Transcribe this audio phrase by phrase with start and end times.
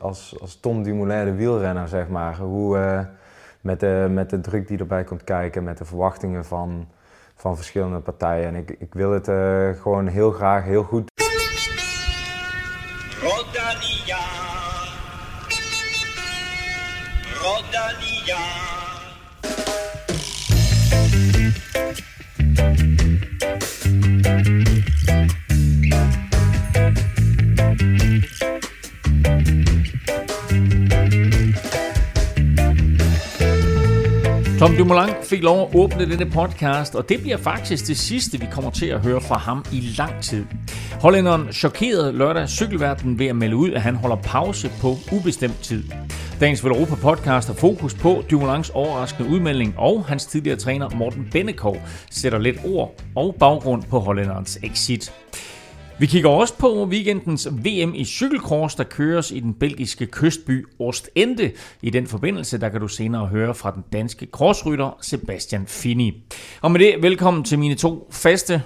[0.00, 2.38] Als, als Tom Dumoulin de wielrenner, zeg maar.
[2.38, 3.00] Hoe, uh,
[3.60, 6.88] met, de, met de druk die erbij komt kijken, met de verwachtingen van,
[7.34, 8.46] van verschillende partijen.
[8.46, 11.09] En ik, ik wil het uh, gewoon heel graag heel goed.
[34.60, 38.46] Tom Dumoulin fik lov at åbne denne podcast, og det bliver faktisk det sidste, vi
[38.52, 40.44] kommer til at høre fra ham i lang tid.
[41.00, 45.84] Hollænderen chokerede lørdag cykelverdenen ved at melde ud, at han holder pause på ubestemt tid.
[46.40, 51.76] Dagens Europa podcast har fokus på Dumoulins overraskende udmelding, og hans tidligere træner Morten Bennekov
[52.10, 55.12] sætter lidt ord og baggrund på hollænderens exit.
[56.00, 61.52] Vi kigger også på weekendens VM i cykelcross, der køres i den belgiske kystby Ostende.
[61.82, 66.22] I den forbindelse, der kan du senere høre fra den danske crossrytter Sebastian Fini.
[66.60, 68.62] Og med det, velkommen til mine to faste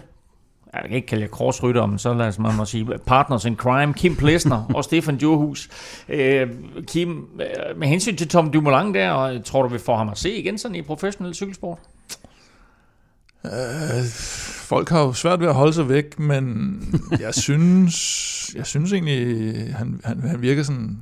[0.75, 3.57] jeg kan ikke kalde jer crossrytter, men så lad os man må sige partners in
[3.57, 5.69] crime, Kim Plesner og Stefan Djurhus.
[6.09, 6.49] Øh,
[6.87, 10.35] Kim, øh, med hensyn til Tom Dumoulin der, tror du, vi får ham at se
[10.35, 11.79] igen sådan i professionel cykelsport?
[13.45, 13.51] Øh,
[14.65, 16.79] folk har jo svært ved at holde sig væk, men
[17.21, 20.99] jeg synes, jeg synes egentlig, han, han, han virker sådan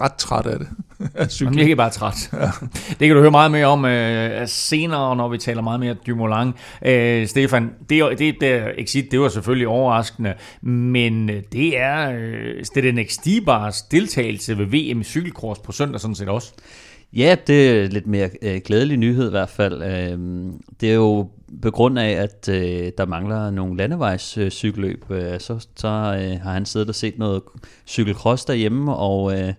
[0.00, 0.68] ret træt af det.
[1.46, 2.30] han virker bare træt.
[2.32, 2.50] Ja.
[2.88, 6.52] Det kan du høre meget mere om øh, senere, når vi taler meget mere Dumoulin.
[6.84, 12.64] Øh, Stefan, det, det der exit, det var selvfølgelig overraskende, men øh, det er øh,
[12.64, 16.52] Stedin Stibars deltagelse ved VM i cykelkurs på søndag sådan set også.
[17.12, 19.82] Ja, det er lidt mere øh, glædelig nyhed i hvert fald.
[19.82, 20.18] Øh,
[20.80, 21.28] det er jo
[21.62, 26.52] på grund af, at øh, der mangler nogle landevejscykelløb, øh, øh, så, så øh, har
[26.52, 27.42] han siddet og set noget
[27.86, 29.54] cykelcross derhjemme, og, øh,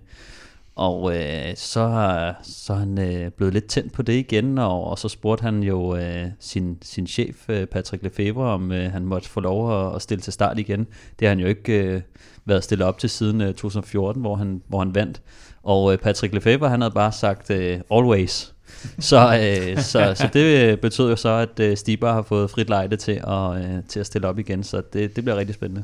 [0.76, 4.84] og øh, så, har, så er han øh, blevet lidt tændt på det igen, og,
[4.84, 9.06] og så spurgte han jo øh, sin, sin chef, øh, Patrick Lefebvre, om øh, han
[9.06, 10.88] måtte få lov at, at stille til start igen.
[11.20, 12.02] Det har han jo ikke øh,
[12.46, 15.22] været stillet op til siden øh, 2014, hvor han, hvor han vandt.
[15.64, 18.54] Og øh, Patrick Lefebvre, han havde bare sagt øh, always
[19.00, 22.96] så, øh, så, så det betød jo så, at øh, Stibar har fået frit lejde
[22.96, 25.84] til at, øh, til at stille op igen, så det, det bliver rigtig spændende.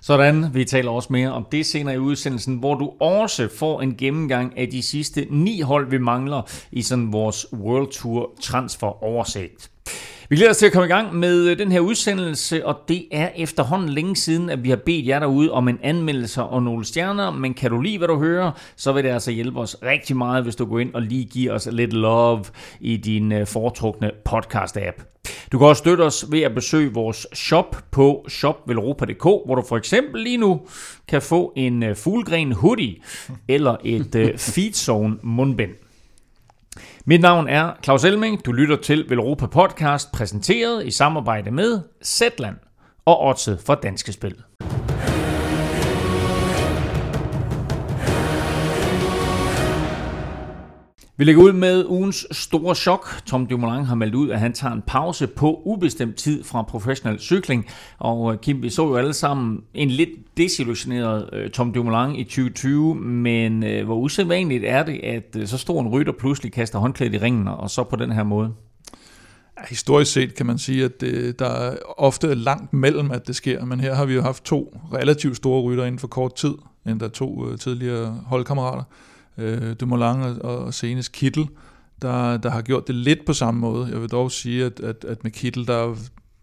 [0.00, 3.96] Sådan, vi taler også mere om det senere i udsendelsen, hvor du også får en
[3.96, 9.70] gennemgang af de sidste ni hold, vi mangler i sådan vores World Tour transfer oversigt.
[10.32, 13.04] Vi glæder os til at komme i gang med øh, den her udsendelse, og det
[13.10, 16.84] er efterhånden længe siden, at vi har bedt jer derude om en anmeldelse og nogle
[16.84, 20.16] stjerner, men kan du lide, hvad du hører, så vil det altså hjælpe os rigtig
[20.16, 22.44] meget, hvis du går ind og lige giver os lidt love
[22.80, 25.20] i din øh, foretrukne podcast-app.
[25.52, 29.76] Du kan også støtte os ved at besøge vores shop på shopvelropa.dk, hvor du for
[29.76, 30.60] eksempel lige nu
[31.08, 32.96] kan få en øh, fuglegren hoodie
[33.48, 35.81] eller et Feedzone mundbind.
[37.04, 38.44] Mit navn er Claus Elming.
[38.46, 42.56] Du lytter til Velropa Podcast, præsenteret i samarbejde med Zetland
[43.04, 44.34] og Otse for Danske Spil.
[51.22, 53.08] Vi lægger ud med ugens store chok.
[53.26, 57.18] Tom Dumoulin har meldt ud, at han tager en pause på ubestemt tid fra professionel
[57.18, 57.66] cykling.
[57.98, 62.24] Og øh, Kim, vi så jo alle sammen en lidt desillusioneret øh, Tom Dumoulin i
[62.24, 67.14] 2020, men øh, hvor usædvanligt er det, at så stor en rytter pludselig kaster håndklædet
[67.14, 68.52] i ringen, og så på den her måde?
[69.68, 73.64] Historisk set kan man sige, at det, der er ofte langt mellem, at det sker,
[73.64, 76.54] men her har vi jo haft to relativt store rytter inden for kort tid,
[76.86, 78.82] endda to tidligere holdkammerater
[79.38, 81.48] øh, Dumoulin og, og senest Kittel,
[82.02, 83.88] der, der har gjort det lidt på samme måde.
[83.92, 85.96] Jeg vil dog sige, at, at, at med Kittel, der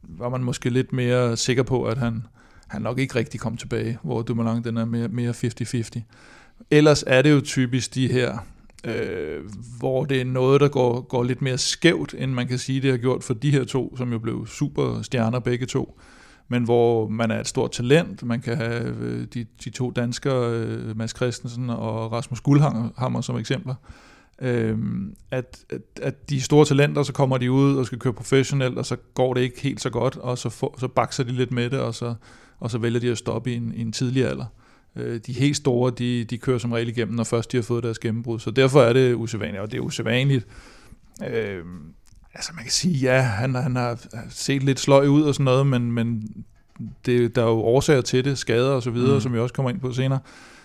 [0.04, 2.26] var man måske lidt mere sikker på, at han,
[2.68, 6.02] han nok ikke rigtig kom tilbage, hvor Dumoulin den er mere, mere 50-50.
[6.72, 8.38] Ellers er det jo typisk de her,
[8.84, 9.40] øh,
[9.80, 12.92] hvor det er noget, der går, går lidt mere skævt, end man kan sige, det
[12.92, 16.00] har gjort for de her to, som jo blev super stjerner begge to
[16.50, 18.24] men hvor man er et stort talent.
[18.24, 23.38] Man kan have øh, de, de to danskere, øh, Mads Christensen og Rasmus Guldhammer som
[23.38, 23.76] eksempler.
[24.42, 28.78] Øhm, at, at, at de store talenter, så kommer de ud og skal køre professionelt,
[28.78, 31.52] og så går det ikke helt så godt, og så, for, så bakser de lidt
[31.52, 32.14] med det, og så,
[32.60, 34.46] og så vælger de at stoppe i en, i en tidlig alder.
[34.96, 37.84] Øh, de helt store, de, de kører som regel igennem, når først de har fået
[37.84, 38.40] deres gennembrud.
[38.40, 40.48] Så derfor er det usædvanligt, og det er usædvanligt.
[41.30, 41.64] Øh,
[42.34, 44.00] Altså man kan sige, ja, han, han har
[44.30, 46.24] set lidt sløj ud og sådan noget, men, men
[47.06, 49.22] det, der er jo årsager til det, skader og så videre, mm.
[49.22, 50.20] som vi også kommer ind på senere.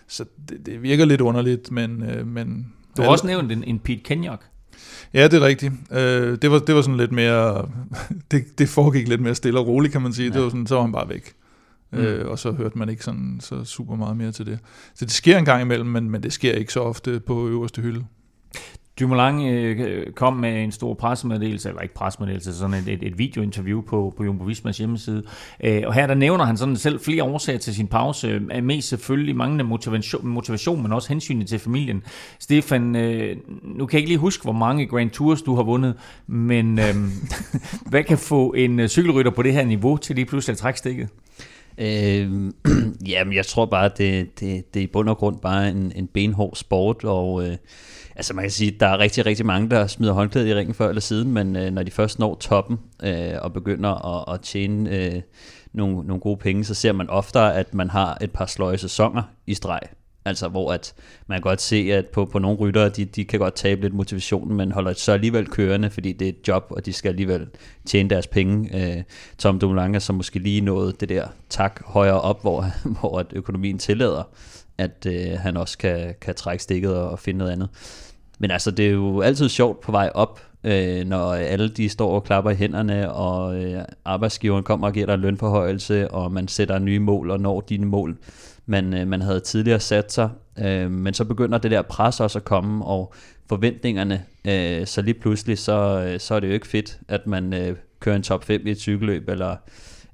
[0.08, 2.02] Så det, det virker lidt underligt, men...
[2.02, 4.42] Øh, men du har også nævnt en, en Pete Kenyock.
[5.14, 5.72] Ja, det er rigtigt.
[5.92, 7.68] Øh, det, var, det var sådan lidt mere...
[8.30, 10.28] det, det foregik lidt mere stille og roligt, kan man sige.
[10.28, 10.34] Ja.
[10.34, 11.34] Det var sådan, så var han bare væk.
[11.92, 11.98] Mm.
[11.98, 14.58] Øh, og så hørte man ikke sådan så super meget mere til det.
[14.94, 17.82] Så det sker en gang imellem, men, men det sker ikke så ofte på øverste
[17.82, 18.04] hylde.
[19.00, 23.80] Dumoulin øh, kom med en stor pressemeddelelse, eller ikke pressemeddelelse, sådan et, et, et videointerview
[23.80, 25.22] på, på Jumbo Vismas hjemmeside.
[25.64, 28.28] Øh, og her der nævner han sådan selv flere årsager til sin pause.
[28.28, 32.02] Øh, mest selvfølgelig manglende motivation, motivation, men også hensynet til familien.
[32.38, 35.94] Stefan, øh, nu kan jeg ikke lige huske, hvor mange Grand Tours du har vundet,
[36.26, 36.94] men øh,
[37.90, 40.78] hvad kan få en øh, cykelrytter på det her niveau til lige pludselig at trække
[40.78, 41.08] stikket?
[41.78, 42.52] Øh,
[43.12, 46.06] jamen, jeg tror bare, det, det, det er i bund og grund bare en, en
[46.06, 47.56] benhård sport, og øh,
[48.16, 50.88] altså man kan sige, der er rigtig, rigtig mange, der smider håndklædet i ringen før
[50.88, 54.90] eller siden, men øh, når de først når toppen øh, og begynder at, at tjene
[54.96, 55.22] øh,
[55.72, 59.22] nogle, nogle gode penge, så ser man oftere, at man har et par sløje sæsoner
[59.46, 59.80] i streg.
[60.26, 60.94] Altså hvor at
[61.26, 63.94] man kan godt se, at på, på nogle ryttere, de, de kan godt tabe lidt
[63.94, 67.46] motivationen, men holder så alligevel kørende, fordi det er et job, og de skal alligevel
[67.86, 68.80] tjene deres penge.
[68.96, 69.02] Øh,
[69.38, 72.64] Tom Dumoulin som måske lige nået det der tak højere op, hvor,
[73.00, 74.22] hvor at økonomien tillader,
[74.78, 77.68] at øh, han også kan, kan trække stikket og, og finde noget andet.
[78.38, 82.14] Men altså, det er jo altid sjovt på vej op, øh, når alle de står
[82.14, 86.48] og klapper i hænderne, og øh, arbejdsgiveren kommer og giver dig en lønforhøjelse, og man
[86.48, 88.16] sætter nye mål og når dine mål,
[88.66, 90.30] man, øh, man havde tidligere sat sig.
[90.58, 93.14] Øh, men så begynder det der pres også at komme, og
[93.48, 97.52] forventningerne, øh, så lige pludselig, så, øh, så er det jo ikke fedt, at man
[97.52, 99.56] øh, kører en top 5 i et cykelløb, eller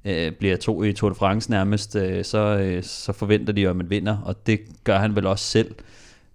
[0.04, 3.70] øh, bliver to i Tour de France nærmest, øh, så, øh, så forventer de jo,
[3.70, 5.74] at man vinder, og det gør han vel også selv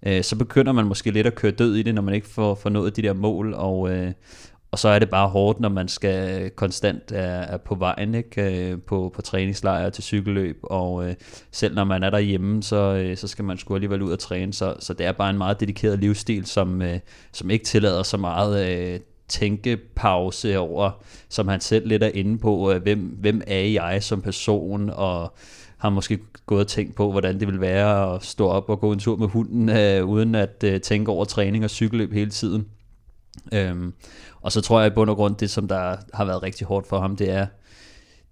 [0.02, 2.54] øh, så begynder man måske lidt at køre død i det, når man ikke får,
[2.54, 4.12] får nået de der mål, og, øh,
[4.76, 8.14] og så er det bare hårdt, når man skal øh, konstant er, er på vejen
[8.14, 8.70] ikke?
[8.70, 11.14] Øh, på, på træningslejre til cykelløb, og øh,
[11.50, 14.52] selv når man er derhjemme, så, øh, så skal man sgu alligevel ud og træne,
[14.52, 16.98] så, så det er bare en meget dedikeret livsstil, som, øh,
[17.32, 20.90] som ikke tillader så meget øh, tænkepause over,
[21.28, 25.34] som han selv lidt er inde på, øh, hvem, hvem er jeg som person, og
[25.78, 28.92] har måske gået og tænkt på, hvordan det vil være at stå op og gå
[28.92, 32.66] en tur med hunden, øh, uden at øh, tænke over træning og cykelløb hele tiden.
[33.52, 33.92] Øhm,
[34.40, 36.86] og så tror jeg i bund og grund, det som der har været rigtig hårdt
[36.86, 37.46] for ham, det er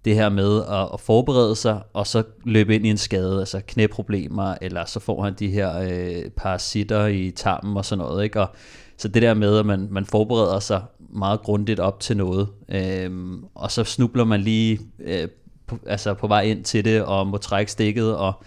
[0.05, 3.61] det her med at, at forberede sig, og så løbe ind i en skade, altså
[3.67, 8.41] knæproblemer, eller så får han de her øh, parasitter i tarmen og sådan noget, ikke?
[8.41, 8.49] Og,
[8.97, 13.45] så det der med, at man, man forbereder sig meget grundigt op til noget, øhm,
[13.55, 15.27] og så snubler man lige øh,
[15.67, 18.43] på, altså på vej ind til det, og må trække stikket, og,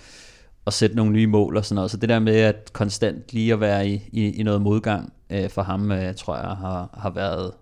[0.68, 1.90] at sætte nogle nye mål og sådan noget.
[1.90, 5.50] Så det der med at konstant lige at være i, i, i noget modgang øh,
[5.50, 7.52] for ham, øh, tror jeg har, har været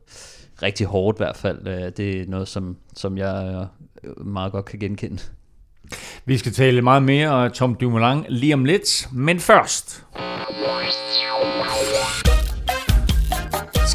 [0.62, 1.66] rigtig hårdt i hvert fald.
[1.66, 3.66] Øh, det er noget, som, som jeg
[4.04, 5.22] øh, meget godt kan genkende.
[6.24, 10.04] Vi skal tale meget mere om Tom Dumoulin lige om lidt, men først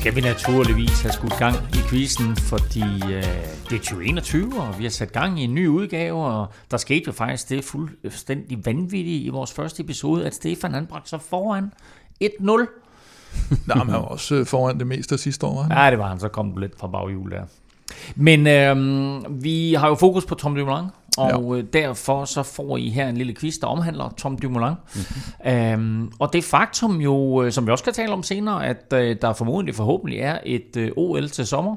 [0.02, 3.24] skal vi naturligvis have skudt gang i quizzen, fordi øh,
[3.70, 7.04] det er 2021, og vi har sat gang i en ny udgave, og der skete
[7.08, 11.74] jo faktisk det fuldstændig vanvittige i vores første episode, at Stefan han bragte sig foran
[12.24, 12.30] 1-0.
[13.68, 15.62] Nej, men han var også øh, foran det meste af sidste år.
[15.62, 15.78] Han?
[15.78, 16.20] Ja, det var han.
[16.20, 17.44] Så kom lidt fra baghjul der.
[18.16, 21.58] Men øh, vi har jo fokus på Tom Dumoulin, og ja.
[21.58, 24.74] Øh, derfor så får I her en lille quiz, der omhandler Tom Dumoulin.
[24.96, 25.52] Mm-hmm.
[25.52, 29.16] Øhm, og det faktum jo, øh, som vi også skal tale om senere, at øh,
[29.22, 31.76] der formodentlig forhåbentlig er et øh, OL til sommer.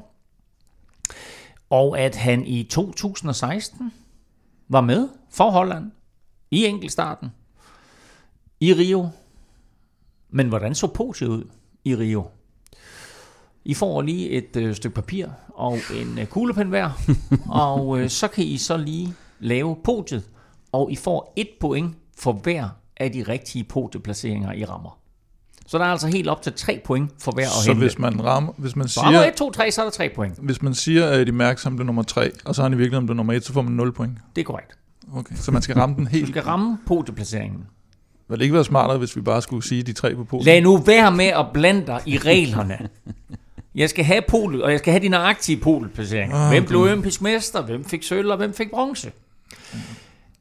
[1.69, 3.93] Og at han i 2016
[4.69, 5.91] var med for Holland
[6.51, 7.29] i enkeltstarten
[8.59, 9.09] i Rio.
[10.29, 11.43] Men hvordan så podiet ud
[11.83, 12.27] i Rio?
[13.65, 16.89] I får lige et øh, stykke papir og en øh, kuglepen hver,
[17.49, 20.23] og øh, så kan I så lige lave podiet,
[20.71, 24.97] og I får et point for hver af de rigtige podieplaceringer, I rammer.
[25.67, 27.85] Så der er altså helt op til 3 point for hver at Så hente.
[27.85, 29.23] hvis man rammer, hvis man siger...
[29.27, 30.39] 1, 2, 3, så er der 3 point.
[30.39, 32.97] Hvis man siger, at I mærker som det nummer 3, og så har I virkelig
[32.97, 34.17] om det nummer 1, så får man 0 point.
[34.35, 34.77] Det er korrekt.
[35.13, 36.27] Okay, så man skal ramme den helt...
[36.27, 37.65] Du skal ramme podieplaceringen.
[38.29, 40.45] Vil det ikke være smartere, hvis vi bare skulle sige de tre på podiet?
[40.45, 42.77] Lad nu være med at blande dig i reglerne.
[43.75, 46.43] Jeg skal have pol, og jeg skal have de nøjagtige polplaceringer.
[46.45, 49.11] Oh, hvem blev olympisk mester, hvem fik sølv, og hvem fik bronze?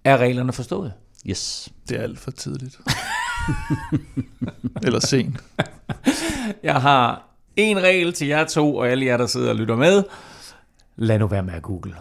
[0.04, 0.92] Er reglerne forstået?
[1.26, 1.68] Yes.
[1.88, 2.78] Det er alt for tidligt.
[4.84, 5.36] Eller sent.
[6.62, 7.22] Jeg har
[7.56, 10.02] en regel til jer to, og alle jer, der sidder og lytter med.
[10.96, 11.94] Lad nu være med at google.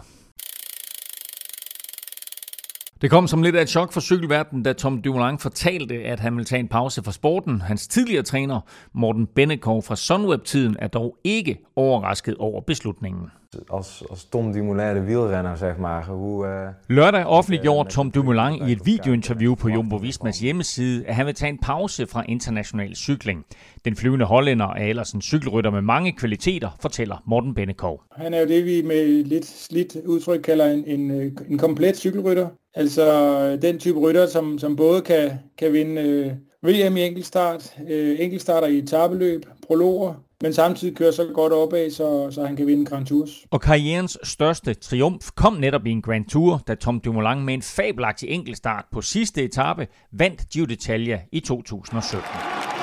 [3.00, 6.34] Det kom som lidt af et chok for cykelverdenen, da Tom Dumoulin fortalte, at han
[6.34, 7.60] ville tage en pause fra sporten.
[7.60, 8.60] Hans tidligere træner,
[8.92, 13.30] Morten Bennekov fra Sunweb-tiden, er dog ikke overrasket over beslutningen.
[13.72, 16.04] Als, als Tom Dumoulin de wielrenner, zeg maar.
[16.04, 16.94] Hoe, uh...
[16.96, 21.50] Lørdag offentliggjorde Tom Dumoulin i et videointerview på Jumbo Vismas hjemmeside, at han vil tage
[21.50, 23.44] en pause fra international cykling.
[23.84, 28.02] Den flyvende hollænder er ellers en cykelrytter med mange kvaliteter, fortæller Morten Bennekov.
[28.16, 31.10] Han er jo det, vi med lidt slidt udtryk kalder en, en,
[31.48, 32.48] en komplet cykelrytter.
[32.74, 38.20] Altså den type rytter, som, som både kan, kan vinde øh, VM i enkeltstart, øh,
[38.20, 42.84] enkeltstarter i etabeløb, prologer, men samtidig kører så godt opad, så, så han kan vinde
[42.84, 43.30] Grand Tours.
[43.50, 47.62] Og karrierens største triumf kom netop i en Grand Tour, da Tom Dumoulin med en
[47.62, 52.28] fabelagtig enkeltstart på sidste etape vandt Giro d'Italia i 2017.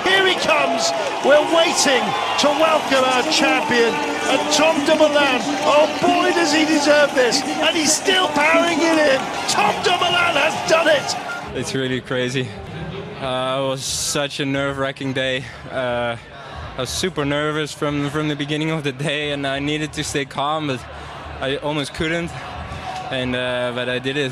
[0.10, 0.84] Here he comes.
[1.28, 2.04] We're waiting
[2.44, 3.92] to welcome our champion,
[4.32, 5.40] and Tom Dumoulin.
[5.76, 7.36] Oh boy, does he deserve this!
[7.66, 9.20] And he's still powering it in.
[9.56, 11.08] Tom Dumoulin has done it.
[11.60, 12.46] It's really crazy.
[13.22, 13.84] Uh, it was
[14.20, 15.46] such a nerve-wracking day.
[15.72, 16.18] Uh,
[16.78, 20.04] I was super nervous from from the beginning of the day, and I needed to
[20.04, 20.80] stay calm, but
[21.42, 22.32] I almost couldn't.
[23.12, 24.32] And, uh, but I did it.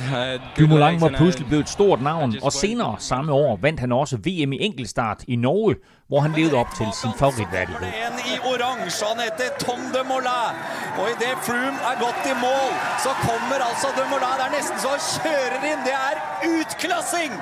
[0.58, 4.54] Dumoulin var pludselig blevet et stort navn, og senere samme år vandt han også VM
[4.54, 5.76] i enkeltstart i Norge,
[6.08, 7.88] hvor han levede op til sin favoritværdighed.
[7.88, 10.54] En i orange, han heter Tom de Moulin.
[11.00, 12.72] Og i det Froome er godt i mål,
[13.06, 14.36] så kommer altså de Moulin.
[14.40, 15.80] Det er næsten så han kører ind.
[15.88, 16.16] Det er
[16.56, 17.34] utklassing!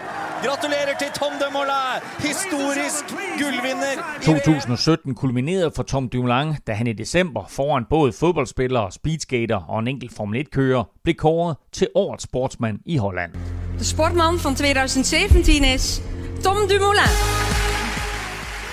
[0.45, 3.05] Gratulerer til Tom de Moulin, historisk
[3.39, 3.93] guldvinder.
[4.21, 9.87] 2017 kulminerede for Tom Dumoulin, da han i december foran både fodboldspillere, speedskater og en
[9.87, 13.31] enkelt Formel 1-kører blev kåret til årets sportsmand i Holland.
[13.79, 15.39] De sportman van 2017
[15.75, 16.01] is
[16.43, 17.15] Tom Dumoulin.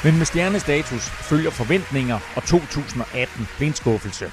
[0.04, 4.30] Men med stjernestatus følger forventninger, og 2018 blev en skuffelse.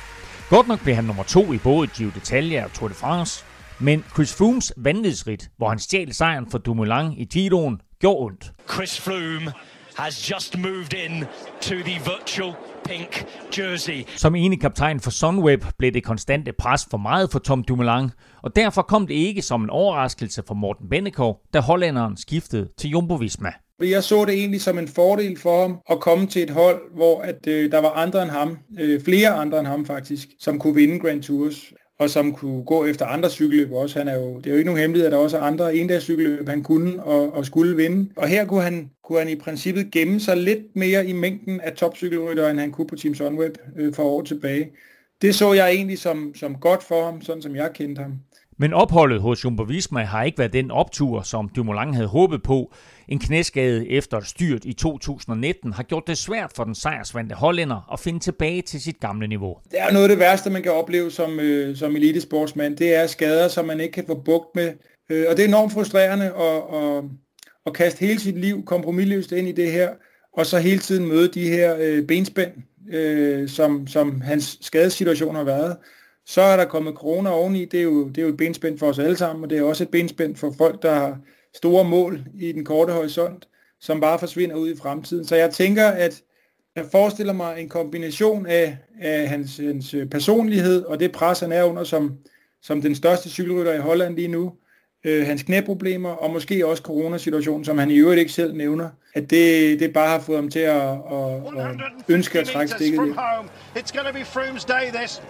[0.49, 3.45] Godt nok blev han nummer to i både Giro d'Italia og Tour de France,
[3.81, 8.51] men Chris Froomes vanvidsrit, hvor han stjal sejren for Dumoulin i Giroen, gjorde ondt.
[8.73, 9.51] Chris Froome
[9.95, 11.25] has just moved in
[11.61, 12.53] to the virtual
[12.85, 13.25] pink
[13.57, 14.03] jersey.
[14.15, 18.09] Som ene kaptajn for Sunweb blev det konstante pres for meget for Tom Dumoulin,
[18.41, 22.87] og derfor kom det ikke som en overraskelse for Morten Bennekov, da hollænderen skiftede til
[22.87, 23.51] Jumbo-Visma.
[23.81, 27.21] Jeg så det egentlig som en fordel for ham at komme til et hold, hvor
[27.21, 30.75] at, øh, der var andre end ham, øh, flere andre end ham faktisk, som kunne
[30.75, 33.99] vinde Grand Tours og som kunne gå efter andre cykelløb også.
[33.99, 36.49] Han er jo, det er jo ikke nogen hemmelighed, at der også er andre cykelløb,
[36.49, 38.09] han kunne og, og skulle vinde.
[38.15, 41.73] Og her kunne han, kunne han i princippet gemme sig lidt mere i mængden af
[41.73, 44.69] topcykelrytter, end han kunne på Team Sunweb øh, for år tilbage.
[45.21, 48.13] Det så jeg egentlig som, som godt for ham, sådan som jeg kendte ham.
[48.57, 52.73] Men opholdet hos Jumbo Visma har ikke været den optur, som Dumoulin havde håbet på.
[53.11, 57.93] En knæskade efter et styrt i 2019 har gjort det svært for den sejrsvandte hollænder
[57.93, 59.57] at finde tilbage til sit gamle niveau.
[59.71, 62.77] Det er noget af det værste, man kan opleve som, øh, som elitesportsmand.
[62.77, 64.73] Det er skader, som man ikke kan få bugt med.
[65.09, 67.03] Øh, og det er enormt frustrerende at, at,
[67.65, 69.89] at kaste hele sit liv kompromilløst ind i det her,
[70.33, 72.51] og så hele tiden møde de her øh, benspænd,
[72.93, 75.77] øh, som, som hans skadesituation har været.
[76.25, 78.87] Så er der kommet corona oveni, det er, jo, det er jo et benspænd for
[78.87, 81.17] os alle sammen, og det er også et benspænd for folk, der har
[81.53, 83.47] store mål i den korte horisont,
[83.79, 85.25] som bare forsvinder ud i fremtiden.
[85.25, 86.21] Så jeg tænker, at
[86.75, 91.63] jeg forestiller mig en kombination af, af hans, hans personlighed og det pres, han er
[91.63, 92.17] under som,
[92.61, 94.53] som den største cykelrytter i Holland lige nu,
[95.03, 99.29] øh, hans knæproblemer og måske også coronasituationen, som han i øvrigt ikke selv nævner, at
[99.29, 101.75] det, det bare har fået ham til at, at, at
[102.07, 103.17] ønske at trække stikket lidt.
[103.75, 105.21] It's going to be Froome's day, this.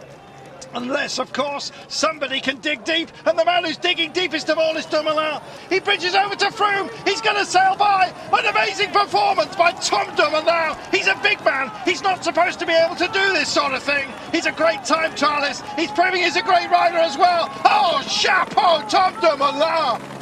[0.74, 4.76] Unless, of course, somebody can dig deep, and the man who's digging deepest of all
[4.78, 5.42] is Dumoulin.
[5.70, 6.90] He bridges over to Froome.
[7.08, 8.14] He's going to sail by.
[8.32, 10.78] An amazing performance by Tom Dumoulin.
[10.92, 11.72] He's a big man.
[11.86, 14.08] He's not supposed to be able to do this sort of thing.
[14.32, 15.62] He's a great time Charles.
[15.76, 17.50] He's proving he's a great rider as well.
[17.66, 20.21] Oh, chapeau, Tom Dumoulin.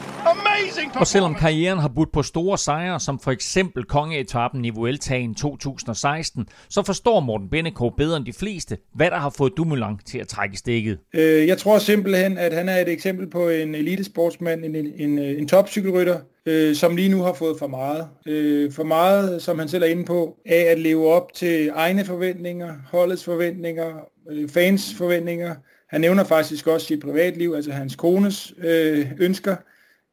[0.96, 6.48] Og selvom karrieren har budt på store sejre, som for eksempel kongeetappen i Vueltaen 2016,
[6.70, 10.28] så forstår Morten Bennekov bedre end de fleste, hvad der har fået Dumoulin til at
[10.28, 10.98] trække stikket.
[11.14, 15.20] Øh, jeg tror simpelthen, at han er et eksempel på en elitesportsmand, en, en, en,
[15.20, 18.08] en topcykelrytter, øh, som lige nu har fået for meget.
[18.26, 22.06] Øh, for meget, som han selv er inde på, af at leve op til egne
[22.06, 23.94] forventninger, holdets forventninger,
[24.32, 25.56] øh, fans forventninger.
[25.90, 29.56] Han nævner faktisk også sit privatliv, altså hans kones øh, ønsker.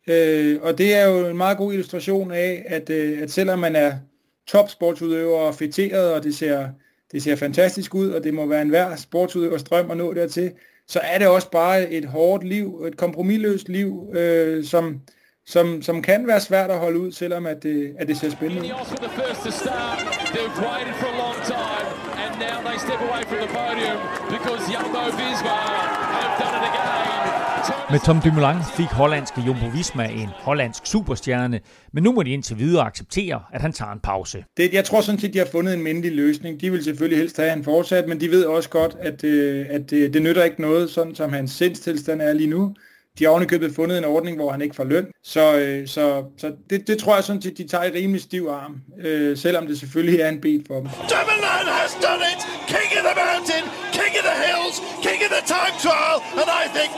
[0.06, 3.76] Øh, og det er jo en meget god illustration af, at, øh, at selvom man
[3.76, 3.92] er
[4.46, 6.68] topsportsudøver og fætteret, og det ser,
[7.12, 10.52] det ser fantastisk ud, og det må være enhver sportsudøvers drøm at nå dertil,
[10.88, 15.00] så er det også bare et hårdt liv, et kompromilløst liv, øh, som,
[15.46, 18.62] som, som kan være svært at holde ud, selvom at det, at det ser spændende
[18.62, 18.68] ud.
[22.38, 23.96] now they step away from the podium
[24.28, 25.56] because Jumbo Visma
[26.16, 27.75] have done it again.
[27.90, 31.60] Med Tom Dumoulin fik hollandske Jumbo Visma en hollandsk superstjerne,
[31.92, 34.44] men nu må de indtil videre acceptere, at han tager en pause.
[34.56, 36.60] Det, jeg tror sådan set, de har fundet en mindelig løsning.
[36.60, 39.92] De vil selvfølgelig helst have han fortsat, men de ved også godt, at, øh, at
[39.92, 42.74] øh, det nytter ikke noget, sådan som hans sindstilstand er lige nu.
[43.18, 45.06] De har ovenikøbet fundet en ordning, hvor han ikke får løn.
[45.22, 48.48] Så, øh, så, så det, det tror jeg sådan set, de tager i rimelig stiv
[48.50, 48.74] arm,
[49.06, 50.88] øh, selvom det selvfølgelig er en bed for dem.
[51.12, 52.40] Dumoulin has done it!
[52.74, 53.64] King of the mountain,
[53.98, 56.90] king of the hills, king of the time trial, and I think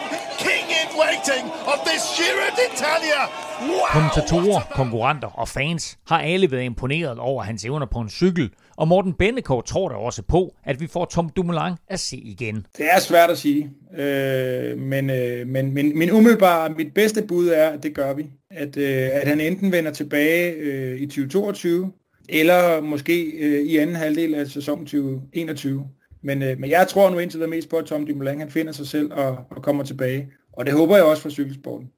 [0.47, 3.23] king in waiting of this Giro d'Italia.
[3.71, 3.87] Wow!
[3.97, 8.89] Kommentatorer, konkurrenter og fans har alle været imponeret over hans evner på en cykel, og
[8.89, 12.67] Morten Bennekov tror da også på, at vi får Tom Dumoulin at se igen.
[12.77, 17.49] Det er svært at sige, øh, men, øh, men min, min umiddelbare, mit bedste bud
[17.49, 18.27] er, at det gør vi.
[18.51, 21.93] At, øh, at han enten vender tilbage øh, i 2022,
[22.29, 25.89] eller måske øh, i anden halvdel af sæsonen 2021.
[26.23, 28.73] Men, øh, men jeg tror nu indtil det mest på, at Tom Dumoulin han finder
[28.73, 30.29] sig selv og, og kommer tilbage.
[30.53, 31.89] Og det håber jeg også for cykelsporten.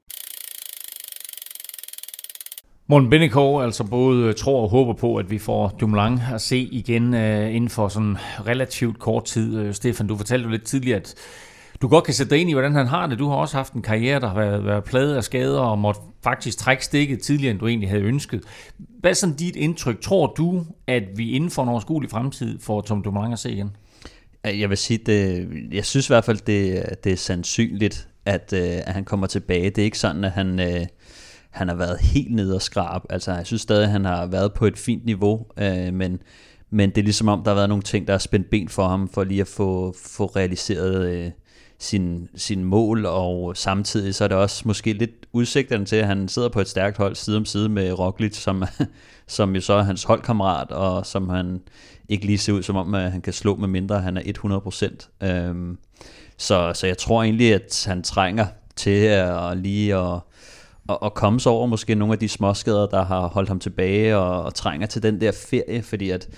[2.91, 6.59] Morten Bennekov altså både øh, tror og håber på, at vi får Dumoulin at se
[6.59, 8.17] igen uh, inden for sådan
[8.47, 9.61] relativt kort tid.
[9.61, 11.15] Uh, Stefan, du fortalte jo lidt tidligere, at
[11.83, 13.19] du godt kan sætte dig ind i, hvordan han har det.
[13.19, 16.01] Du har også haft en karriere, der har været, været pladet af skader og måtte
[16.25, 18.43] faktisk trække stikket tidligere, end du egentlig havde ønsket.
[18.79, 20.01] Hvad er sådan dit indtryk?
[20.01, 23.71] Tror du, at vi inden for en overskuelig fremtid får Tom Dumoulin at se igen?
[24.45, 28.95] Jeg vil sige, det, jeg synes i hvert fald, det, det er sandsynligt, at, at
[28.95, 29.71] han kommer tilbage.
[29.71, 30.61] Det er ikke sådan, at han,
[31.51, 33.03] han har været helt nede og skrab.
[33.11, 36.23] Altså, jeg synes stadig, at han har været på et fint niveau, øh, men,
[36.71, 38.89] men det er ligesom om, der har været nogle ting, der har spændt ben for
[38.89, 41.31] ham, for lige at få, få realiseret øh,
[41.79, 46.29] sin, sin mål, og samtidig så er det også måske lidt udsigterne til, at han
[46.29, 48.65] sidder på et stærkt hold side om side med Roglic, som,
[49.27, 51.61] som jo så er hans holdkammerat, og som han
[52.09, 54.23] ikke lige ser ud som om, at han kan slå med mindre, han er
[55.23, 55.27] 100%.
[55.27, 55.79] Øhm,
[56.37, 60.21] så, så jeg tror egentlig, at han trænger til at lige at
[60.91, 64.17] at, at komme sig over måske nogle af de småskader, der har holdt ham tilbage
[64.17, 66.29] og, og trænger til den der ferie, fordi at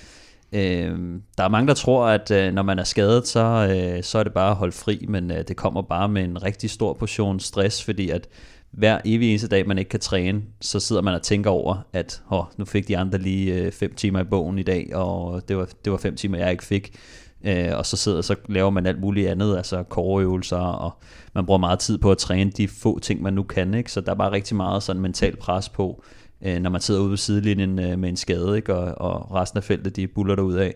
[0.52, 0.98] øh,
[1.38, 4.22] der er mange, der tror, at øh, når man er skadet, så, øh, så er
[4.22, 7.40] det bare at holde fri, men øh, det kommer bare med en rigtig stor portion
[7.40, 8.28] stress, fordi at
[8.70, 12.22] hver evig eneste dag, man ikke kan træne, så sidder man og tænker over, at
[12.56, 15.68] nu fik de andre lige øh, fem timer i bogen i dag, og det var,
[15.84, 16.98] det var fem timer, jeg ikke fik.
[17.44, 20.92] Øh, og så sidder så laver man alt muligt andet, altså koreøvelser, og
[21.34, 23.92] man bruger meget tid på at træne de få ting, man nu kan, ikke?
[23.92, 26.02] så der er bare rigtig meget sådan mental pres på,
[26.42, 28.74] øh, når man sidder ude ved sidelinjen øh, med en skade, ikke?
[28.74, 30.74] Og, og resten af feltet, de buller derud af.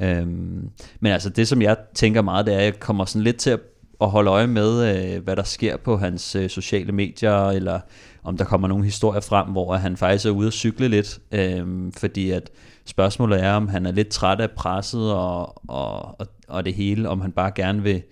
[0.00, 3.36] Øhm, men altså det, som jeg tænker meget, det er, at jeg kommer sådan lidt
[3.36, 3.60] til at,
[4.00, 7.80] at holde øje med, øh, hvad der sker på hans øh, sociale medier, eller
[8.22, 11.92] om der kommer nogle historier frem, hvor han faktisk er ude at cykle lidt, øh,
[11.96, 12.50] fordi at
[12.88, 17.08] spørgsmålet er, om han er lidt træt af presset og, og, og, og det hele,
[17.08, 18.02] om han bare gerne vil,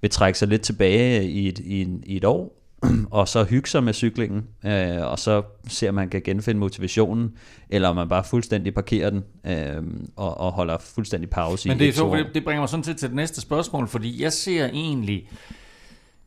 [0.00, 2.56] vil trække sig lidt tilbage i et, i, en, i et år,
[3.10, 7.32] og så hygge sig med cyklingen, øh, og så ser om man kan genfinde motivationen,
[7.70, 9.82] eller om man bare fuldstændig parkerer den, øh,
[10.16, 13.08] og, og holder fuldstændig pause Men det, i så, det bringer mig sådan set til
[13.08, 15.28] det næste spørgsmål, fordi jeg ser egentlig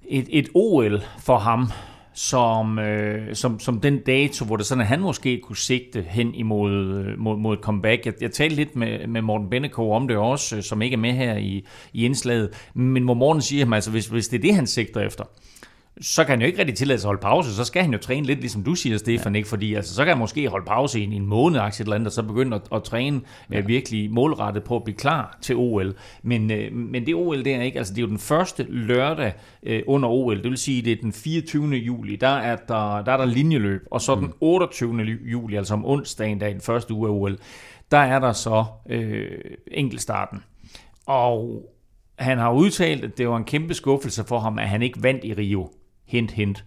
[0.02, 1.72] et, et OL for ham,
[2.14, 6.36] som, øh, som, som den dato, hvor det sådan, at han måske kunne sigte hen
[6.36, 8.06] imod øh, mod, mod et comeback.
[8.06, 11.00] Jeg, jeg talte lidt med, med Morten Benneko om det også, øh, som ikke er
[11.00, 14.42] med her i, i indslaget, men hvor Morten siger at altså hvis, hvis det er
[14.42, 15.24] det, han sigter efter,
[16.02, 17.98] så kan han jo ikke rigtig tillade sig at holde pause, så skal han jo
[17.98, 19.38] træne lidt, ligesom du siger, Stefan, ja.
[19.38, 19.50] ikke?
[19.50, 22.12] fordi altså, så kan han måske holde pause i en, en måned, eller andet, og
[22.12, 23.60] så begynde at, at træne ja.
[23.60, 25.96] uh, virkelig målrettet på at blive klar til OL.
[26.24, 27.78] Men, uh, men det OL der, ikke?
[27.78, 29.34] Altså, det er jo den første lørdag
[29.70, 31.68] uh, under OL, det vil sige, det er den 24.
[31.76, 34.22] juli, der er der, der, er der linjeløb, og så mm.
[34.22, 35.04] den 28.
[35.26, 37.38] juli, altså om onsdagen, der er den første uge af OL,
[37.92, 38.96] der er der så uh,
[39.72, 40.44] enkeltstarten.
[41.06, 41.70] Og
[42.20, 45.24] han har udtalt, at det var en kæmpe skuffelse for ham, at han ikke vandt
[45.24, 45.70] i Rio.
[46.14, 46.64] Hint, hint.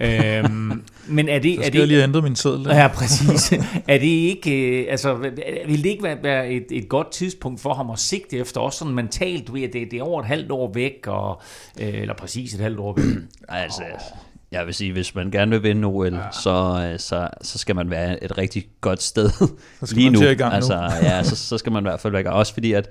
[0.00, 1.56] øhm, men er det...
[1.56, 2.66] Så skal er det, jeg lige ændre min seddel.
[2.66, 3.52] Ja, præcis.
[3.88, 4.80] er det ikke...
[4.80, 5.14] Øh, altså,
[5.66, 8.78] vil det ikke være, være et, et godt tidspunkt for ham at sigte efter, også
[8.78, 11.42] sådan mentalt, ved at det, det er over et halvt år væk, og,
[11.80, 13.04] øh, eller præcis et halvt år væk?
[13.48, 13.82] altså,
[14.52, 16.20] jeg vil sige, hvis man gerne vil vinde OL, ja.
[16.42, 19.30] så, øh, så, så skal man være et rigtig godt sted
[19.92, 20.22] lige nu.
[20.22, 21.08] altså, nu.
[21.08, 22.88] ja, så, så skal man i hvert fald være Også fordi, at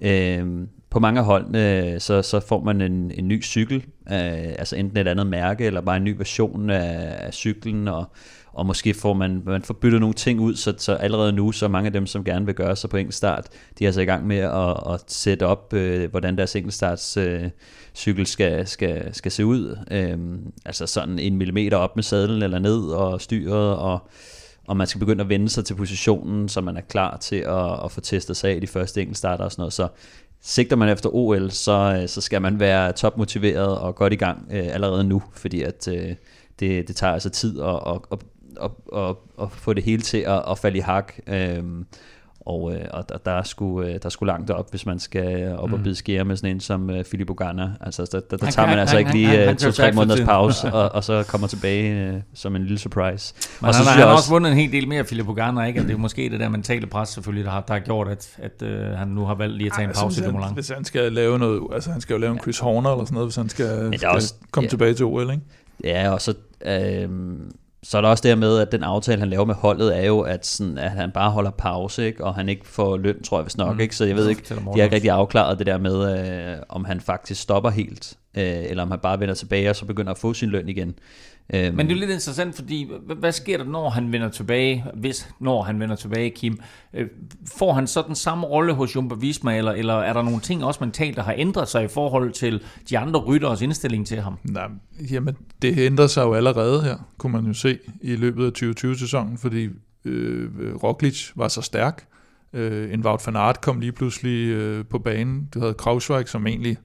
[0.00, 3.76] øh, på mange hold, så, så får man en, en ny cykel,
[4.10, 8.04] øh, altså enten et andet mærke, eller bare en ny version af, af cyklen, og,
[8.52, 11.68] og måske får man, man får byttet nogle ting ud, så, så allerede nu, så
[11.68, 14.26] mange af dem, som gerne vil gøre sig på enkeltstart, de er altså i gang
[14.26, 17.50] med at, at sætte op, øh, hvordan deres enkeltstarts øh,
[17.94, 19.78] cykel skal, skal, skal se ud.
[19.90, 20.18] Øh,
[20.64, 24.08] altså sådan en millimeter op med sadlen eller ned, og styret, og
[24.66, 27.84] og man skal begynde at vende sig til positionen, så man er klar til at,
[27.84, 29.72] at få testet sig af de første enkeltstarter og sådan noget.
[29.72, 29.88] Så
[30.40, 34.48] sigter man efter OL, så, øh, så skal man være topmotiveret og godt i gang
[34.50, 36.14] øh, allerede nu, fordi at øh,
[36.60, 38.18] det, det tager altså tid at, at, at,
[38.62, 41.12] at, at, at få det hele til at, at falde i hak.
[41.26, 41.62] Øh,
[42.46, 44.98] og, øh, og der, der, er sgu, øh, der er sgu langt op, hvis man
[44.98, 45.74] skal op mm.
[45.74, 47.70] og bide skære med sådan en som øh, Philip Ogana.
[47.80, 50.94] Altså, der, der, der tager man altså han, ikke lige øh, to-tre måneders pause, og,
[50.94, 53.34] og så kommer tilbage øh, som en lille surprise.
[53.60, 55.80] Men og så han, han har også vundet en hel del mere, Philip Ogana, ikke?
[55.80, 58.36] Og det er måske det der mentale pres selvfølgelig, der har, der har gjort, at,
[58.38, 60.54] at øh, han nu har valgt lige at tage Ej, en pause i Dumoulin.
[60.54, 63.14] Hvis han skal lave noget, altså han skal jo lave en Chris Horner eller sådan
[63.14, 64.70] noget, hvis han skal, skal også, komme ja.
[64.70, 65.42] tilbage til OL, ikke?
[65.84, 66.34] Ja, og så...
[66.66, 67.08] Øh,
[67.84, 70.20] så er der også det med, at den aftale, han laver med holdet, er jo,
[70.20, 72.24] at, sådan, at han bare holder pause, ikke?
[72.24, 73.74] og han ikke får løn, tror jeg vist nok.
[73.74, 73.80] Mm.
[73.80, 73.96] Ikke?
[73.96, 76.18] Så jeg ved ikke, de har ikke rigtig afklaret det der med,
[76.52, 79.84] øh, om han faktisk stopper helt, øh, eller om han bare vender tilbage og så
[79.84, 80.94] begynder at få sin løn igen.
[81.54, 81.76] Øhm.
[81.76, 85.62] Men det er lidt interessant, fordi hvad sker der, når han vender tilbage, hvis når
[85.62, 86.60] han vender tilbage, Kim?
[86.94, 87.08] Øh,
[87.58, 90.64] får han så den samme rolle hos Jumbo Visma, eller, eller er der nogle ting
[90.64, 94.38] også mentalt, der har ændret sig i forhold til de andre rytteres indstilling til ham?
[94.44, 94.68] Nej,
[95.10, 99.38] jamen det ændrer sig jo allerede her, kunne man jo se i løbet af 2020-sæsonen,
[99.38, 99.68] fordi
[100.04, 102.06] øh, Roglic var så stærk.
[102.52, 105.48] Øh, en Wout van Aert kom lige pludselig øh, på banen.
[105.54, 106.78] Du havde Krausweig, som egentlig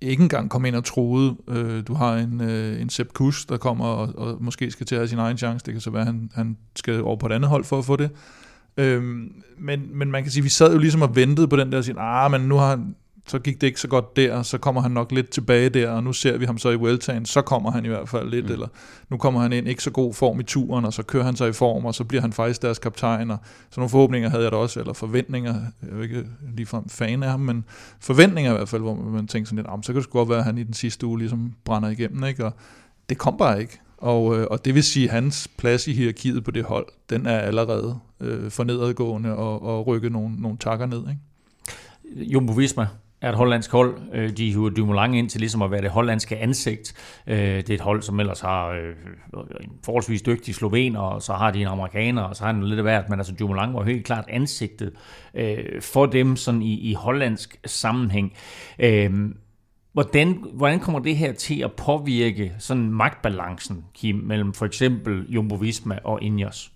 [0.00, 1.36] ikke engang kom ind og troede.
[1.48, 4.94] Øh, du har en, øh, en Sepp Kuss, der kommer og, og måske skal til
[4.94, 5.66] at have sin egen chance.
[5.66, 7.84] Det kan så være, at han, han skal over på et andet hold for at
[7.84, 8.10] få det.
[8.76, 11.72] Øhm, men, men man kan sige, at vi sad jo ligesom og ventede på den
[11.72, 12.84] der og sige, ah, men nu har
[13.26, 16.04] så gik det ikke så godt der, så kommer han nok lidt tilbage der, og
[16.04, 18.52] nu ser vi ham så i Weltagen, så kommer han i hvert fald lidt, mm.
[18.52, 18.66] eller
[19.08, 21.48] nu kommer han ind ikke så god form i turen, og så kører han sig
[21.48, 23.38] i form, og så bliver han faktisk deres kaptajn, og
[23.70, 27.30] så nogle forhåbninger havde jeg da også, eller forventninger, jeg er ikke ligefrem fan af
[27.30, 27.64] ham, men
[28.00, 30.44] forventninger i hvert fald, hvor man tænker sådan lidt, så kan det godt være, at
[30.44, 32.44] han i den sidste uge ligesom brænder igennem, ikke?
[32.44, 32.52] og
[33.08, 33.80] det kom bare ikke.
[33.98, 37.26] Og, øh, og det vil sige, at hans plads i hierarkiet på det hold, den
[37.26, 41.00] er allerede øh, for nedadgående og, og rykke nogle, nogle takker ned.
[41.00, 42.32] Ikke?
[42.32, 42.86] Jumbo Visma
[43.22, 43.98] er et hollandsk hold.
[44.12, 46.94] Øh, de hiver Dumoulin ind til ligesom at være det hollandske ansigt.
[47.26, 48.94] Øh, det er et hold, som ellers har øh,
[49.60, 52.78] en forholdsvis dygtig slovener, og så har de en amerikaner, og så har de lidt
[52.78, 54.92] af hvert, men altså Dumoulin var helt klart ansigtet
[55.80, 58.32] for dem sådan i, i hollandsk sammenhæng.
[59.92, 65.54] Hvordan, hvordan kommer det her til at påvirke sådan magtbalancen, Kim, mellem for eksempel Jumbo
[65.54, 66.72] Visma og Ingers?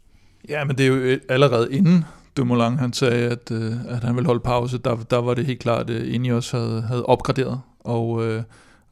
[0.49, 2.05] Ja, men det er jo allerede inden
[2.37, 5.61] Dumoulin han sagde, at, øh, at han ville holde pause, der, der var det helt
[5.61, 8.43] klart, at Ineos havde, havde opgraderet, og, øh,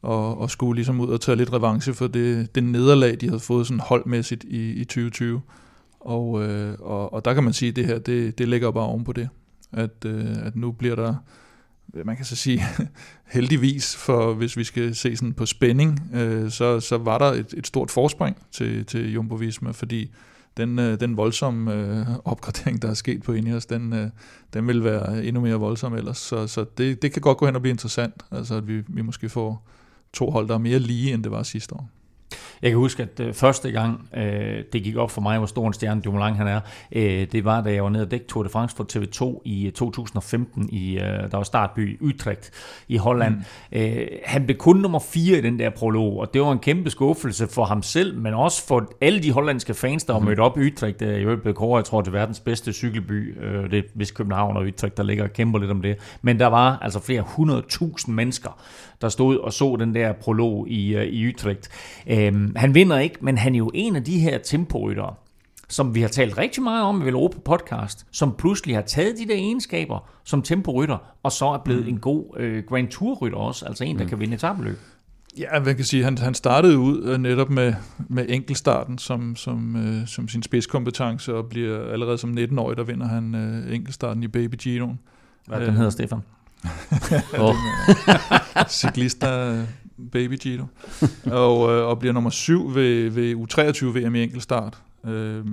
[0.02, 3.40] og, og skulle ligesom ud og tage lidt revanche for det, det nederlag, de havde
[3.40, 5.40] fået sådan holdmæssigt i, i 2020.
[6.00, 8.85] Og, øh, og, og der kan man sige, at det her, det, det ligger bare
[8.85, 9.28] oven på det.
[9.72, 11.14] At, øh, at nu bliver der,
[12.05, 12.64] man kan så sige,
[13.35, 17.55] heldigvis, for hvis vi skal se sådan på spænding, øh, så, så var der et,
[17.57, 20.11] et stort forspring til, til Jumbo Visma, fordi
[20.57, 24.11] den, øh, den voldsomme øh, opgradering, der er sket på Ineos, den, øh,
[24.55, 26.19] den vil være endnu mere voldsom ellers.
[26.19, 29.03] Så, så det, det kan godt gå hen og blive interessant, altså at vi, vi
[29.03, 29.69] måske får
[30.12, 31.91] to hold, der er mere lige, end det var sidste år.
[32.62, 35.66] Jeg kan huske, at øh, første gang øh, det gik op for mig, hvor stor
[35.66, 36.61] en stjerne Dumoulin han er,
[36.92, 39.73] øh, det var, da jeg var nede og dække Tour de France for TV2 i
[39.75, 42.51] 2015, øh, i, øh, der var startby Utrecht
[42.88, 43.35] i Holland.
[43.35, 43.79] Mm.
[43.79, 46.90] Øh, han blev kun nummer 4 i den der prolog, og det var en kæmpe
[46.90, 50.27] skuffelse for ham selv, men også for alle de hollandske fans, der har mm.
[50.27, 51.01] mødt op i Utrecht.
[51.01, 53.42] Det er jo blevet kåret, jeg tror, til verdens bedste cykelby.
[53.42, 55.97] Øh, det er vist København og Utrecht, der ligger og kæmper lidt om det.
[56.23, 58.61] Men der var altså flere hundredtusind mennesker,
[59.03, 61.69] der stod og så den der prolog i, uh, i Utrecht.
[62.29, 65.15] Um, han vinder ikke, men han er jo en af de her temporyttere,
[65.69, 69.29] som vi har talt rigtig meget om i Velropa podcast, som pludselig har taget de
[69.29, 71.88] der egenskaber som temporytter, og så er blevet mm.
[71.88, 74.09] en god uh, Grand Tour-rytter også, altså en, der mm.
[74.09, 74.79] kan vinde etabløb.
[75.38, 77.75] Ja, man kan sige, han, han startede ud uh, netop med,
[78.09, 83.07] med enkeltstarten som, som, uh, som sin spidskompetence, og bliver allerede som 19-årig, der vinder
[83.07, 84.97] han uh, enkeltstarten i Baby Gino'en.
[85.47, 86.21] Hvad den hedder, Stefan?
[87.38, 87.55] Oh.
[88.68, 89.57] Cyklista
[90.12, 90.64] Baby Gito.
[91.25, 94.79] og, øh, og bliver nummer syv ved, ved U23 VM i enkeltstart.
[95.07, 95.44] Øh,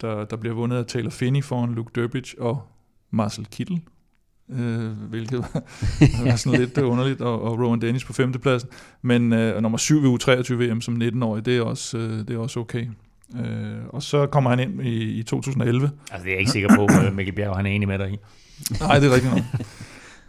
[0.00, 2.62] der, der bliver vundet af Taylor Finney foran Luke Durbridge og
[3.10, 3.80] Marcel Kittel.
[4.50, 5.38] Øh, hvilket
[6.24, 8.68] var sådan lidt underligt, og, og Rowan Dennis på femtepladsen.
[9.02, 12.38] Men øh, nummer syv ved U23 VM som 19-årig, det er også, øh, det er
[12.38, 12.86] også okay.
[13.36, 15.90] Øh, og så kommer han ind i, i 2011.
[16.10, 18.12] Altså det er jeg ikke sikker på, at Mikkel Bjerg han er enig med dig
[18.12, 18.18] i.
[18.80, 19.42] Nej, det er rigtigt nok.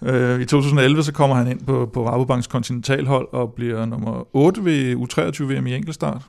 [0.01, 4.65] Øh, I 2011 så kommer han ind på, på Rabobanks kontinentalhold og bliver nummer 8
[4.65, 6.21] ved U23 VM i enkeltstart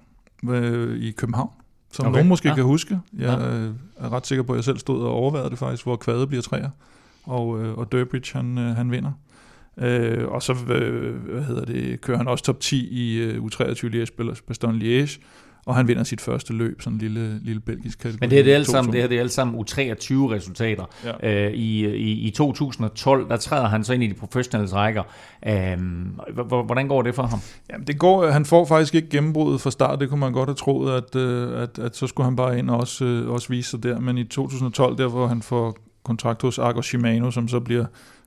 [0.51, 1.51] øh, i København,
[1.93, 2.13] som okay.
[2.13, 2.55] nogen måske ja.
[2.55, 3.01] kan huske.
[3.19, 3.39] Jeg
[3.99, 4.05] ja.
[4.07, 6.43] er ret sikker på, at jeg selv stod og overvejede det faktisk, hvor Kvade bliver
[6.43, 6.71] træer,
[7.25, 9.13] og, øh, og Durbridge han, øh, han vinder.
[9.79, 13.89] Øh, og så øh, hvad hedder det, kører han også top 10 i øh, U23
[13.89, 15.21] Liège, Bastogne Liège,
[15.67, 18.19] og han vinder sit første løb, sådan en lille, lille belgisk kategori.
[18.21, 20.85] Men det er det alle sammen, det her det er alle sammen U23-resultater.
[21.23, 21.47] Ja.
[21.47, 25.03] Øh, i, i, I 2012, der træder han så ind i de professionelle rækker.
[25.47, 25.79] Øh,
[26.65, 27.41] hvordan går det for ham?
[27.71, 30.57] Jamen, det går, han får faktisk ikke gennembruddet fra start, det kunne man godt have
[30.57, 33.71] troet, at, øh, at, at så skulle han bare ind og også, øh, også vise
[33.71, 34.01] sig der.
[34.01, 37.85] Men i 2012, der hvor han får kontrakt hos Argos Shimano, som så bliver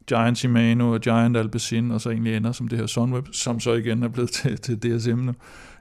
[0.08, 3.74] Giant Shimano og Giant Alpecin, og så egentlig ender som det her Sunweb, som så
[3.74, 5.34] igen er blevet til, til DSM nu.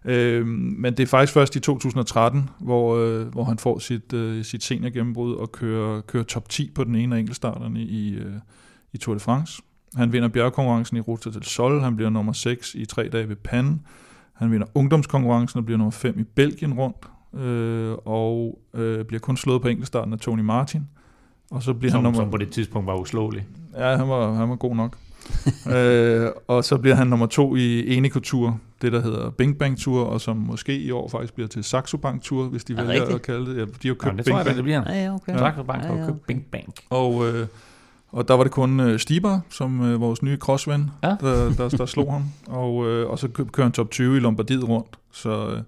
[0.05, 4.45] Øh, men det er faktisk først i 2013, hvor, øh, hvor han får sit, øh,
[4.45, 8.33] sit senior gennembrud og kører, kører top 10 på den ene af enkeltstarterne i, øh,
[8.93, 9.63] i Tour de France.
[9.97, 13.37] Han vinder bjergkonkurrencen i Ruta del Sol, han bliver nummer 6 i tre dage ved
[13.37, 13.81] Pan.
[14.33, 16.97] Han vinder ungdomskonkurrencen og bliver nummer 5 i Belgien rundt,
[17.45, 20.89] øh, og øh, bliver kun slået på enkeltstarten af Tony Martin.
[21.51, 22.21] Og så bliver som, han nummer...
[22.21, 23.47] som på det tidspunkt var uslåelig.
[23.77, 24.99] Ja, han var, han var god nok.
[25.77, 29.79] øh, og så bliver han nummer to i Eneco Tour, det der hedder Bing Bang
[29.79, 32.77] Tour, og som måske i år faktisk bliver til Saxo Bank Tour, hvis de Er
[32.77, 33.15] vælger rigtigt?
[33.15, 33.57] at kalde det.
[33.57, 34.57] Ja, de har jo købt det Bing tror jeg, Bang.
[34.57, 34.83] det bliver.
[34.87, 35.33] Ja, ja, okay.
[35.33, 35.39] Ja.
[35.39, 36.27] Saxo Bank Ja, har ja, købt okay.
[36.27, 36.75] Bing Bang.
[36.91, 37.47] Og, øh,
[38.13, 41.09] og der var det kun øh, Stibar, som øh, vores nye crossven, Ja.
[41.21, 42.23] der, der, der slog ham.
[42.47, 44.89] Og, øh, og så kø- kører han top 20 i Lombardiet rundt.
[45.13, 45.61] Så, øh,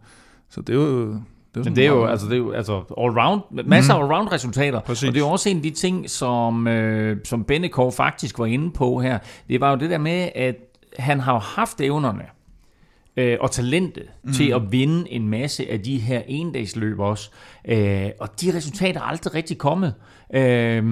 [0.51, 1.09] så det er jo...
[1.55, 3.99] Det er Men det er jo, meget- altså, det er jo altså all-round, masser af
[4.03, 4.81] all-round resultater.
[4.81, 5.09] Præcis.
[5.09, 8.47] Og det er jo også en af de ting, som, øh, som Bennekov faktisk var
[8.47, 9.19] inde på her.
[9.49, 10.57] Det var jo det der med, at
[10.99, 12.23] han har haft evnerne
[13.17, 14.33] øh, og talentet mm.
[14.33, 17.31] til at vinde en masse af de her endagsløb også.
[17.69, 19.95] Øh, og de resultater er aldrig rigtig kommet.
[20.35, 20.85] Øh,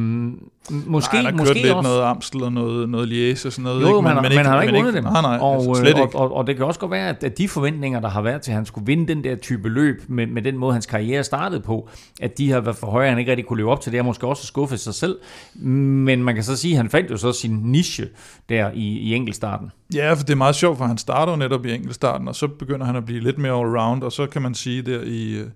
[0.70, 3.82] måske, Nej, har måske lidt også, noget Amstel og noget, noget Liège og sådan noget.
[3.82, 4.02] jo, ikke?
[4.02, 5.04] men, men, men han har ikke vundet dem.
[5.04, 6.18] Nej, nej, og, altså, øh, slet og, ikke.
[6.18, 8.50] og, og det kan også godt være, at, at de forventninger, der har været til,
[8.50, 11.60] at han skulle vinde den der type løb, med, med den måde, hans karriere startede
[11.60, 11.88] på,
[12.20, 14.06] at de har været for høje, han ikke rigtig kunne leve op til det, og
[14.06, 15.18] måske også skuffet sig selv.
[15.54, 18.08] Men man kan så sige, at han fandt jo så sin niche
[18.48, 19.70] der i, i enkeltstarten.
[19.94, 22.48] Ja, for det er meget sjovt, for han starter jo netop i enkeltstarten, og så
[22.48, 25.46] begynder han at blive lidt mere all-round, og så kan man sige der i, øh,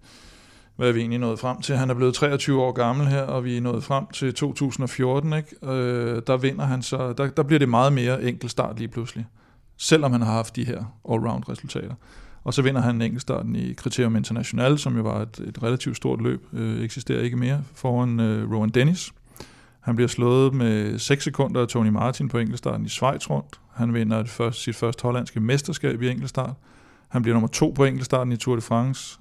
[0.77, 1.77] hvad er vi egentlig nået frem til?
[1.77, 5.67] Han er blevet 23 år gammel her, og vi er nået frem til 2014, ikke?
[5.67, 9.27] Øh, der vinder han så, der, der bliver det meget mere enkeltstart lige pludselig,
[9.77, 11.95] selvom han har haft de her all-round resultater.
[12.45, 16.21] Og så vinder han enkeltstarten i Criterium International, som jo var et, et relativt stort
[16.21, 19.13] løb, øh, eksisterer ikke mere, foran øh, Rowan Dennis.
[19.87, 23.61] Han bliver slået med 6 sekunder af Tony Martin på enkeltstarten i Schweiz rundt.
[23.75, 26.55] Han vinder et først, sit første hollandske mesterskab i enkeltstart.
[27.09, 29.19] Han bliver nummer to på enkeltstarten i Tour de France,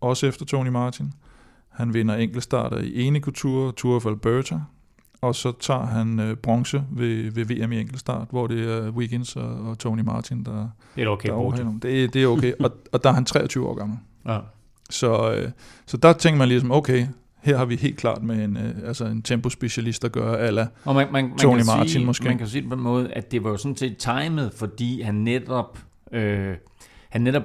[0.00, 1.12] også efter Tony Martin.
[1.68, 4.60] Han vinder enkeltstarter i Eneco Tour, Tour of Alberta,
[5.20, 9.36] og så tager han øh, bronze ved, ved VM i enkeltstart, hvor det er Wiggins
[9.36, 10.68] og, og Tony Martin, der,
[11.28, 11.88] Det er okay der.
[11.88, 13.98] Det, det er okay, og, og der er han 23 år gammel.
[14.26, 14.38] Ja.
[14.90, 15.50] Så, øh,
[15.86, 17.06] så der tænker man ligesom, okay,
[17.44, 20.94] her har vi helt klart med en, øh, altså en tempospecialist at gøre, ala Og
[20.94, 22.24] man, man, man Tony kan Martin sige, måske.
[22.24, 25.00] Man kan sige det på en måde, at det var jo sådan set timet, fordi
[25.00, 25.78] han netop,
[26.12, 26.54] øh,
[27.08, 27.42] han netop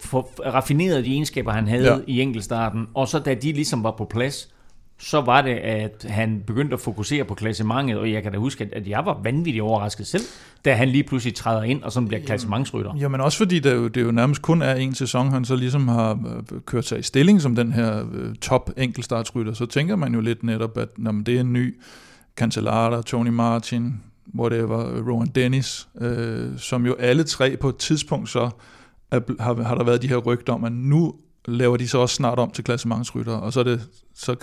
[0.00, 1.98] for, raffinerede de egenskaber, han havde ja.
[2.06, 4.53] i enkeltstarten, og så da de ligesom var på plads,
[4.98, 8.68] så var det, at han begyndte at fokusere på klassementet, og jeg kan da huske,
[8.72, 10.22] at- jeg var vanvittigt overrasket selv,
[10.64, 12.96] da han lige pludselig træder ind, og så bliver klassementsrytter.
[13.00, 15.88] Jamen også fordi det jo, det jo nærmest kun er en sæson, han så ligesom
[15.88, 20.14] har øh, kørt sig i stilling som den her øh, top enkeltstartsrytter, så tænker man
[20.14, 21.80] jo lidt netop, at når det er en ny
[22.36, 23.94] Cancellara, Tony Martin,
[24.38, 28.50] whatever, øh, Rowan Dennis, øh, som jo alle tre på et tidspunkt så
[29.10, 31.14] er, har, har der været de her rygter om, at nu
[31.48, 34.36] laver de så også snart om til klassementsrytter, og så er det, så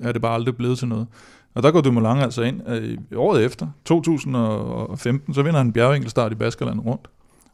[0.00, 1.06] er det bare aldrig blevet til noget.
[1.54, 6.32] Og der går Dumoulin altså ind øh, året efter, 2015, så vinder han en bjergenkelstart
[6.32, 7.08] i Baskerland rundt.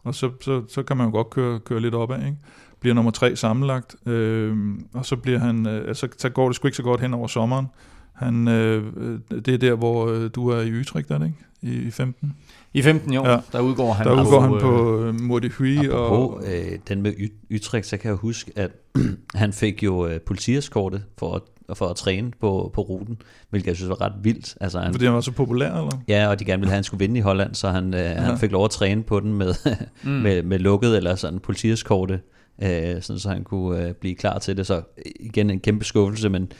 [0.05, 2.37] Og så, så, så kan man jo godt køre, køre lidt opad, ikke?
[2.81, 4.57] Bliver nummer tre sammenlagt, øh,
[4.95, 7.27] og så, bliver han, øh, altså, så går det sgu ikke så godt hen over
[7.27, 7.67] sommeren.
[8.13, 11.39] Han, øh, øh, det er der, hvor øh, du er i Utrecht, er det ikke?
[11.63, 12.33] I, i 15.
[12.75, 13.39] I 15 år, Ja.
[13.53, 14.07] der udgår han.
[14.07, 15.89] Der udgår han øh, på øh, Mordi Hui.
[15.89, 17.13] Og, øh, den med
[17.55, 18.71] Utrecht, så kan jeg huske, at
[19.35, 21.43] han fik jo øh, politieskorte for at,
[21.75, 23.19] for at træne på, på ruten,
[23.51, 24.57] hvilket jeg synes var ret vildt.
[24.61, 26.03] Altså, han, fordi han var så populær, eller?
[26.09, 28.01] Ja, og de gerne ville have, at han skulle vinde i Holland, så han, øh,
[28.01, 28.21] ja.
[28.21, 29.55] han fik lov at træne på den med,
[30.05, 30.11] mm.
[30.11, 32.21] med, med lukket eller sådan politieskorte,
[32.63, 34.67] øh, sådan, så han kunne øh, blive klar til det.
[34.67, 34.83] Så
[35.21, 36.53] igen en kæmpe skuffelse, men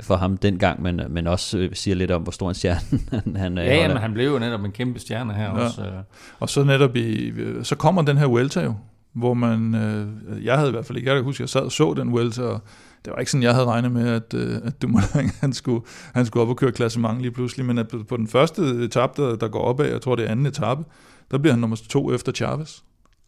[0.00, 2.80] for ham dengang, men, men også øh, siger lidt om, hvor stor en stjerne
[3.24, 3.92] han, han er i Ja, ja, Holland.
[3.92, 5.50] men han blev jo netop en kæmpe stjerne her ja.
[5.50, 5.82] også.
[5.82, 5.92] øh.
[6.40, 8.74] Og så netop i, så kommer den her Vuelta jo,
[9.12, 11.72] hvor man, øh, jeg havde i hvert fald ikke, jeg kan huske, jeg sad og
[11.72, 12.60] så den Vuelta, og
[13.04, 15.84] det var ikke sådan, jeg havde regnet med, at, øh, at Dumoulin, han skulle,
[16.14, 19.22] han skulle op og køre klassement lige pludselig, men at på, på den første etape,
[19.22, 20.84] der, der går opad, jeg tror det er anden etape,
[21.30, 22.78] der bliver han nummer to efter Chavez.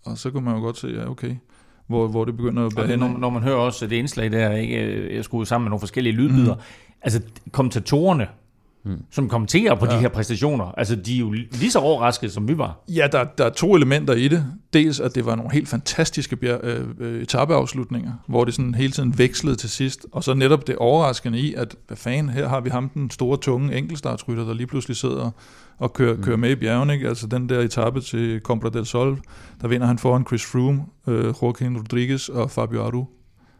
[0.04, 1.36] Og så kunne man jo godt se, ja okay,
[1.86, 4.52] hvor, hvor det begynder at bære det, når, når man hører også det indslag der,
[4.52, 6.60] ikke, jeg skulle sammen med nogle forskellige lydbyder, mm.
[7.02, 8.28] altså kommentatorerne,
[8.84, 9.02] mm.
[9.10, 9.96] som kommenterer på ja.
[9.96, 12.84] de her præstationer, altså de er jo lige så overraskede, som vi var.
[12.88, 14.46] Ja, der, der er to elementer i det.
[14.72, 18.92] Dels, at det var nogle helt fantastiske bjerg, øh, øh, etapeafslutninger, hvor det sådan hele
[18.92, 20.06] tiden vekslede til sidst.
[20.12, 23.38] Og så netop det overraskende i, at hvad fanden, her har vi ham, den store,
[23.38, 25.30] tunge enkeltstartsrytter, der lige pludselig sidder
[25.78, 26.22] og kører, mm.
[26.22, 26.94] kører med i bjergene.
[26.94, 27.08] Ikke?
[27.08, 29.18] Altså den der etape til Compra del Sol,
[29.60, 33.04] der vinder han foran Chris Froome, øh, Joaquin Rodriguez og Fabio Aru.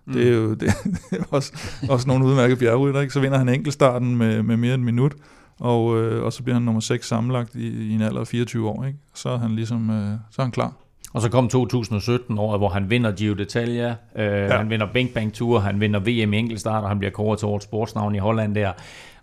[0.07, 0.13] Mm.
[0.13, 0.69] Det er jo det,
[1.13, 1.53] er også,
[1.89, 3.13] også nogle udmærkede bjergrytter, ikke?
[3.13, 5.13] Så vinder han enkeltstarten med, med mere end en minut,
[5.61, 8.69] og, øh, og så bliver han nummer 6 sammenlagt i, i en alder af 24
[8.69, 8.99] år, ikke?
[9.15, 10.73] Så er han ligesom, øh, så er han klar.
[11.13, 14.57] Og så kom 2017 år, hvor han vinder Giro d'Italia, øh, ja.
[14.57, 17.49] han vinder Bing Bang Tour, han vinder VM i enkeltstart, og han bliver kåret til
[17.49, 18.73] årets sportsnavn i Holland der.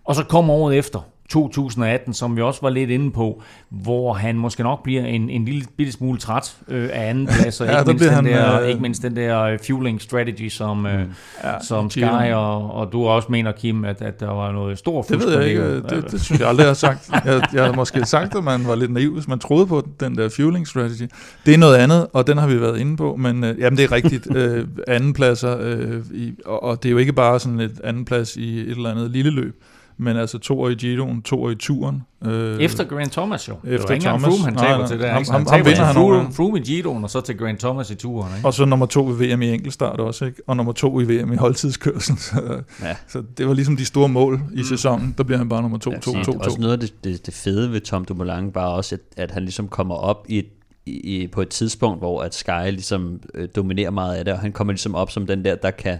[0.04, 4.36] Og så kom året efter, 2018, som vi også var lidt inde på, hvor han
[4.36, 7.78] måske nok bliver en, en lille bitte smule træt øh, af anden plads, og ja,
[7.78, 11.00] ikke, mindst den han, der, øh, ikke mindst den der øh, fueling strategy, som, øh,
[11.00, 11.12] mm.
[11.44, 15.02] ja, som Sky og, og du også mener, Kim, at, at der var noget stor
[15.02, 15.10] fusk.
[15.10, 17.10] Det ved jeg ikke, det, det synes jeg aldrig, jeg har sagt.
[17.24, 20.16] Jeg, jeg har måske sagt, at man var lidt naiv, hvis man troede på den
[20.16, 21.08] der fueling strategy.
[21.46, 23.84] Det er noget andet, og den har vi været inde på, men øh, jamen, det
[23.84, 24.28] er rigtigt.
[24.36, 28.60] øh, andenpladser, øh, i, og, og det er jo ikke bare sådan et andenplads i
[28.60, 29.62] et eller andet lille løb
[29.98, 32.02] men altså to år i Giroen, to år i turen.
[32.24, 33.54] Øh, efter Grant Thomas jo.
[33.64, 34.22] Efter det Thomas.
[34.22, 35.08] Froome, han taber nej, til det.
[35.08, 37.94] Ham, ham, ham vinder han Froome, Froome i Giroen, og så til Grant Thomas i
[37.94, 38.36] turen.
[38.36, 38.46] Ikke?
[38.46, 40.42] Og så nummer to i VM i enkeltstart også, ikke?
[40.46, 42.16] og nummer to i VM i holdtidskørsel.
[42.28, 42.96] Så, ja.
[43.08, 44.64] så det var ligesom de store mål i mm.
[44.64, 45.14] sæsonen.
[45.18, 46.38] Der bliver han bare nummer to, ja, to, to, to.
[46.38, 49.42] Også noget af det, det, det fede ved Tom Dumoulin var også, at, at han
[49.42, 50.46] ligesom kommer op i et
[50.86, 54.52] i, på et tidspunkt, hvor at Sky ligesom øh, dominerer meget af det, og han
[54.52, 55.98] kommer ligesom op som den der, der kan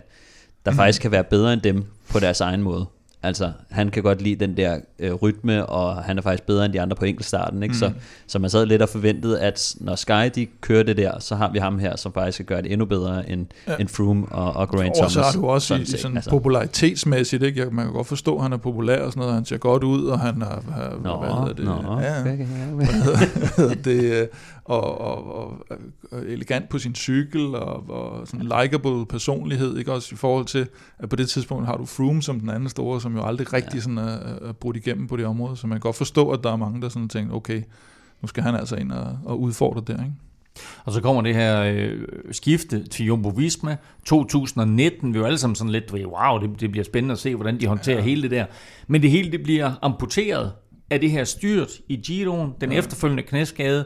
[0.65, 0.77] der mm.
[0.77, 2.87] faktisk kan være bedre end dem på deres egen måde.
[3.22, 6.72] Altså, han kan godt lide den der øh, rytme, og han er faktisk bedre end
[6.72, 7.62] de andre på enkeltstarten.
[7.62, 7.72] Ikke?
[7.72, 7.78] Mm.
[7.78, 7.92] Så,
[8.26, 11.52] så man sad lidt og forventede, at når Sky de kører det der, så har
[11.52, 13.76] vi ham her, som faktisk kan gøre det endnu bedre end, ja.
[13.76, 14.98] end Froome og, og Grant Thomas.
[15.00, 16.31] Og så har du også sådan, i, sådan altså.
[16.31, 17.61] popularitetsmæssigt, ikke?
[17.61, 19.85] Jeg, man kan godt forstå, at han er populær og sådan noget, han ser godt
[19.85, 21.64] ud, og han har, har nå, hvad hedder det?
[21.64, 22.46] Nå, ja, okay,
[23.59, 23.76] okay.
[23.85, 24.26] det, øh,
[24.68, 25.66] og, og, og,
[26.11, 30.68] og elegant på sin cykel, og, og sådan likable personlighed, ikke også i forhold til,
[30.98, 33.74] at på det tidspunkt har du Froome som den anden store, som jo aldrig rigtig
[33.74, 33.81] ja.
[33.81, 36.52] sådan er, er brudt igennem på det område, så man kan godt forstå, at der
[36.52, 37.62] er mange, der sådan tænker, okay,
[38.22, 40.14] nu skal han altså ind og, og udfordre der, ikke?
[40.85, 41.98] Og så kommer det her øh,
[42.31, 45.12] skifte til Jumbo Visma 2019.
[45.12, 47.61] Vi er jo alle sammen sådan lidt, wow, det, det bliver spændende at se, hvordan
[47.61, 48.02] de håndterer ja.
[48.02, 48.46] hele det der.
[48.87, 50.52] Men det hele det bliver amputeret
[50.90, 52.78] af det her styrt i Giroen, den ja.
[52.78, 53.85] efterfølgende knæskade,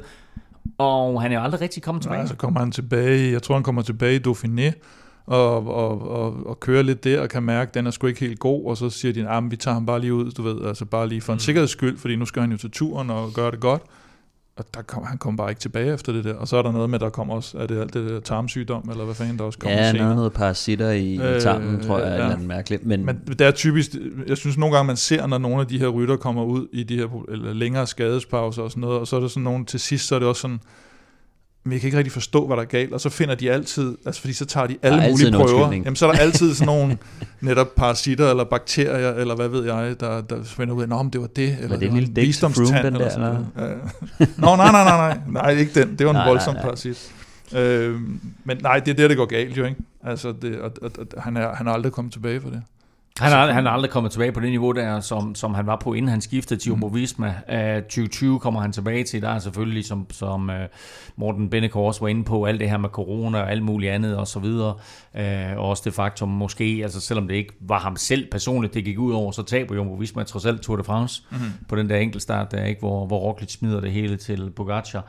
[0.79, 2.19] og han er jo aldrig rigtig kommet tilbage.
[2.19, 4.73] Nej, så kommer han tilbage, jeg tror han kommer tilbage i Dauphiné,
[5.27, 8.21] og, og, og, og kører lidt der, og kan mærke, at den er sgu ikke
[8.21, 10.43] helt god, og så siger de, at ah, vi tager ham bare lige ud, du
[10.43, 11.41] ved, altså bare lige for en mm.
[11.41, 13.83] sikkerheds skyld, fordi nu skal han jo til turen og gøre det godt.
[14.57, 16.35] Og der kom, han kom bare ikke tilbage efter det der.
[16.35, 18.89] Og så er der noget med, der kommer også, er det alt det der tarmsygdom,
[18.91, 20.09] eller hvad fanden der også kommer ja, senere?
[20.09, 22.25] Ja, noget parasitter i, øh, tarmen, tror jeg, ja.
[22.25, 22.87] eller mærkeligt.
[22.87, 23.91] Men, men det er typisk,
[24.27, 26.83] jeg synes nogle gange, man ser, når nogle af de her rytter kommer ud i
[26.83, 29.81] de her eller længere skadespauser og sådan noget, og så er det sådan nogle, til
[29.81, 30.61] sidst så er det også sådan,
[31.65, 34.21] vi kan ikke rigtig forstå, hvad der er galt, og så finder de altid, altså
[34.21, 36.99] fordi så tager de alle mulige prøver, jamen så er der altid sådan nogle
[37.41, 41.21] netop parasitter eller bakterier, eller hvad ved jeg, der, der finder ud af, nå, det
[41.21, 43.47] var det, eller det, det en visdomstand, eller sådan noget.
[43.59, 44.25] Ja.
[44.37, 46.71] Nå, nej, nej, nej, nej, nej, ikke den, det var en nej, voldsom nej, nej.
[46.71, 47.13] parasit.
[47.55, 48.01] Øh,
[48.45, 49.81] men nej, det er der, det går galt jo, ikke?
[50.05, 52.63] Altså, det, og, og, og, han, er, han er aldrig kommet tilbage for det.
[53.21, 55.77] Han er, han er aldrig kommet tilbage på det niveau der, som, som han var
[55.77, 57.35] på, inden han skiftede til Jumbo Visma.
[57.49, 59.23] Uh, 2020 kommer han tilbage til.
[59.23, 60.55] Der er selvfølgelig, som, som uh,
[61.17, 64.17] Morten Bennekov også var inde på, alt det her med corona og alt muligt andet
[64.17, 64.75] og så videre.
[65.15, 68.85] Uh, og også det faktum, måske, altså selvom det ikke var ham selv personligt, det
[68.85, 71.51] gik ud over, så taber Jumbo Visma trods alt Tour de France mm-hmm.
[71.69, 75.05] på den der enkeltstart, der, ikke, hvor, hvor Roglic smider det hele til Pogacar.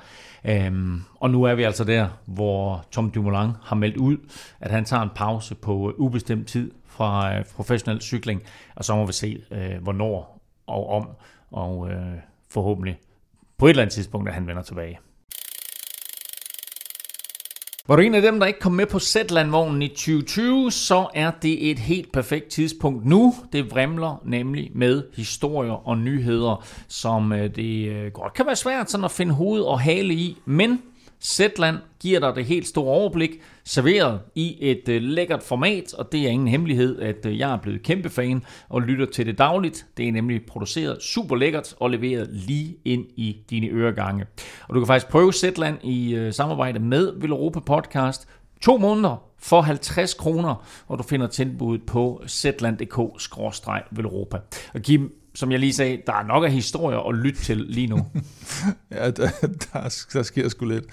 [0.68, 4.18] Um, og nu er vi altså der, hvor Tom Dumoulin har meldt ud,
[4.60, 8.43] at han tager en pause på ubestemt tid fra øh, professionel cykling,
[8.75, 11.10] og så må vi se, øh, hvornår og om,
[11.51, 12.13] og øh,
[12.49, 12.99] forhåbentlig
[13.58, 14.99] på et eller andet tidspunkt, at han vender tilbage.
[17.88, 21.32] Var du en af dem, der ikke kom med på Zetland-vognen i 2020, så er
[21.41, 23.34] det et helt perfekt tidspunkt nu.
[23.53, 28.91] Det vrimler nemlig med historier og nyheder, som øh, det øh, godt kan være svært
[28.91, 30.82] sådan at finde hoved og hale i, men
[31.23, 36.26] Zetland giver dig det helt store overblik, serveret i et øh, lækkert format, og det
[36.26, 39.86] er ingen hemmelighed, at øh, jeg er blevet kæmpe fan og lytter til det dagligt.
[39.97, 44.26] Det er nemlig produceret super lækkert og leveret lige ind i dine øregange.
[44.67, 48.28] Og du kan faktisk prøve Zetland i øh, samarbejde med Villeuropa Podcast.
[48.62, 54.38] To måneder for 50 kroner, og du finder tilbuddet på zland.dk-villeuropa.
[54.73, 57.88] Og Kim, som jeg lige sagde, der er nok af historier at lytte til lige
[57.88, 57.97] nu.
[58.91, 60.86] ja, der, der, der sker sgu lidt.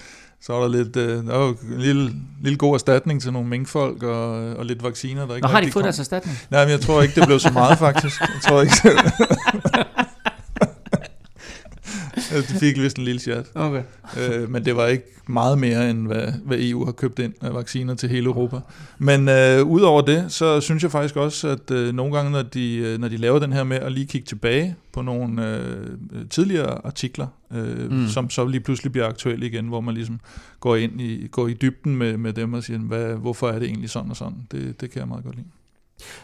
[0.43, 4.03] Så er der lidt, øh, der er en lille, lille god erstatning til nogle minkfolk
[4.03, 5.83] og, og lidt vacciner, der ikke Nå, har de fået kom.
[5.83, 6.39] deres erstatning?
[6.51, 8.21] Nej, men jeg tror ikke, det blev så meget faktisk.
[8.21, 8.75] Jeg tror ikke.
[12.37, 13.47] de fik vist en lille chat.
[13.55, 13.83] Okay.
[14.19, 17.55] Øh, men det var ikke meget mere, end hvad, hvad EU har købt ind af
[17.55, 18.57] vacciner til hele Europa.
[18.99, 22.77] Men øh, udover det, så synes jeg faktisk også, at øh, nogle gange, når de,
[22.77, 25.87] øh, når de laver den her med at lige kigge tilbage på nogle øh,
[26.31, 28.09] tidligere artikler, øh, mm.
[28.09, 30.21] som så lige pludselig bliver aktuelle igen, hvor man ligesom
[30.61, 33.69] går ind i, går i dybden med, med dem og siger, hvad, hvorfor er det
[33.69, 34.47] egentlig sådan og sådan.
[34.53, 35.47] Det, det kan jeg meget godt lide.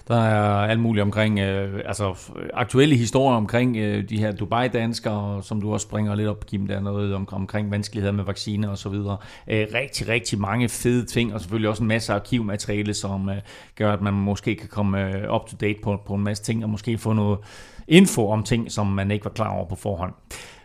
[0.09, 2.15] Der er alt muligt omkring, øh, altså
[2.55, 6.77] aktuelle historier omkring øh, de her Dubai-danskere, som du også springer lidt op, Kim, der
[6.77, 9.17] er noget om, omkring vanskeligheder med vacciner og så videre.
[9.49, 13.37] Øh, rigtig, rigtig mange fede ting, og selvfølgelig også en masse arkivmateriale, som øh,
[13.77, 16.65] gør, at man måske kan komme øh, up to date på, på en masse ting,
[16.65, 17.39] og måske få noget
[17.89, 20.13] info om ting, som man ikke var klar over på forhånd.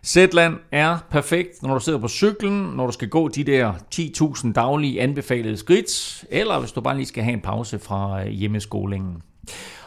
[0.06, 4.54] Zetland er perfekt, når du sidder på cyklen, når du skal gå de der 10.000
[4.54, 9.22] daglige anbefalede skridt, eller hvis du bare lige skal have en pause fra øh, hjemmeskolingen.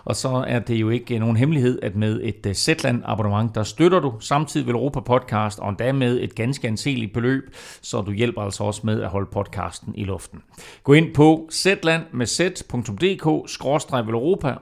[0.04, 3.62] Og så er det jo ikke nogen hemmelighed, at med et øh, Zetland abonnement, der
[3.62, 7.42] støtter du samtidig ved Europa Podcast, og endda med et ganske anseligt beløb,
[7.82, 10.42] så du hjælper altså også med at holde podcasten i luften.
[10.82, 13.34] Gå ind på zetland med z.dk-europa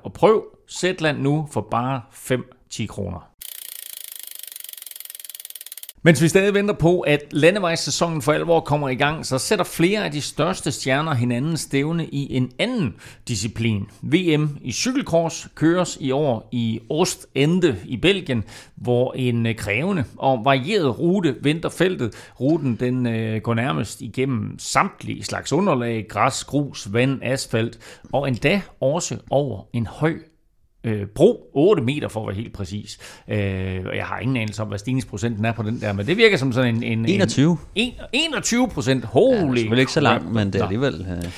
[0.03, 3.32] og prøv Zetland nu for bare 5-10 kroner.
[6.05, 10.05] Mens vi stadig venter på, at landevejssæsonen for alvor kommer i gang, så sætter flere
[10.05, 12.94] af de største stjerner hinanden stævne i en anden
[13.28, 13.86] disciplin.
[14.00, 18.44] VM i cykelkors køres i år i Ostende i Belgien,
[18.76, 22.14] hvor en øh, krævende og varieret rute venter feltet.
[22.40, 27.78] Ruten den øh, går nærmest igennem samtlige slags underlag, græs, grus, vand, asfalt
[28.12, 30.14] og endda også over en høj
[30.85, 32.99] øh, bro, 8 meter for at være helt præcis.
[33.28, 36.16] Øh, og jeg har ingen anelse om, hvad stigningsprocenten er på den der, men det
[36.16, 36.83] virker som sådan en...
[36.83, 37.59] en 21.
[37.74, 39.59] En, 21 procent, holy!
[39.59, 41.07] Ja, det er ikke så langt, men det er alligevel...
[41.11, 41.33] Øh.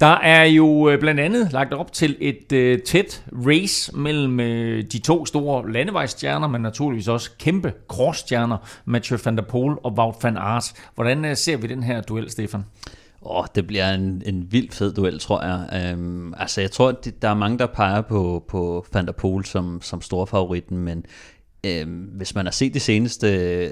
[0.00, 4.84] Der er jo øh, blandt andet lagt op til et øh, tæt race mellem øh,
[4.92, 10.14] de to store landevejsstjerner, men naturligvis også kæmpe crossstjerner, Mathieu van der Poel og Wout
[10.22, 10.72] van Aert.
[10.94, 12.64] Hvordan øh, ser vi den her duel, Stefan?
[13.26, 15.94] Åh, oh, det bliver en, en vild fed duel, tror jeg.
[15.94, 19.44] Um, altså, jeg tror, at der er mange, der peger på, på Van der Poel
[19.44, 21.04] som, som storfavoritten, men
[21.66, 23.26] um, hvis man har set det seneste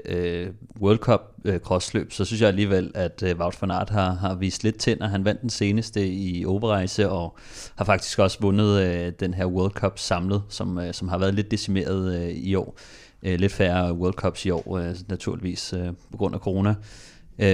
[0.09, 4.13] uh, World Cup uh, crossløb, så synes jeg alligevel, at uh, Wout van Aert har,
[4.13, 5.07] har vist lidt tænder.
[5.07, 7.37] Han vandt den seneste i Overrejse, og
[7.75, 11.33] har faktisk også vundet uh, den her World Cup samlet, som, uh, som har været
[11.33, 12.77] lidt decimeret uh, i år.
[13.27, 16.75] Uh, lidt færre World Cups i år, uh, naturligvis uh, på grund af corona.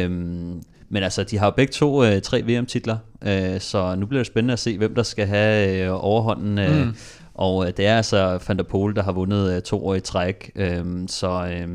[0.05, 4.19] Um, men altså, de har jo begge to øh, tre VM-titler, øh, så nu bliver
[4.19, 6.59] det spændende at se, hvem der skal have øh, overhånden.
[6.59, 6.95] Øh, mm.
[7.33, 9.99] Og øh, det er altså Van der Pol, der har vundet øh, to år i
[9.99, 11.47] træk, øh, så...
[11.51, 11.67] Øh,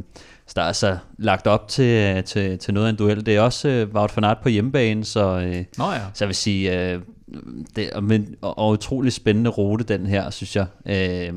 [0.47, 3.27] så der er altså lagt op til, øh, til, til noget af en duel.
[3.27, 6.01] Det er også øh, Wout van Aert på hjemmebane, så, øh, Nå ja.
[6.15, 7.01] så jeg vil sige, øh,
[7.77, 10.67] det er men, og, og utrolig spændende rute, den her, synes jeg.
[10.87, 11.35] Øh,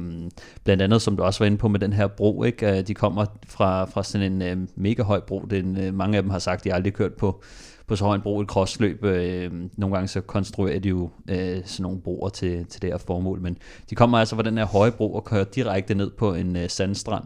[0.63, 2.77] blandt andet, som du også var inde på med den her bro, ikke?
[2.77, 5.39] Øh, de kommer fra, fra sådan en øh, mega høj bro.
[5.49, 7.41] Den, øh, mange af dem har sagt, at de aldrig kørt på,
[7.87, 9.03] på så høj en bro et crossløb.
[9.03, 12.97] Øh, nogle gange så konstruerer de jo øh, sådan nogle broer til, til det her
[12.97, 13.57] formål, men
[13.89, 16.69] de kommer altså fra den her høje bro og kører direkte ned på en øh,
[16.69, 17.23] sandstrand.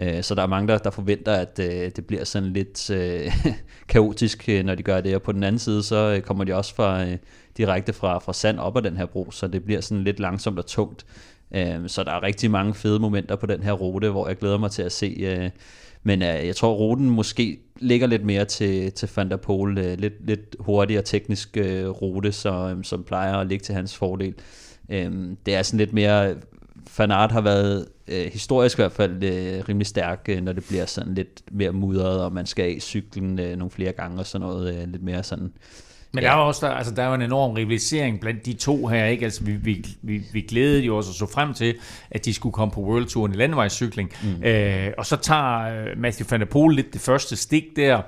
[0.00, 3.32] Øh, så der er mange, der, der forventer, at øh, det bliver sådan lidt øh,
[3.88, 5.14] kaotisk, øh, når de gør det.
[5.14, 7.16] Og på den anden side, så øh, kommer de også fra, øh,
[7.60, 10.58] direkte fra, fra sand op ad den her bro, så det bliver sådan lidt langsomt
[10.58, 11.06] og tungt.
[11.54, 14.58] Øh, så der er rigtig mange fede momenter på den her rute, hvor jeg glæder
[14.58, 15.16] mig til at se.
[15.20, 15.50] Øh,
[16.02, 19.78] men øh, jeg tror, ruten måske ligger lidt mere til, til Van der Pol.
[19.78, 23.96] Øh, lidt, lidt hurtigere teknisk øh, rute, så, øh, som plejer at ligge til hans
[23.96, 24.34] fordel.
[24.88, 25.12] Øh,
[25.46, 26.34] det er sådan lidt mere
[26.86, 30.86] Fanart har været øh, historisk i hvert fald øh, rimelig stærk, øh, når det bliver
[30.86, 34.46] sådan lidt mere mudret, og man skal af cyklen øh, nogle flere gange og sådan
[34.46, 35.52] noget, øh, lidt mere sådan...
[36.12, 36.28] Men ja.
[36.28, 39.04] der er også der, altså, der er jo en enorm rivalisering blandt de to her,
[39.04, 39.24] ikke?
[39.24, 41.74] Altså, vi, vi, vi, vi glædede jo også så frem til,
[42.10, 44.12] at de skulle komme på World Touren i landevejscykling.
[44.22, 44.44] Mm.
[44.44, 48.02] Øh, og så tager øh, Matthew van der Poel lidt det første stik der,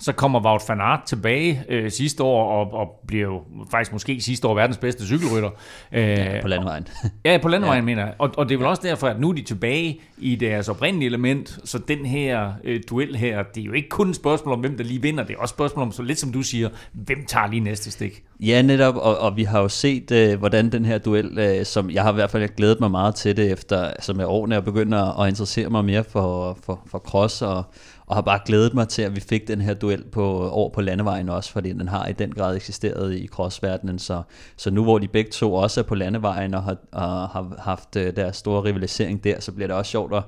[0.00, 4.20] så kommer Wout van Aert tilbage øh, sidste år, og, og bliver jo faktisk måske
[4.20, 5.50] sidste år verdens bedste cykelrytter.
[5.92, 6.88] Øh, ja, på landevejen.
[7.24, 7.84] ja, på landevejen ja.
[7.84, 8.14] mener jeg.
[8.18, 11.06] Og, og det er vel også derfor, at nu er de tilbage i deres oprindelige
[11.06, 14.60] element, så den her øh, duel her, det er jo ikke kun et spørgsmål om,
[14.60, 16.68] hvem der lige vinder, det er også et spørgsmål om, så lidt som du siger,
[16.92, 18.22] hvem tager lige næste stik?
[18.40, 21.90] Ja, netop, og, og vi har jo set, øh, hvordan den her duel, øh, som
[21.90, 24.64] jeg har i hvert fald glædet mig meget til det, efter som med årene jeg
[24.64, 27.64] begynder at interessere mig mere for, for, for cross og
[28.06, 30.80] og har bare glædet mig til, at vi fik den her duel på, over på
[30.80, 34.22] landevejen også, fordi den har i den grad eksisteret i crossverdenen, så,
[34.56, 37.96] så nu hvor de begge to også er på landevejen og har, og har haft
[37.96, 40.22] øh, deres store rivalisering der, så bliver det også sjovt at,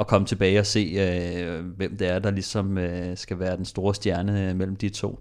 [0.00, 3.64] at komme tilbage og se, øh, hvem det er, der ligesom øh, skal være den
[3.64, 5.20] store stjerne øh, mellem de to.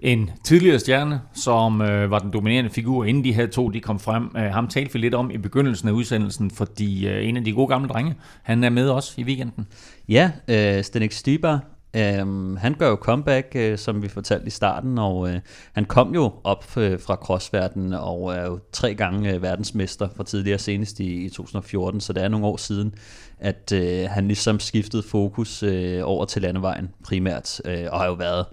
[0.00, 3.98] En tidligere stjerne, som øh, var den dominerende figur, inden de her to de kom
[3.98, 4.30] frem.
[4.36, 7.52] Øh, ham talte vi lidt om i begyndelsen af udsendelsen, fordi øh, en af de
[7.52, 9.66] gode gamle drenge, han er med os i weekenden.
[10.08, 11.64] Ja, øh, Stenik Stibar,
[11.96, 15.40] øh, han gør jo comeback, øh, som vi fortalte i starten, og øh,
[15.72, 20.24] han kom jo op øh, fra crossverdenen og er jo tre gange øh, verdensmester fra
[20.24, 22.94] tidligere senest i, i 2014, så det er nogle år siden,
[23.38, 28.12] at øh, han ligesom skiftede fokus øh, over til landevejen primært, øh, og har jo
[28.12, 28.46] været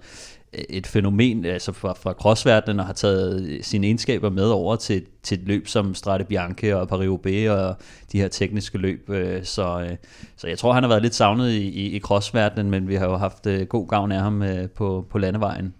[0.68, 5.38] et fænomen altså fra, fra crossverdenen og har taget sine egenskaber med over til, til
[5.38, 7.76] et løb som Strade Bianche og Paris-Roubaix og
[8.12, 9.10] de her tekniske løb.
[9.10, 9.96] Øh, så, øh,
[10.36, 13.06] så jeg tror, han har været lidt savnet i, i, i crossverdenen, men vi har
[13.06, 14.42] jo haft øh, god gavn af ham
[14.74, 15.74] på, på landevejen.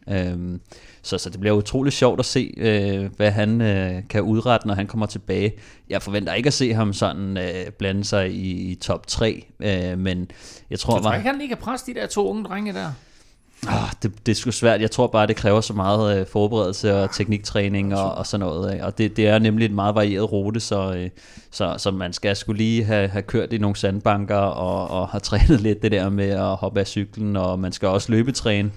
[1.03, 2.55] Så, så det bliver utroligt sjovt at se,
[3.17, 3.59] hvad han
[4.11, 5.53] kan udrette, når han kommer tilbage.
[5.89, 7.39] Jeg forventer ikke at se ham sådan
[7.79, 9.47] blande sig i, i top 3,
[9.99, 10.31] men
[10.71, 10.95] jeg tror...
[10.95, 12.91] Jeg tror ikke, han lige kan presse de der to unge drenge der.
[13.69, 14.81] Oh, det, det er sgu svært.
[14.81, 18.83] Jeg tror bare, det kræver så meget øh, forberedelse og tekniktræning og, og sådan noget.
[18.83, 21.11] Og det, det er nemlig en meget varieret rute, så, øh,
[21.51, 25.21] så, så man skal skulle lige have, have kørt i nogle sandbanker og, og have
[25.31, 28.71] trænet lidt det der med at hoppe af cyklen, og man skal også løbetræne.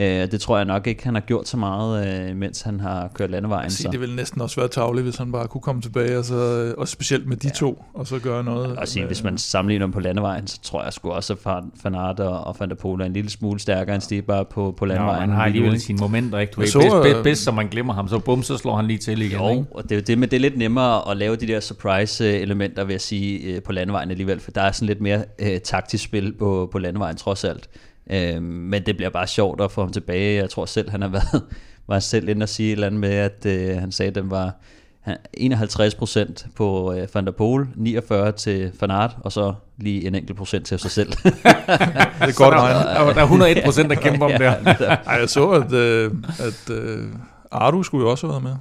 [0.00, 3.10] Øh, det tror jeg nok ikke, han har gjort så meget, øh, mens han har
[3.14, 3.70] kørt landevejen.
[3.70, 3.90] Sige, så.
[3.92, 6.88] Det ville næsten også være tavligt, hvis han bare kunne komme tilbage, og, så, og
[6.88, 7.52] specielt med de ja.
[7.52, 8.76] to, og så gøre noget.
[8.76, 11.94] Og sige, hvis man sammenligner dem på landevejen, så tror jeg sgu også, at Van
[11.94, 14.84] Aert og Van der Poel er en lille smule stærkere end Steve bare på, på
[14.84, 15.16] landevejen.
[15.16, 16.52] Nå, han har alligevel sine momenter, ikke?
[16.56, 18.98] Du så, bedst, bedst, bedst, så man glemmer ham, så bum, så slår han lige
[18.98, 19.38] til igen.
[19.38, 19.64] Jo, ikke?
[19.70, 22.84] og det er jo det med, det er lidt nemmere at lave de der surprise-elementer,
[22.84, 26.34] vil jeg sige, på landevejen alligevel, for der er sådan lidt mere øh, taktisk spil
[26.38, 27.68] på, på landevejen, trods alt.
[28.10, 30.40] Øh, men det bliver bare sjovt at få ham tilbage.
[30.42, 31.42] Jeg tror selv, han har været
[31.88, 34.30] var selv inde og sige et eller andet med, at øh, han sagde, at den
[34.30, 34.54] var
[35.06, 40.38] 51% på øh, Van der Pol, 49 til Van Aert, og så lige en enkelt
[40.38, 41.12] procent til sig selv.
[41.12, 44.54] det er godt der, der er 101 procent, der kæmper om der.
[45.06, 47.06] Ej, jeg så, at, øh, at øh,
[47.50, 48.54] Ardu skulle jo også have været med.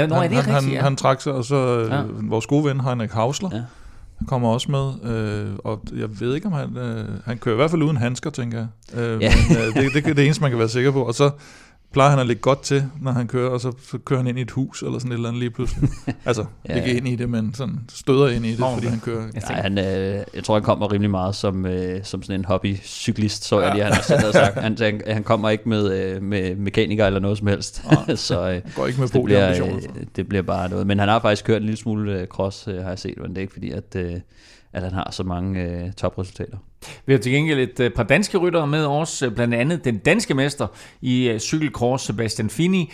[0.00, 0.82] Ja, nå, han, er det han, rigtigt, han, ja.
[0.82, 2.02] han trak sig, og så øh, ja.
[2.22, 3.62] vores gode ven Heinrich Hausler, ja
[4.28, 7.70] kommer også med, øh, og jeg ved ikke om han, øh, han kører i hvert
[7.70, 9.00] fald uden handsker, tænker jeg.
[9.00, 9.32] Øh, ja.
[9.48, 11.02] men, øh, det, det, det er det eneste, man kan være sikker på.
[11.02, 11.30] Og så
[11.94, 14.38] plejer han at ligge godt til, når han kører, og så, så kører han ind
[14.38, 15.88] i et hus, eller sådan et eller andet lige pludselig.
[16.24, 19.22] altså, ja, ikke ind i det, men sådan støder ind i det, fordi han kører.
[19.34, 22.44] Jeg, ja, han, øh, jeg tror, han kommer rimelig meget som, øh, som sådan en
[22.44, 23.74] hobby-cyklist, så jeg ja.
[23.74, 24.54] lige, han har selv sagt.
[24.54, 27.84] Han, han, han kommer ikke med, øh, med mekaniker eller noget som helst.
[28.14, 29.82] Så øh, går ikke med det bliver, øh,
[30.16, 30.86] det bliver bare noget.
[30.86, 33.30] Men han har faktisk kørt en lille smule øh, cross, øh, har jeg set, men
[33.30, 33.96] det er ikke fordi, at...
[33.96, 34.20] Øh,
[34.74, 36.56] at han har så mange øh, topresultater.
[37.06, 39.98] Vi har til gengæld et øh, par danske ryttere med os, øh, blandt andet den
[39.98, 40.66] danske mester
[41.00, 42.92] i øh, cykelkors, Sebastian Fini.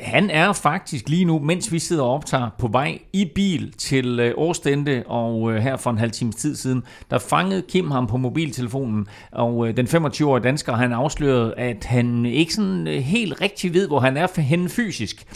[0.00, 4.34] Han er faktisk lige nu, mens vi sidder og optager, på vej i bil til
[4.36, 9.06] Årstende, og her for en halv times tid siden, der fangede Kim ham på mobiltelefonen,
[9.32, 14.16] og den 25-årige dansker, han afslørede, at han ikke sådan helt rigtig ved, hvor han
[14.16, 15.26] er henne fysisk.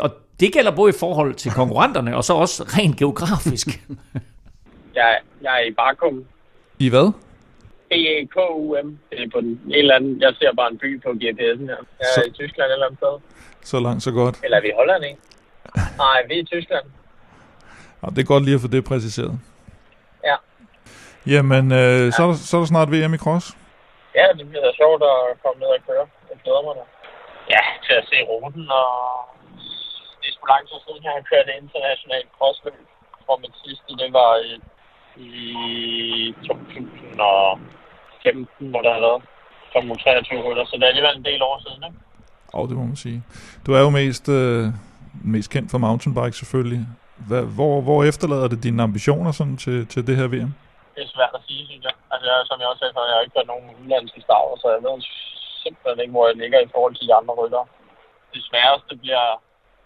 [0.00, 3.68] Og det gælder både i forhold til konkurrenterne, og så også rent geografisk.
[4.94, 6.24] Jeg, jeg er i Bakum.
[6.84, 7.08] I hvad?
[7.90, 8.26] Det er
[9.34, 10.20] på den en eller anden...
[10.24, 11.80] Jeg ser bare en by på GPS'en her.
[11.98, 13.14] Jeg er så, i Tyskland eller andet sted.
[13.70, 14.36] Så langt, så godt.
[14.44, 15.20] Eller er vi i Holland, ikke?
[16.04, 16.86] Nej, vi er i Tyskland.
[18.00, 19.34] Ja, det er godt lige at få det præciseret.
[20.28, 20.36] Ja.
[21.34, 22.10] Jamen, øh, ja.
[22.16, 23.46] Så, er der, så er der snart VM i cross.
[24.18, 26.06] Ja, det bliver sjovt at komme ned og køre.
[26.30, 26.84] Jeg glæder mig da.
[27.54, 28.90] Ja, til at se ruten, og
[30.20, 32.80] det er sgu lang tid siden, jeg har kørt internationalt crossløb
[33.30, 34.50] tror, mit sidste, det var i,
[35.16, 39.22] i 2015, hvor der havde været
[39.72, 41.98] 23 rytter, så det er alligevel en del år siden, ikke?
[42.52, 43.22] Og det må man sige.
[43.66, 44.64] Du er jo mest, øh,
[45.34, 46.82] mest kendt for mountainbike selvfølgelig.
[47.28, 50.52] Hvad, hvor, hvor efterlader det dine ambitioner sådan til, til det her VM?
[50.94, 51.96] Det er svært at sige, synes jeg.
[52.12, 54.66] Altså, jeg, som jeg også sagde, så jeg har ikke været nogen udlandske starter, så
[54.74, 54.96] jeg ved
[55.64, 57.62] simpelthen ikke, hvor jeg ligger i forhold til de andre rytter.
[58.34, 59.26] Det sværeste bliver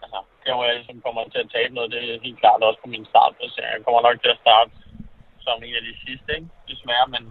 [0.03, 2.79] altså, der hvor jeg ligesom kommer til at tabe noget, det er helt klart også
[2.83, 3.75] på min startplacering.
[3.77, 4.69] Jeg kommer nok til at starte
[5.45, 6.49] som en af de sidste, ikke?
[6.71, 7.23] desværre, men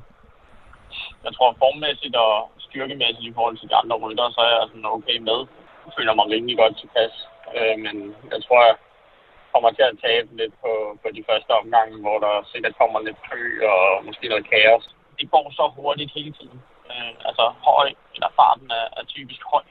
[1.25, 2.33] jeg tror formmæssigt og
[2.67, 5.39] styrkemæssigt i forhold til de andre rytter, så er jeg sådan okay med.
[5.85, 7.15] Jeg føler mig rimelig godt tilpas,
[7.57, 7.97] øh, men
[8.33, 8.77] jeg tror, jeg
[9.53, 13.21] kommer til at tabe lidt på, på de første omgange, hvor der sikkert kommer lidt
[13.31, 13.43] kø
[13.75, 14.85] og måske noget kaos.
[15.19, 16.59] Det går så hurtigt hele tiden.
[16.91, 19.65] Øh, altså høj, eller farten er, er typisk høj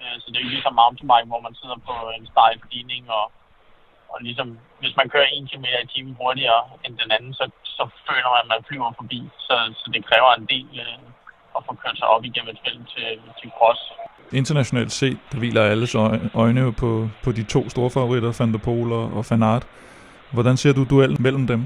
[0.00, 3.26] Øh, så det er ikke ligesom mountainbike, hvor man sidder på en stejl stigning, og,
[4.12, 4.48] og ligesom,
[4.80, 7.44] hvis man kører en km i timen hurtigere end den anden, så,
[7.80, 9.20] så føler man, at man flyver forbi.
[9.46, 10.98] Så, så det kræver en del øh,
[11.56, 13.08] at få kørt sig op igennem et felt til,
[13.40, 13.80] til cross.
[14.40, 15.94] Internationalt set, der hviler alles
[16.42, 16.90] øjne på,
[17.24, 19.66] på de to store favoritter, Van der Pol og, og Van Aert.
[20.32, 21.60] Hvordan ser du duellen mellem dem?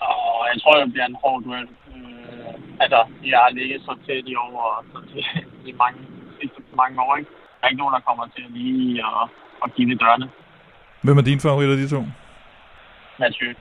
[0.00, 1.68] Og jeg tror, det bliver en hård duel.
[1.94, 3.00] Øh, altså,
[3.32, 6.00] jeg har ligget så tæt i år, og så tæt i mange
[6.40, 7.30] sidste mange år, ikke?
[7.58, 9.28] Der er ikke nogen, der kommer til at lige og,
[9.62, 10.30] og give det dørene.
[11.02, 12.00] Hvem er din favorit af de to?
[13.18, 13.52] Mathieu.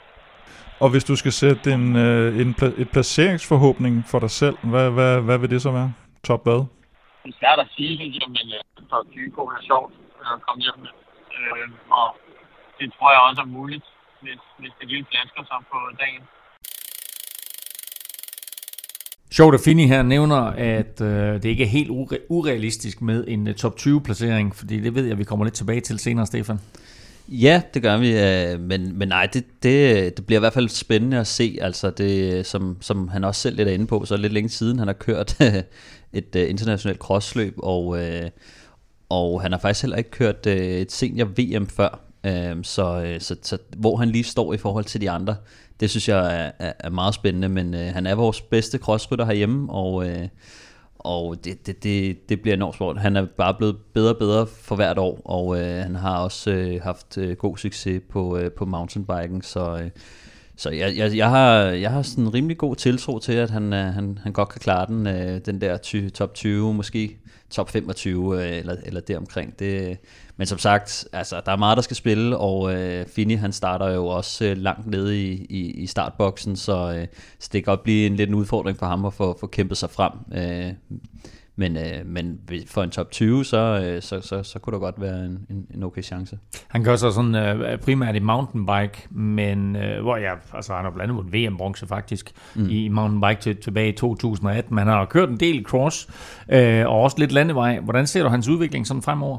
[0.80, 4.90] Og hvis du skal sætte en, øh, en pla- et placeringsforhåbning for dig selv, hvad,
[4.92, 5.94] hvad, hvad vil det så være?
[6.24, 6.62] Top hvad?
[7.24, 10.42] Det er svært at sige, synes jeg, men uh, top 20 kunne være sjovt at
[10.48, 10.94] komme hjem med.
[11.38, 12.08] Uh, og
[12.80, 13.86] det tror jeg også er muligt,
[14.22, 16.22] hvis, hvis det lige flasker sig på dagen.
[19.32, 20.42] Sjovt at Fini her nævner,
[20.76, 24.80] at øh, det ikke er helt ure- urealistisk med en uh, top 20 placering, fordi
[24.80, 26.60] det ved jeg, vi kommer lidt tilbage til senere, Stefan.
[27.30, 30.70] Ja, det gør vi, øh, men, men nej, det, det, det bliver i hvert fald
[30.70, 34.18] spændende at se, altså det, som, som han også selv lidt er inde på, så
[34.18, 35.38] lidt længe siden, han har kørt
[36.14, 38.30] et uh, internationalt crossløb, og, øh,
[39.10, 43.36] og han har faktisk heller ikke kørt øh, et senior VM før, uh, så, så,
[43.42, 45.36] så hvor han lige står i forhold til de andre,
[45.80, 49.72] det synes jeg er, er, er meget spændende, men han er vores bedste crossrytter herhjemme,
[49.72, 50.06] og,
[51.08, 52.98] og det, det, det, det bliver enormt sport.
[52.98, 56.52] Han er bare blevet bedre og bedre for hvert år, og øh, han har også
[56.52, 59.90] øh, haft øh, god succes på, øh, på mountainbiken, så, øh,
[60.56, 63.74] så jeg, jeg, jeg, har, jeg har sådan en rimelig god tiltro til, at han,
[63.74, 67.18] øh, han, han godt kan klare den, øh, den der ty, top 20, måske
[67.50, 69.60] top 25 øh, eller, eller deromkring.
[69.60, 69.98] Det,
[70.38, 73.90] men som sagt, altså, der er meget, der skal spille, og øh, Fini han starter
[73.90, 77.08] jo også øh, langt nede i, i, i startboksen, så, øh,
[77.40, 79.78] så det kan godt blive en lidt en udfordring for ham at få, få kæmpet
[79.78, 80.12] sig frem.
[80.34, 80.74] Øh,
[81.60, 85.02] men, øh, men for en top 20, så, øh, så, så, så kunne der godt
[85.02, 86.40] være en, en, en okay chance.
[86.68, 90.92] Han gør så sådan øh, primært i mountainbike, men øh, hvor jeg, altså han har
[90.92, 92.70] blandt andet VM-bronze faktisk mm.
[92.70, 96.10] i mountainbike til, tilbage i 2018, men han har kørt en del cross
[96.50, 97.80] øh, og også lidt landevej.
[97.80, 99.38] Hvordan ser du hans udvikling sådan fremover?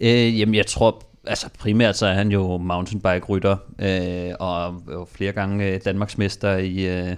[0.00, 5.32] Øh, jamen jeg tror, altså primært så er han jo mountainbike-rytter, øh, og jo flere
[5.32, 7.16] gange øh, Danmarksmester i, øh,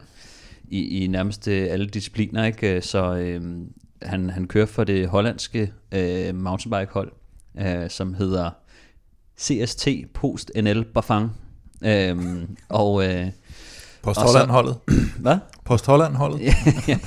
[0.68, 2.80] i, i nærmest alle discipliner, ikke?
[2.80, 3.40] Så øh,
[4.04, 7.12] han, han kører for det hollandske øh, mountainbike-hold,
[7.58, 8.50] øh, som hedder
[9.40, 11.32] CST Post NL Bafang.
[11.84, 12.16] Øh,
[12.68, 13.26] og, øh,
[14.02, 14.76] Post Holland-holdet.
[15.24, 15.36] Hvad?
[15.64, 16.40] Post Holland-holdet.
[16.88, 16.98] ja.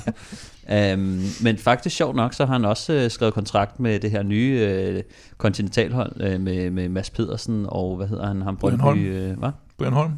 [0.94, 4.24] Um, men faktisk sjovt nok, så har han også uh, skrevet kontrakt med det her
[4.24, 5.02] nye uh,
[5.38, 8.42] kontinentalhold uh, med, med Mads Pedersen og hvad hedder han?
[8.42, 9.00] han Brian Holm.
[9.00, 9.52] Uh, hvad?
[9.78, 10.12] Brian Holm.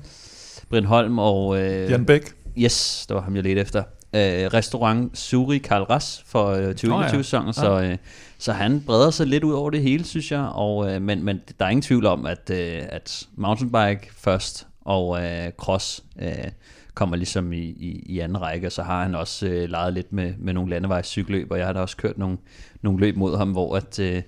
[0.69, 1.47] Brian Holm og...
[1.47, 2.36] Uh, Jan Bæk.
[2.58, 3.84] Yes, det var ham jeg ledte efter.
[4.14, 7.62] Uh, restaurant Suri Karl Ras for uh, 2021-sæsonen, oh, ja.
[7.62, 7.97] så, uh,
[8.38, 10.41] så han breder sig lidt ud over det hele, synes jeg.
[10.41, 15.08] Og, uh, men, men der er ingen tvivl om, at, uh, at mountainbike først og
[15.08, 16.03] uh, cross...
[16.16, 16.51] Uh,
[16.97, 20.14] kommer ligesom i, i, i anden række, og så har han også øh, leget lidt
[20.14, 22.38] med, med nogle landevejscykelløb, og jeg har da også kørt nogle,
[22.82, 24.22] nogle løb mod ham, hvor at, øh,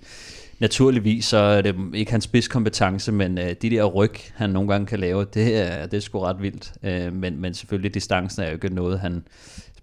[0.59, 4.87] naturligvis så er det ikke hans spidskompetence, men øh, de der ryg, han nogle gange
[4.87, 6.73] kan lave, det er, det er sgu ret vildt.
[6.83, 9.23] Øh, men, men selvfølgelig, distancen er jo ikke noget, han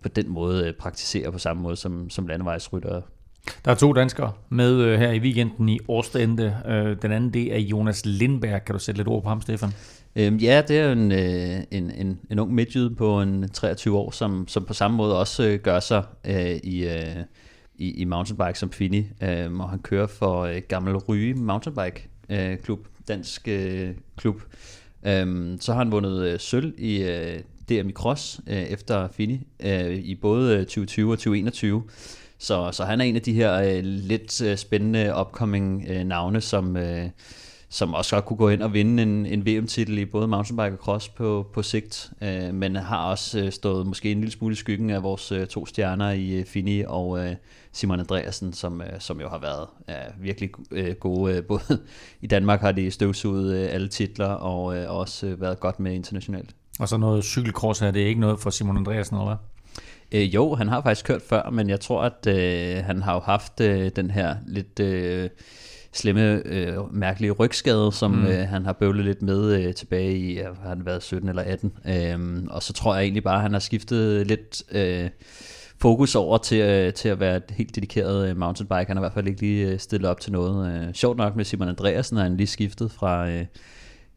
[0.02, 3.00] på den måde øh, praktiserer på samme måde som, som landevejsrytter.
[3.64, 6.56] Der er to danskere med øh, her i weekenden i Årstende.
[6.66, 8.64] Øh, den anden, det er Jonas Lindberg.
[8.64, 9.70] Kan du sætte lidt ord på ham, Stefan?
[10.16, 14.10] Øhm, ja, det er en, øh, en, en, en ung midtjyde på en 23 år,
[14.10, 17.16] som, som på samme måde også øh, gør sig øh, i, øh,
[17.78, 19.06] i, i mountainbike som Fini.
[19.22, 24.42] Øh, og han kører for øh, Gammel Ryge Mountainbike øh, klub, dansk øh, klub.
[25.06, 29.40] Øh, så har han vundet øh, sølv i øh, DM i Cross øh, efter Fini
[29.60, 31.82] øh, i både øh, 2020 og 2021.
[32.38, 36.40] Så, så han er en af de her øh, lidt øh, spændende upcoming øh, navne,
[36.40, 36.76] som...
[36.76, 37.08] Øh,
[37.68, 40.78] som også godt kunne gå ind og vinde en, en VM-titel i både mountainbike og
[40.78, 44.56] cross på, på sigt, øh, men har også øh, stået måske en lille smule i
[44.56, 47.34] skyggen af vores øh, to stjerner i øh, Fini og øh,
[47.76, 51.36] Simon Andreasen, som, øh, som jo har været øh, virkelig øh, gode.
[51.36, 51.62] Øh, både
[52.22, 55.92] i Danmark har de støvsuget øh, alle titler og øh, også øh, været godt med
[55.92, 56.54] internationalt.
[56.80, 60.20] Og så noget cykelcross her, det er ikke noget for Simon Andreasen, eller hvad?
[60.20, 63.20] Øh, jo, han har faktisk kørt før, men jeg tror, at øh, han har jo
[63.20, 64.80] haft øh, den her lidt...
[64.80, 65.30] Øh,
[65.92, 68.26] slemme, øh, mærkelige rygskade, som mm.
[68.26, 71.72] øh, han har bøvlet lidt med øh, tilbage i, har han været 17 eller 18.
[71.88, 75.10] Øhm, og så tror jeg egentlig bare, at han har skiftet lidt øh,
[75.78, 78.86] fokus over til, øh, til at være et helt dedikeret øh, mountainbike.
[78.86, 80.86] Han har i hvert fald ikke lige øh, stillet op til noget.
[80.88, 83.28] Øh, sjovt nok med Simon Andreasen har han lige skiftet fra...
[83.28, 83.46] Øh,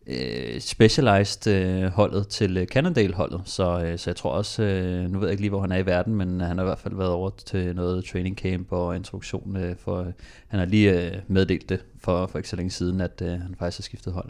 [0.10, 5.12] øh, Specialized øh, holdet til øh, Cannondale holdet, så, øh, så jeg tror også, øh,
[5.12, 6.68] nu ved jeg ikke lige, hvor han er i verden, men øh, han har i
[6.68, 10.08] hvert fald været over til noget training camp og introduktion, øh, for øh,
[10.48, 13.56] han har lige øh, meddelt det for, for ikke så længe siden, at øh, han
[13.60, 14.30] faktisk har skiftet hold.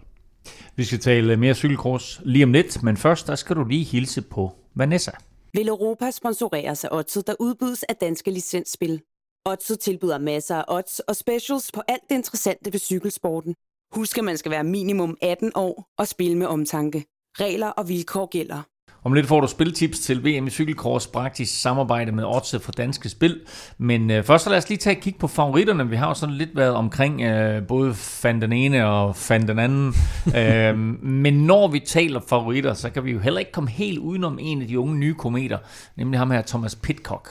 [0.76, 4.22] Vi skal tale mere cykelkurs lige om lidt, men først der skal du lige hilse
[4.22, 5.12] på Vanessa.
[5.54, 9.02] Vil Europa sponsoreres af Odset, der udbydes af danske licensspil?
[9.46, 13.56] Odset tilbyder masser af odds og specials på alt det interessante ved cykelsporten.
[13.92, 17.06] Husk, at man skal være minimum 18 år og spille med omtanke.
[17.40, 18.62] Regler og vilkår gælder.
[19.04, 23.10] Om lidt får du spiltips til VM i cykelkross, praktisk samarbejde med Odds for Danske
[23.10, 23.40] Spil.
[23.78, 25.90] Men øh, først så lad os lige tage et kig på favoritterne.
[25.90, 29.60] Vi har jo sådan lidt været omkring øh, både fan den ene og fan den
[29.60, 29.94] anden.
[30.40, 34.38] øh, men når vi taler favoritter, så kan vi jo heller ikke komme helt udenom
[34.42, 35.58] en af de unge nye kometer,
[35.96, 37.30] nemlig ham her Thomas Pitcock.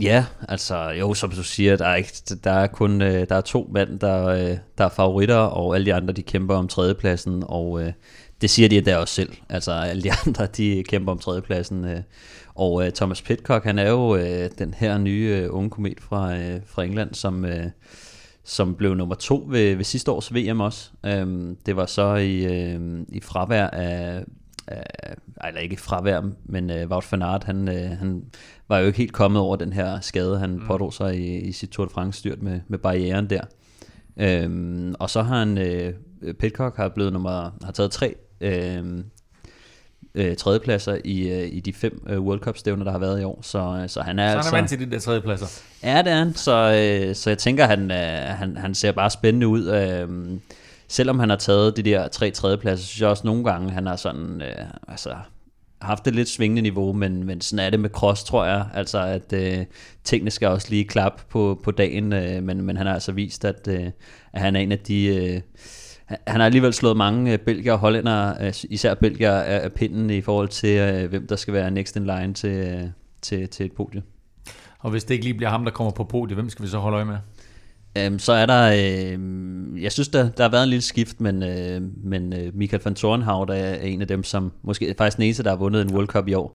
[0.00, 2.12] Ja, altså jo, som du siger, der er, ikke,
[2.44, 5.86] der er kun øh, der er to mænd, der, øh, der er favoritter, og alle
[5.86, 7.92] de andre, de kæmper om tredjepladsen, og øh,
[8.40, 9.32] det siger de der også selv.
[9.48, 11.84] Altså alle de andre, de kæmper om tredjepladsen.
[11.84, 12.00] Øh,
[12.54, 16.36] og øh, Thomas Pitcock, han er jo øh, den her nye øh, unge komet fra,
[16.36, 17.66] øh, fra England, som, øh,
[18.44, 20.90] som blev nummer to ved, ved sidste års VM også.
[21.06, 24.24] Øh, det var så i, øh, i fravær af,
[24.66, 25.14] af,
[25.48, 28.22] eller ikke fravær, men øh, Wout van Aert, han, øh, han
[28.68, 30.66] var jo ikke helt kommet over den her skade, han mm.
[30.66, 33.42] pådrog sig i, i sit Tour de France styrt med, med barrieren der.
[34.16, 35.94] Øhm, og så har han, øh,
[36.38, 38.84] Pitcock har blevet nummer, har taget tre øh,
[40.14, 43.24] øh, tredjepladser i, øh, i de fem øh, World Cup stævner, der har været i
[43.24, 43.38] år.
[43.42, 44.50] Så, så han er så altså...
[44.50, 45.46] han er vant til de der tredjepladser.
[45.82, 46.34] Ja, det er han.
[46.34, 49.68] Så, øh, så jeg tænker, han, øh, han, han ser bare spændende ud.
[49.68, 50.38] Øh,
[50.88, 53.96] selvom han har taget de der tre tredjepladser, synes jeg også nogle gange, han har
[53.96, 55.14] sådan, øh, altså,
[55.80, 58.66] haft et lidt svingende niveau, men, men sådan er det med cross, tror jeg.
[58.74, 59.64] Altså, at øh,
[60.04, 63.44] tingene skal også lige klappe på, på dagen, øh, men, men han har altså vist,
[63.44, 63.90] at, øh,
[64.32, 65.06] at han er en af de...
[65.06, 65.40] Øh,
[66.08, 70.20] han har alligevel slået mange øh, belgier og hollænder, øh, især belgier, af pinden i
[70.20, 72.92] forhold til, øh, hvem der skal være next in line til,
[73.22, 74.02] til, til et podie.
[74.78, 76.78] Og hvis det ikke lige bliver ham, der kommer på podiet, hvem skal vi så
[76.78, 77.16] holde øje med?
[77.98, 81.42] Øhm, så er der, øh, jeg synes, der, der har været en lille skift, men,
[81.42, 85.42] øh, men øh, Michael van Thornhout er en af dem, som måske faktisk den eneste,
[85.42, 86.52] der har vundet en World Cup i år,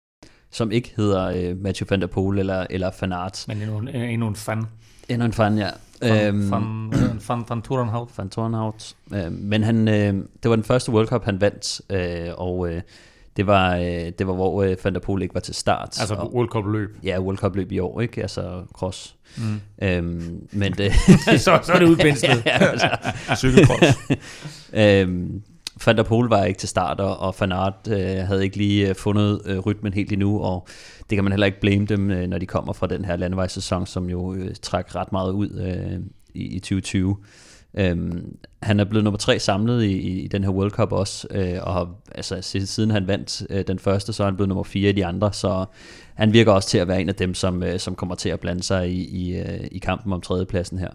[0.52, 3.46] som ikke hedder øh, Matthew van der Poel eller, eller Van Aert.
[3.48, 4.64] Men endnu, endnu en fan.
[5.10, 5.70] Endnu en fan, ja.
[6.04, 6.94] Øhm, van,
[7.28, 8.10] van, van Thornhout.
[8.18, 8.96] Van Thornhout.
[9.14, 12.82] Øh, men han, øh, det var den første World Cup, han vandt, øh, og øh,
[13.38, 16.00] det var, øh, det var hvor øh, Van der Poel ikke var til start.
[16.00, 16.98] Altså og, World Cup løb.
[17.04, 18.22] Ja, World Cup løb i år, ikke?
[18.22, 19.16] Altså cross.
[19.38, 19.62] Mm.
[19.84, 20.94] Øhm, men det,
[21.38, 22.44] så, så er det udpenslet.
[22.46, 22.90] ja, altså.
[23.36, 23.98] Cykelcross.
[24.74, 25.42] øhm,
[25.86, 28.96] Van der Poel var ikke til start, og Van Aert øh, havde ikke lige øh,
[28.96, 30.68] fundet øh, rytmen helt endnu, og
[31.10, 33.86] det kan man heller ikke blame dem, øh, når de kommer fra den her landevejssæson,
[33.86, 36.00] som jo øh, træk ret meget ud øh,
[36.34, 37.18] i, i 2020.
[37.74, 41.28] Øhm, han er blevet nummer tre samlet i, i, i den her World Cup også,
[41.32, 44.64] øh, og har, altså, siden han vandt øh, den første, så er han blevet nummer
[44.64, 45.66] fire i de andre, så
[46.14, 48.40] han virker også til at være en af dem, som, øh, som kommer til at
[48.40, 50.90] blande sig i, i, øh, i kampen om tredjepladsen her.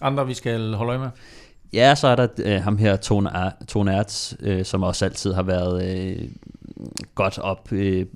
[0.00, 1.08] Andre, vi skal holde øje med?
[1.76, 3.30] Ja, så er der øh, ham her, Tone,
[3.68, 6.28] Tone Ertz, øh, som også altid har været øh,
[7.14, 8.06] godt op øh,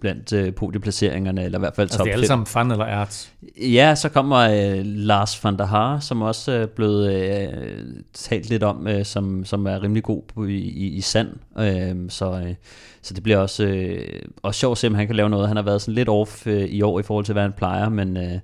[0.00, 2.84] blandt øh, podieplaceringerne, eller i hvert fald altså, top det er alle sammen fan eller
[2.84, 3.28] Ertz?
[3.56, 7.76] Ja, så kommer øh, Lars van der Haar, som også er blevet øh,
[8.14, 11.28] talt lidt om, øh, som, som er rimelig god på, i, i, i sand.
[11.58, 12.54] Øh, så, øh,
[13.02, 15.48] så det bliver også, øh, også sjovt at se, om han kan lave noget.
[15.48, 17.88] Han har været sådan lidt off øh, i år i forhold til, hvad han plejer,
[17.88, 18.16] men...
[18.16, 18.38] Øh,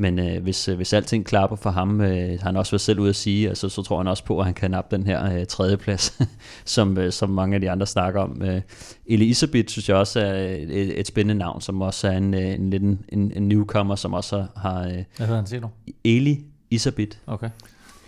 [0.00, 3.00] men øh, hvis, øh, hvis alting klapper for ham, øh, har han også været selv
[3.00, 5.38] ude at sige, altså, så tror han også på, at han kan nappe den her
[5.38, 6.18] øh, tredje plads,
[6.64, 8.42] som, øh, som mange af de andre snakker om.
[8.42, 8.60] Øh,
[9.06, 12.72] Elisabeth synes jeg også er et, et spændende navn, som også er en, øh, en,
[12.72, 14.80] en, en, en newcomer, som også har...
[14.80, 15.68] Øh, Hvad hedder han, siger du?
[16.04, 17.18] Eli Isabit.
[17.26, 17.50] Okay.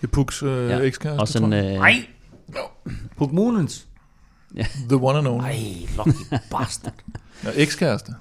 [0.00, 1.94] Det er Puks øh, ja, ekskæreste, også en, øh, Nej!
[3.16, 3.86] Puk Moonens.
[4.56, 4.66] Ja.
[4.88, 5.44] The one and only.
[5.44, 5.56] Ej,
[5.96, 6.94] lucky bastard.
[7.44, 8.12] Ja, ekskæreste.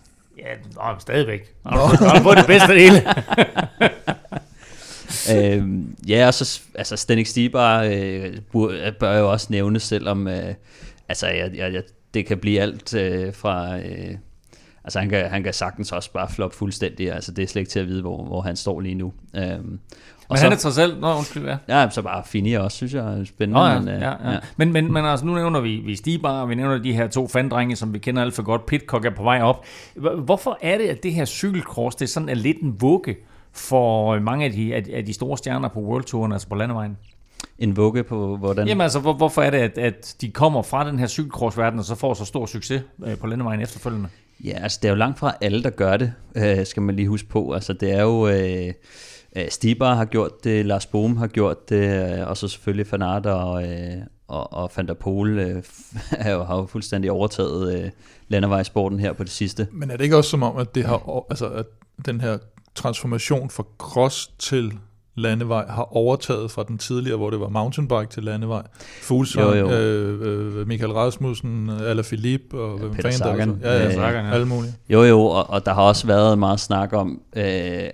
[0.42, 1.56] Ja, nå, stadigvæk.
[1.66, 1.72] Nå.
[1.72, 3.04] Har fået det bedste af det hele?
[5.56, 10.54] øhm, ja, og så altså Stanik Stibar øh, bør, bør jo også nævnes, selvom øh,
[11.10, 11.84] altså, jeg, jeg, jeg,
[12.14, 13.78] det kan blive alt øh, fra...
[13.78, 14.16] Øh,
[14.84, 17.72] altså han kan, han kan sagtens også bare floppe fuldstændig, altså det er slet ikke
[17.72, 19.14] til at vide, hvor, hvor han står lige nu.
[19.36, 19.80] Øhm,
[20.32, 21.58] men så, han er trods alt, nå undskyld, ja.
[21.68, 23.60] Ja, så bare Fini også, synes jeg er spændende.
[23.60, 24.32] Nå, ja, men, øh, ja, ja.
[24.32, 24.40] ja.
[24.58, 27.76] Men, men, men altså, nu nævner vi, vi Stibar, vi nævner de her to fanddrenge,
[27.76, 28.66] som vi kender alt for godt.
[28.66, 29.66] Pitcock er på vej op.
[30.26, 33.16] Hvorfor er det, at det her cykelkross, det sådan er lidt en vugge
[33.54, 36.98] for mange af de, af de store stjerner på World Touren, altså på landevejen?
[37.60, 38.68] En vugge på hvordan?
[38.68, 41.86] Jamen altså, hvor, hvorfor er det, at, at de kommer fra den her cykelkrossverden, og
[41.86, 44.10] så får så stor succes øh, på landevejen efterfølgende?
[44.44, 47.08] Ja, altså det er jo langt fra alle, der gør det, øh, skal man lige
[47.08, 47.52] huske på.
[47.52, 48.28] Altså det er jo...
[48.28, 48.74] Øh,
[49.50, 53.64] Stibar har gjort det, Lars Bohm har gjort det, og så selvfølgelig Fanart og,
[54.28, 55.64] og, og Van der Pol øh,
[56.10, 57.92] har, jo, har jo fuldstændig overtaget øh,
[58.28, 59.68] landevejssporten her på det sidste.
[59.72, 61.66] Men er det ikke også som om, at det har, altså at
[62.06, 62.38] den her
[62.76, 64.74] transformation fra cross til
[65.16, 68.62] landevej har overtaget fra den tidligere, hvor det var mountainbike til landevej.
[69.02, 73.60] Fuglsang, øh, øh, Michael Rasmussen, Ala Philippe og ja, hvem Peter Sagan.
[73.64, 74.32] Ja, ja, Sagan, ja.
[74.32, 74.74] alle mulige.
[74.90, 77.44] Jo, jo, og, og der har også været meget snak om, øh,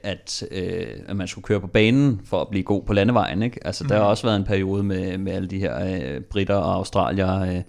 [0.03, 3.43] at, øh, at man skulle køre på banen for at blive god på landevejen.
[3.43, 3.67] Ikke?
[3.67, 3.87] Altså, mm.
[3.87, 7.41] der har også været en periode med, med alle de her øh, britter og australier,
[7.41, 7.61] øh,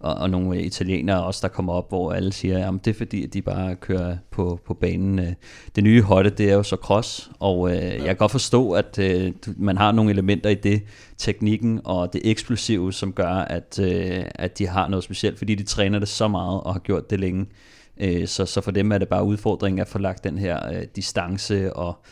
[0.00, 3.24] og, og nogle italienere også, der kommer op, hvor alle siger, at det er fordi,
[3.24, 5.18] at de bare kører på, på banen.
[5.18, 5.32] Øh,
[5.76, 7.94] det nye hotte, det er jo så cross, og øh, ja.
[7.94, 10.82] jeg kan godt forstå, at øh, man har nogle elementer i det,
[11.18, 15.62] teknikken og det eksplosive, som gør, at, øh, at de har noget specielt, fordi de
[15.62, 17.46] træner det så meget og har gjort det længe.
[18.00, 20.82] Øh, så, så for dem er det bare udfordringen at få lagt den her øh,
[20.96, 22.04] distance og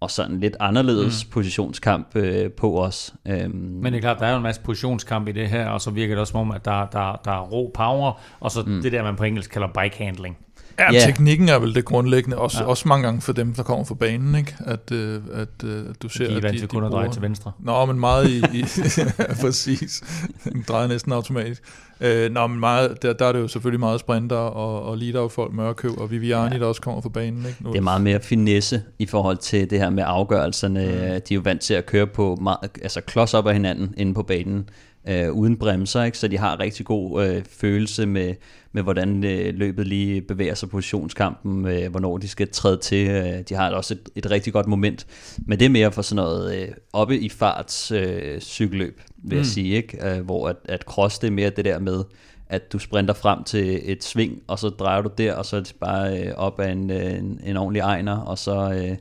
[0.00, 1.30] og sådan lidt anderledes mm.
[1.30, 3.14] positionskamp øh, på os.
[3.28, 3.54] Øhm.
[3.54, 5.90] Men det er klart, der er jo en masse positionskamp i det her, og så
[5.90, 8.82] virker det også som om, at der, der, der er rå power, og så mm.
[8.82, 10.38] det der, man på engelsk kalder bike handling.
[10.78, 11.06] Ja, yeah.
[11.06, 12.68] teknikken er vel det grundlæggende, også, ja.
[12.68, 14.56] også mange gange for dem, der kommer fra banen, ikke?
[14.66, 17.22] At, øh, at, øh, at du ser, de er de, de kun at dreje til
[17.22, 17.52] venstre.
[17.58, 18.36] Nå, men meget i...
[18.36, 18.64] i
[18.98, 19.04] ja,
[19.44, 20.02] præcis.
[20.44, 21.62] Den drejer næsten automatisk.
[22.00, 25.52] Øh, nå, men meget, der, der er det jo selvfølgelig meget sprinter og, og lead-out-folk,
[25.52, 26.60] Mørkøv og Viviani, ja.
[26.60, 27.46] der også kommer fra banen.
[27.46, 27.64] Ikke?
[27.64, 27.70] Nu.
[27.70, 30.84] Det er meget mere finesse i forhold til det her med afgørelserne.
[30.84, 30.90] Mm.
[30.98, 34.14] De er jo vant til at køre på meget, altså klods op af hinanden inde
[34.14, 34.68] på banen
[35.08, 36.18] øh, uden bremser, ikke?
[36.18, 38.34] så de har rigtig god øh, følelse med,
[38.72, 43.08] med hvordan øh, løbet lige bevæger sig positionskampen, øh, hvornår de skal træde til.
[43.08, 45.06] Øh, de har også et, et rigtig godt moment,
[45.38, 49.38] men det er mere for sådan noget øh, oppe i farts øh, cykelløb, vil mm.
[49.38, 50.08] jeg sige, ikke?
[50.08, 52.04] Øh, hvor at, at cross det er mere det der med,
[52.48, 55.60] at du sprinter frem til et sving, og så drejer du der, og så er
[55.60, 58.72] det bare øh, op af en, øh, en, en ordentlig ejner, og så...
[58.72, 58.96] Øh,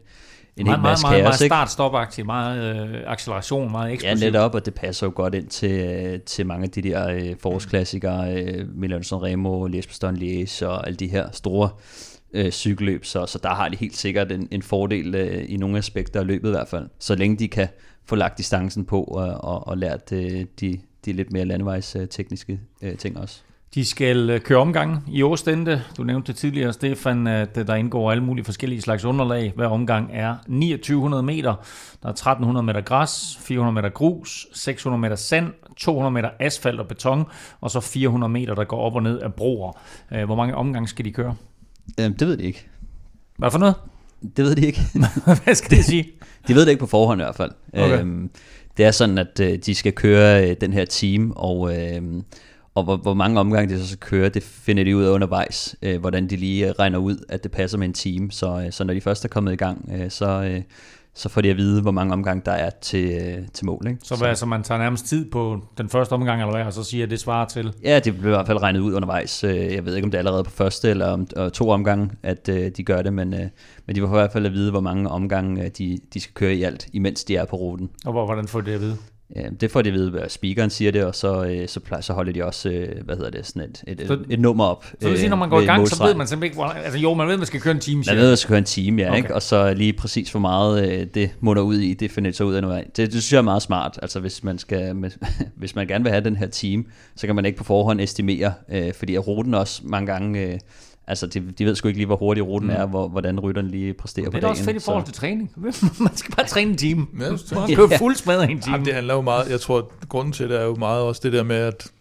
[0.59, 1.93] en meget, meget, meget, meget start stop
[2.25, 4.25] meget øh, acceleration, meget eksplosiv.
[4.25, 7.09] Ja, netop, og det passer jo godt ind til, øh, til mange af de der
[7.09, 11.69] øh, forårsklassikere, øh, Milan Remo, Liège Liège og alle de her store
[12.33, 15.77] øh, cykelløb, så, så der har de helt sikkert en, en fordel øh, i nogle
[15.77, 17.67] aspekter af løbet i hvert fald, så længe de kan
[18.05, 22.07] få lagt distancen på og, og, og lært øh, de, de lidt mere landevejs øh,
[22.07, 23.41] tekniske øh, ting også.
[23.75, 25.83] De skal øh, køre omgang i Åstende.
[25.97, 29.53] Du nævnte tidligere, Stefan, at øh, der indgår alle mulige forskellige slags underlag.
[29.55, 31.55] Hver omgang er 2900 meter.
[32.03, 36.87] Der er 1300 meter græs, 400 meter grus, 600 meter sand, 200 meter asfalt og
[36.87, 37.25] beton,
[37.61, 39.79] og så 400 meter, der går op og ned af broer.
[40.13, 41.35] Øh, hvor mange omgange skal de køre?
[41.99, 42.67] Øhm, det ved de ikke.
[43.37, 43.75] Hvad for noget?
[44.37, 44.81] Det ved de ikke.
[45.43, 46.07] Hvad skal det sige?
[46.47, 47.51] De ved det ikke på forhånd i hvert fald.
[47.73, 47.99] Okay.
[47.99, 48.29] Øhm,
[48.77, 51.77] det er sådan, at de skal køre den her team, og...
[51.77, 52.01] Øh,
[52.79, 55.75] og hvor, hvor mange omgange det så skal køre, det finder de ud af undervejs,
[55.81, 58.31] øh, hvordan de lige øh, regner ud, at det passer med en team.
[58.31, 60.61] Så, øh, så når de først er kommet i gang, øh, så, øh,
[61.13, 63.87] så får de at vide, hvor mange omgange der er til, øh, til mål.
[63.87, 63.99] Ikke?
[64.03, 67.03] Så, så man tager nærmest tid på den første omgang, eller hvad, og så siger,
[67.03, 67.73] at det svarer til?
[67.83, 69.43] Ja, det bliver i hvert fald regnet ud undervejs.
[69.43, 72.09] Øh, jeg ved ikke, om det er allerede på første eller om og to omgange,
[72.23, 73.47] at øh, de gør det, men, øh,
[73.85, 76.33] men de får i hvert fald at vide, hvor mange omgange øh, de, de skal
[76.33, 77.89] køre i alt, imens de er på ruten.
[78.05, 78.97] Og hvordan får de det at vide?
[79.35, 82.13] Ja, det får de ved, at speakeren siger det, og så, øh, så, plejer, så
[82.13, 84.85] holder de også, øh, hvad hedder det, sådan et, et, så, et nummer op.
[84.85, 86.65] Så det vil sige, når man går i gang, så ved man simpelthen ikke, hvor,
[86.65, 88.03] altså jo, man ved, at man skal køre en time.
[88.07, 89.17] Man ved, at man skal køre en time, ja, okay.
[89.17, 89.35] ikke?
[89.35, 92.53] og så lige præcis hvor meget øh, det munder ud i, det finder så ud
[92.53, 94.95] af noget Det, det synes jeg er meget smart, altså hvis man, skal,
[95.57, 96.83] hvis man gerne vil have den her time,
[97.15, 100.41] så kan man ikke på forhånd estimere, øh, fordi at ruten også mange gange...
[100.41, 100.59] Øh,
[101.09, 102.75] Altså, de, de ved sgu ikke lige, hvor hurtig ruten mm.
[102.75, 104.41] er, hvor, hvordan rytteren lige præsterer på dagen.
[104.41, 105.51] Det er også fedt i forhold til træning.
[105.99, 107.07] Man skal bare træne en time.
[107.19, 108.73] Ja, man skal køre fuld smadret en time.
[108.73, 111.21] Jamen, det handler jo meget, jeg tror, at grunden til det er jo meget også
[111.23, 111.91] det der med, at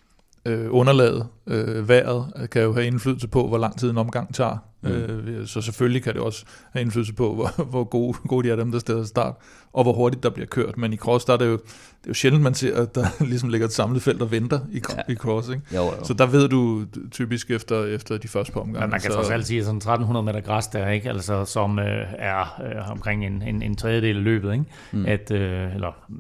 [0.45, 4.59] øh, underlaget, øh, vejret, kan jo have indflydelse på, hvor lang tid en omgang tager.
[4.82, 4.89] Mm.
[4.91, 8.57] Øh, så selvfølgelig kan det også have indflydelse på, hvor, hvor gode, gode de er
[8.57, 9.34] dem, der steder start,
[9.72, 10.78] og hvor hurtigt der bliver kørt.
[10.78, 13.07] Men i cross, der er det jo, det er jo sjældent, man ser, at der
[13.24, 15.12] ligesom ligger et samlet felt og venter i, ja.
[15.12, 15.49] i cross.
[15.49, 15.62] Ikke?
[15.74, 16.05] Jo, jo.
[16.05, 18.80] Så der ved du typisk efter, efter de første par omgange.
[18.80, 21.09] Men man kan så, trods alt sige, sådan 1300 meter græs der, ikke?
[21.09, 24.64] Altså, som øh, er øh, omkring en, en, en tredjedel af løbet, ikke?
[24.93, 25.07] Mm.
[25.07, 26.11] At, øh, eller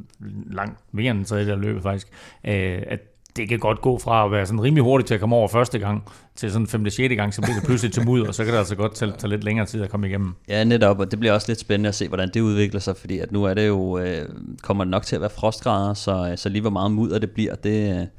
[0.50, 2.08] langt mere end en tredjedel af løbet faktisk,
[2.44, 3.00] øh, at
[3.38, 5.78] det kan godt gå fra at være sådan rimelig hurtigt til at komme over første
[5.78, 6.04] gang,
[6.36, 6.90] til sådan 5.
[6.90, 7.14] 6.
[7.14, 9.30] gang, så bliver det pludselig til mudder, og så kan det altså godt tage, tage
[9.30, 10.34] lidt længere tid at komme igennem.
[10.48, 13.18] Ja, netop, og det bliver også lidt spændende at se, hvordan det udvikler sig, fordi
[13.18, 14.28] at nu er det jo, øh,
[14.62, 17.30] kommer det nok til at være frostgrader, så, øh, så lige hvor meget mudder det
[17.30, 18.10] bliver, det, øh, det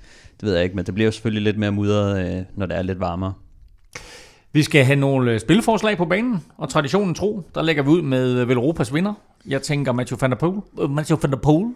[0.41, 2.82] ved jeg ikke, men det bliver jo selvfølgelig lidt mere mudder, øh, når det er
[2.82, 3.34] lidt varmere.
[4.53, 8.01] Vi skal have nogle øh, spilforslag på banen, og traditionen tro, der lægger vi ud
[8.01, 9.13] med Velropas vinder.
[9.47, 10.61] Jeg tænker Matthew van der Poel.
[10.89, 11.74] Matthew van der Poel.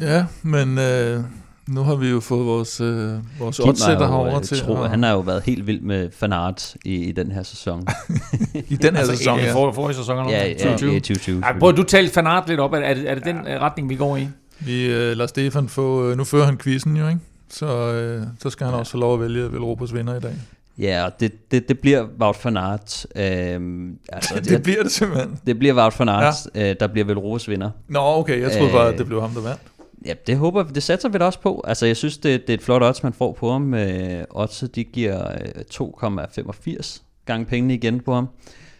[0.00, 1.24] Ja, men øh,
[1.68, 4.58] nu har vi jo fået vores, øh, vores oddsætter herovre til.
[4.58, 4.90] Tro, og...
[4.90, 7.86] Han har jo været helt vild med fanart i, i den her sæson.
[8.54, 9.52] I den her altså, sæson, ja.
[9.52, 10.92] For, forrige sæson, eller ja, ja, 2020.
[10.92, 11.42] Ja, 2020.
[11.46, 12.72] Ja, prøv, du talte fanart lidt op.
[12.72, 13.58] Er det, er det den ja.
[13.58, 14.28] retning, vi går i?
[14.58, 16.10] Vi øh, lader Stefan få...
[16.10, 17.20] Øh, nu fører han quizzen jo, ikke?
[17.50, 18.80] Så, øh, så skal han ja.
[18.80, 20.34] også få lov at vælge Velropas vinder i dag.
[20.78, 23.06] Ja, og det, det, det bliver Wout van Aert.
[23.16, 25.38] Øhm, altså, det, det bliver det simpelthen.
[25.46, 26.70] Det bliver Wout van Aert, ja.
[26.70, 27.70] øh, der bliver Velropas vinder.
[27.88, 29.60] Nå, okay, jeg troede bare, at det blev ham, der vandt.
[30.04, 31.64] Ja, det håber det satser vi da også på.
[31.66, 33.74] Altså, jeg synes, det, det er et flot odds, man får på ham.
[33.74, 35.32] Øh, odds, de giver
[35.74, 38.28] 2,85 gange pengene igen på ham.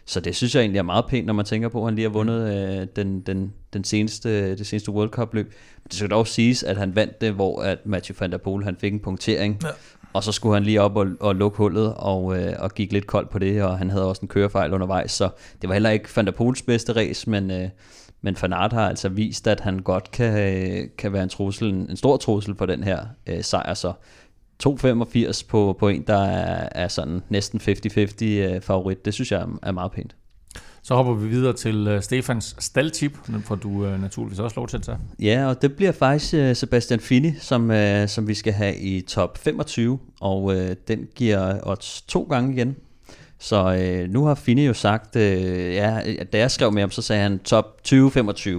[0.05, 2.05] så det synes jeg egentlig er meget pænt, når man tænker på, at han lige
[2.05, 5.55] har vundet øh, den, den, den seneste, det seneste World Cup løb.
[5.85, 8.77] Det skal dog siges, at han vandt det, hvor at Mathieu van der Poel han
[8.77, 9.69] fik en punktering, ja.
[10.13, 13.07] og så skulle han lige op og, og lukke hullet og, øh, og gik lidt
[13.07, 15.29] koldt på det, og han havde også en kørefejl undervejs, så
[15.63, 17.69] det var heller ikke van der Poels bedste race, men, øh,
[18.27, 22.17] men Fanart har altså vist, at han godt kan, kan være en, trussel, en stor
[22.17, 23.93] trussel for den her øh, sejr, så
[24.67, 29.05] 2,85 på, på en, der er, er sådan næsten 50-50 øh, favorit.
[29.05, 30.17] Det synes jeg er meget pænt.
[30.83, 34.69] Så hopper vi videre til uh, Stefans staldtip, den får du uh, naturligvis også lov
[34.69, 34.99] til at tage.
[35.19, 39.01] Ja, og det bliver faktisk uh, Sebastian Fini, som, uh, som vi skal have i
[39.01, 40.55] top 25, og uh,
[40.89, 42.77] den giver odds to gange igen.
[43.39, 43.65] Så
[44.05, 46.01] uh, nu har Fini jo sagt, uh, ja,
[46.33, 48.51] da jeg skrev med ham, så sagde han top 20-25.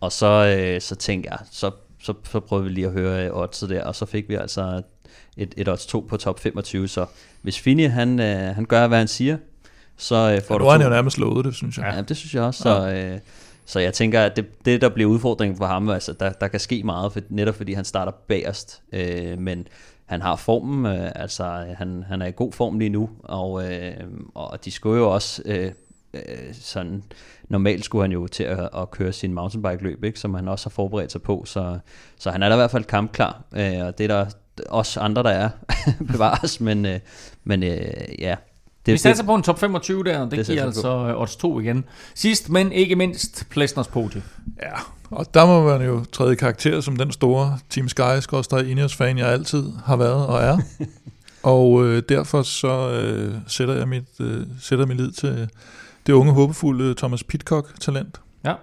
[0.00, 1.70] Og så, uh, så tænkte jeg, så,
[2.02, 4.82] så, så prøvede vi lige at høre oddset der, og så fik vi altså
[5.36, 6.88] et, et odds 2 på top 25.
[6.88, 7.06] Så
[7.42, 9.36] hvis Fini han, øh, han gør, hvad han siger,
[9.96, 10.64] så øh, får ja, du...
[10.64, 11.92] Nu har han jo nærmest slået det, synes jeg.
[11.96, 12.62] Ja, det synes jeg også.
[12.62, 13.18] Så, øh,
[13.64, 16.60] så jeg tænker, at det, det der bliver udfordringen for ham, altså der, der kan
[16.60, 19.66] ske meget, for, netop fordi han starter bagerst, øh, men
[20.12, 21.44] han har formen, øh, altså
[21.78, 23.96] han, han er i god form lige nu, og, øh,
[24.34, 25.72] og de skulle jo også øh,
[26.14, 27.02] øh, sådan,
[27.48, 30.66] normalt skulle han jo til at, at køre sin mountainbike løb, ikke, som han også
[30.66, 31.78] har forberedt sig på, så,
[32.18, 34.26] så han er da i hvert fald kampklar, øh, og det er der,
[34.68, 35.50] også andre, der er
[36.12, 37.00] bevares, men, øh,
[37.44, 38.36] men øh, ja.
[38.86, 41.20] Det, vi satser på en top 25 der, og det, det giver altså på.
[41.20, 41.84] odds 2 igen.
[42.14, 44.22] Sidst, men ikke mindst, Plesners podie.
[44.62, 44.72] Ja,
[45.10, 49.28] og der må man jo træde karakter som den store Team Sky, Ineos fan, jeg
[49.28, 50.58] altid har været og er.
[51.42, 55.48] og øh, derfor så øh, sætter jeg mit, øh, sætter min lid til
[56.06, 58.20] det unge, håbefulde Thomas Pitcock-talent.
[58.44, 58.54] Ja.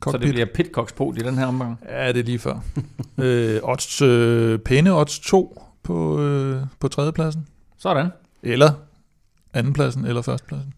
[0.00, 0.20] Cockpit.
[0.20, 1.78] Så det bliver Pitcocks på i den her omgang?
[1.88, 2.60] Ja, det er lige før.
[3.18, 7.46] øh, odds, øh, pæne odds 2 på, øh, på tredjepladsen.
[7.78, 8.08] Sådan.
[8.42, 8.72] Eller
[9.56, 10.74] andenpladsen, eller førstepladsen.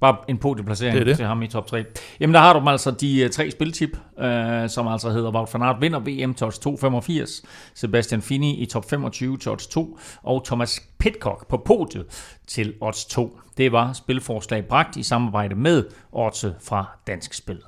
[0.00, 1.16] Bare en podieplacering det er det.
[1.16, 1.84] til ham i top 3.
[2.20, 4.24] Jamen der har du dem altså de uh, tre spiltip, uh,
[4.68, 7.44] som altså hedder Wout van Aert vinder VM odds 2,85,
[7.74, 13.04] Sebastian Fini i top 25 til odds 2, og Thomas Pitcock på podiet til odds
[13.04, 13.40] 2.
[13.56, 17.60] Det var spilforslag bragt i samarbejde med odds fra Dansk Spil.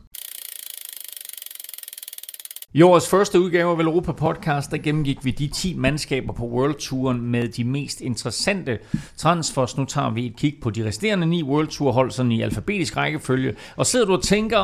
[2.76, 6.74] I årets første udgave af Europa Podcast, der gennemgik vi de 10 mandskaber på World
[6.74, 8.78] Touren med de mest interessante
[9.16, 9.76] transfers.
[9.76, 12.96] Nu tager vi et kig på de resterende 9 World Tour hold sådan i alfabetisk
[12.96, 13.54] rækkefølge.
[13.76, 14.58] Og sidder du og tænker,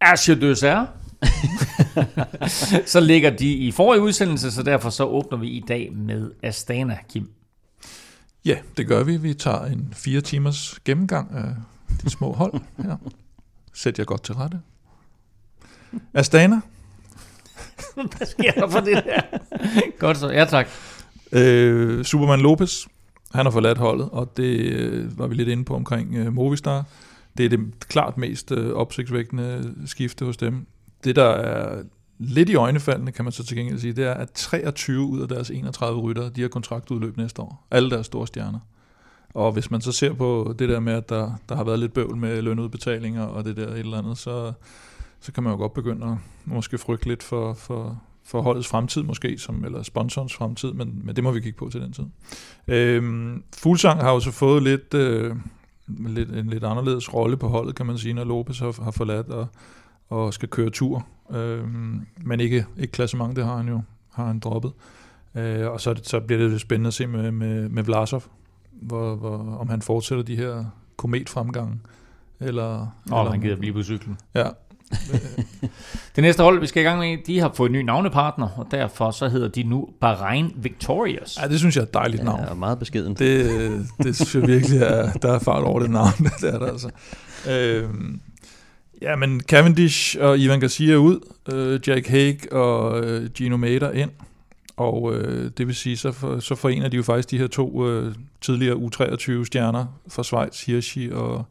[0.00, 0.86] Asje Døsser?
[2.92, 6.98] så ligger de i forrige udsendelse, så derfor så åbner vi i dag med Astana,
[7.08, 7.30] Kim.
[8.44, 9.16] Ja, det gør vi.
[9.16, 11.54] Vi tager en fire timers gennemgang af
[12.04, 12.96] de små hold her.
[13.74, 14.60] Sæt jer godt til rette.
[16.14, 16.60] Astana.
[17.94, 19.20] Hvad sker der for det der?
[19.98, 20.68] Godt så, ja tak.
[21.32, 22.86] Øh, Superman Lopez,
[23.34, 26.84] han har forladt holdet, og det øh, var vi lidt inde på omkring øh, Movistar.
[27.38, 30.66] Det er det klart mest øh, opsigtsvækkende skifte hos dem.
[31.04, 31.82] Det, der er
[32.18, 35.28] lidt i øjnefaldende, kan man så til gengæld sige, det er, at 23 ud af
[35.28, 37.66] deres 31 ryttere, de har kontraktudløb næste år.
[37.70, 38.58] Alle deres store stjerner.
[39.34, 41.92] Og hvis man så ser på det der med, at der, der har været lidt
[41.92, 44.52] bøvl med lønudbetalinger og det der et eller andet, så,
[45.22, 49.02] så kan man jo godt begynde at måske frygte lidt for, for, for holdets fremtid
[49.02, 52.04] måske, som, eller sponsorens fremtid, men, men det må vi kigge på til den tid.
[52.68, 55.36] Øhm, Fuglsang har jo så fået lidt, øh,
[55.86, 59.28] lidt, en lidt anderledes rolle på holdet, kan man sige, når Lopez har, har forladt
[59.28, 59.46] og,
[60.08, 61.06] og skal køre tur.
[61.30, 63.80] Øhm, men ikke, ikke klassement, det har han jo
[64.12, 64.72] har han droppet.
[65.34, 68.22] Øh, og så, så bliver det lidt spændende at se med, med, med Vlasov,
[68.72, 70.64] hvor, hvor, om han fortsætter de her
[70.96, 71.80] kometfremgange.
[72.40, 72.80] Eller,
[73.12, 74.18] oh, eller han gider blive på cyklen.
[74.34, 74.48] Ja,
[76.16, 78.66] det næste hold, vi skal i gang med, de har fået en ny navnepartner, og
[78.70, 81.38] derfor så hedder de nu Bahrain Victorious.
[81.42, 82.40] Ja, det synes jeg er et dejligt navn.
[82.48, 83.14] Ja, meget beskeden.
[83.14, 86.12] Det, det synes jeg virkelig, er, der er fart over det navn.
[86.40, 86.90] det er der altså.
[87.50, 88.20] Øhm,
[89.02, 91.20] ja, men Cavendish og Ivan Garcia ud,
[91.52, 94.10] øh, Jack Hague og øh, Gino Mader ind,
[94.76, 97.88] og øh, det vil sige, så, for, så forener de jo faktisk de her to
[97.88, 101.44] øh, tidligere U23-stjerner fra Schweiz, Hirschi og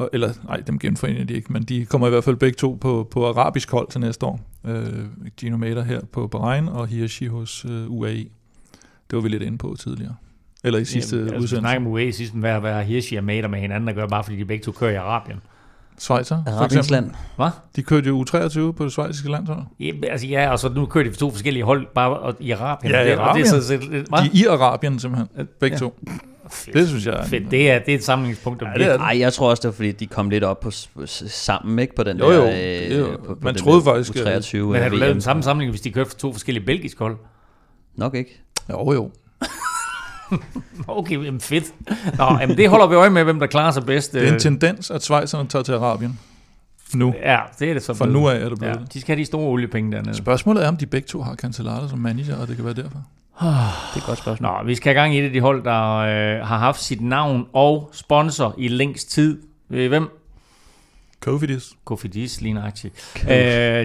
[0.00, 2.78] og, eller nej, dem genforener de ikke, men de kommer i hvert fald begge to
[2.80, 4.40] på, på arabisk hold til næste år.
[4.66, 4.86] Øh,
[5.36, 8.14] Gino Mater her på Bahrain, og Hirschi hos øh, UAE.
[8.14, 10.14] Det var vi lidt inde på tidligere.
[10.64, 11.60] Eller i sidste Jamen, altså, udsendelse.
[11.60, 14.36] snakker om UAE sidst, hvad, hvad Hirschi og Mater med hinanden at gøre, bare fordi
[14.36, 15.40] de begge to kører i Arabien.
[15.98, 16.90] Schweizer, for eksempel.
[16.90, 17.10] Land.
[17.36, 17.50] Hvad?
[17.76, 19.62] De kørte jo U23 på det schweiziske landshold.
[19.80, 22.92] Ja, altså ja, og så nu kører de for to forskellige hold bare i Arabien.
[22.92, 23.46] Ja, i Arabien.
[23.46, 25.78] Det, er så, så, de er i Arabien simpelthen, begge ja.
[25.78, 25.98] to.
[26.52, 26.76] Fedt.
[26.76, 27.50] Det synes jeg er Fedt.
[27.50, 28.62] Det er, det er et samlingspunkt.
[28.62, 29.00] Ja, det er det.
[29.00, 30.70] Ej, jeg tror også, det var fordi, de kom lidt op på,
[31.06, 32.86] sammen ikke på den jo, jo, der...
[32.86, 33.16] Jo, jo.
[33.26, 34.16] På, på Man troede faktisk...
[34.16, 36.98] U23, men har du lavet den samme samling, hvis de kørte for to forskellige belgiske
[36.98, 37.16] hold?
[37.96, 38.42] Nok ikke.
[38.70, 39.10] Jo, jo.
[40.88, 41.64] okay, jamen fedt.
[42.18, 44.12] Nå, jamen det holder vi øje med, hvem der klarer sig bedst.
[44.12, 44.40] Det er en øh.
[44.40, 46.18] tendens, at Schweizerne tager til Arabien.
[46.94, 47.14] Nu.
[47.22, 48.20] Ja, det er det så Fra blevet.
[48.20, 48.92] nu af er det blevet ja, det.
[48.92, 50.16] De skal have de store oliepenge dernede.
[50.16, 53.02] Spørgsmålet er, om de begge to har Cancellara som manager, og det kan være derfor.
[53.44, 54.50] Det er et godt spørgsmål.
[54.50, 57.00] Nå, vi skal have gang i et af de hold, der øh, har haft sit
[57.00, 59.42] navn og sponsor i længst tid.
[59.68, 60.08] Ved I hvem?
[61.20, 61.72] Cofidis.
[61.84, 63.14] Cofidis, lige nøjagtigt.
[63.24, 63.32] Øh, de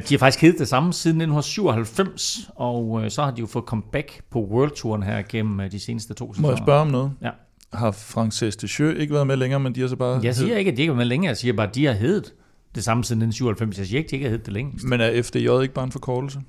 [0.10, 4.22] har faktisk heddet det samme siden 1997, og øh, så har de jo fået comeback
[4.32, 6.48] på World Touren her gennem øh, de seneste to sæsoner.
[6.48, 7.12] Må jeg spørge om noget?
[7.22, 7.30] Ja.
[7.74, 10.20] Har Frances Descheux ikke været med længere, men de har så bare...
[10.24, 11.30] Jeg siger ikke, at de ikke er med længere.
[11.30, 12.34] Jeg siger bare, at de har heddet
[12.76, 13.78] det samme siden 1997.
[13.80, 14.86] Jeg siger ikke, at de ikke har heddet det længst.
[14.86, 16.40] Men er FDJ ikke bare en forkortelse?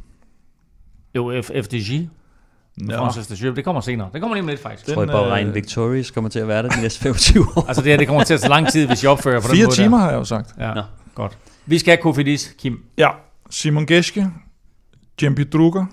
[1.14, 2.09] Jo, F- FDG.
[2.76, 2.96] Nå.
[2.96, 3.56] Francis de Jure.
[3.56, 4.10] Det kommer senere.
[4.12, 4.86] Det kommer lige om lidt, faktisk.
[4.86, 7.64] Jeg tror, at Bahrain Victorious kommer til at være der de næste 25 år.
[7.68, 9.56] Altså det her, det kommer til at tage lang tid, hvis jeg opfører på den
[9.56, 10.04] Fire måde timer der.
[10.04, 10.54] har jeg jo sagt.
[10.58, 10.82] Ja, Nå.
[11.14, 11.38] godt.
[11.66, 12.84] Vi skal have Kofidis, Kim.
[12.98, 13.08] Ja,
[13.50, 14.30] Simon Geske,
[15.22, 15.86] Jempi Drucker,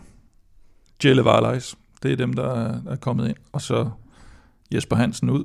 [1.03, 1.75] Jelle Varleis.
[2.03, 3.35] Det er dem, der er, kommet ind.
[3.53, 3.89] Og så
[4.73, 5.43] Jesper Hansen ud.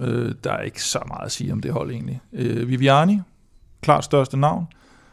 [0.00, 2.20] Øh, der er ikke så meget at sige om det hold egentlig.
[2.32, 3.20] Øh, Viviani,
[3.82, 4.66] klart største navn.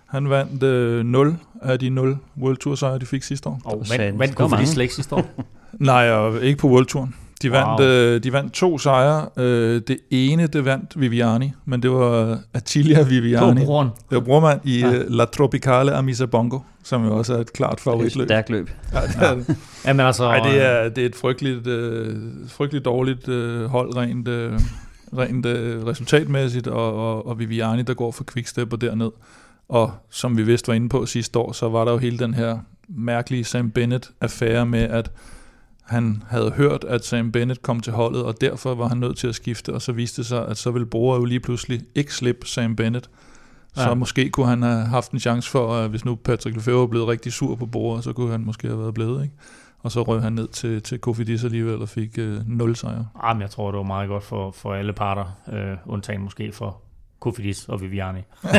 [0.05, 3.61] Han vandt øh, 0 af de 0 World Tour sejre, de fik sidste år.
[3.65, 4.01] Og Sandt.
[4.03, 5.26] vand, vand Der var Kofidis slet ikke sidste år.
[5.80, 7.15] Nej, og ikke på World Touren.
[7.41, 7.88] De vandt, Wow.
[7.88, 9.28] øh, de vandt to sejre.
[9.38, 13.65] Øh, det ene, det vandt Viviani, men det var Attilia På Viviani.
[13.65, 13.88] broren.
[14.09, 14.88] Det var brormand i Ja.
[14.91, 15.01] ja.
[15.07, 18.21] La Tropicale Amisa Bongo, som jo også er et klart Det er favoritløb.
[18.23, 18.69] et stærkt løb.
[18.93, 19.55] Ja, det er det.
[19.86, 20.23] Jamen altså...
[20.26, 22.15] Ej, det er, det er et frygteligt, øh,
[22.47, 24.59] frygteligt dårligt øh, hold rent, øh,
[25.17, 29.11] rent øh, resultatmæssigt, og, og, og Viviani, der går for quickstep og derned.
[29.69, 32.34] Og som vi vist var inde på sidste år, så var der jo hele den
[32.34, 32.57] her
[32.89, 35.11] mærkelige Sam Bennett-affære med, at
[35.86, 39.28] han havde hørt, at Sam Bennett kom til holdet, og derfor var han nødt til
[39.28, 42.14] at skifte, og så viste det sig, at så ville Bora jo lige pludselig ikke
[42.14, 43.10] slippe Sam Bennett.
[43.74, 43.94] Så Ja.
[43.94, 47.08] måske kunne han have haft en chance for, at hvis nu Patrick Lefebvre var blevet
[47.08, 49.36] rigtig sur på Bora, så kunne han måske have været blevet, ikke?
[49.80, 53.08] Og så røg han ned til, til Kofidis alligevel og fik øh, 0 sejre.
[53.28, 56.82] Jamen, jeg tror, det var meget godt for, for alle parter, øh, undtagen måske for
[57.26, 58.19] Kofidis og Viviani.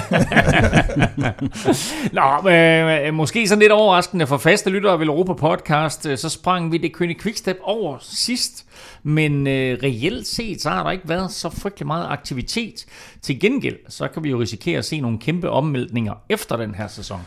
[2.18, 6.28] Nå, øh, øh, måske sådan lidt overraskende for faste lyttere af Europa Podcast, øh, så
[6.28, 8.66] sprang vi det König Quickstep over sidst,
[9.02, 12.86] men øh, reelt set, så har der ikke været så frygtelig meget aktivitet.
[13.22, 16.88] Til gengæld, så kan vi jo risikere at se nogle kæmpe omvæltninger efter den her
[16.88, 17.20] sæson.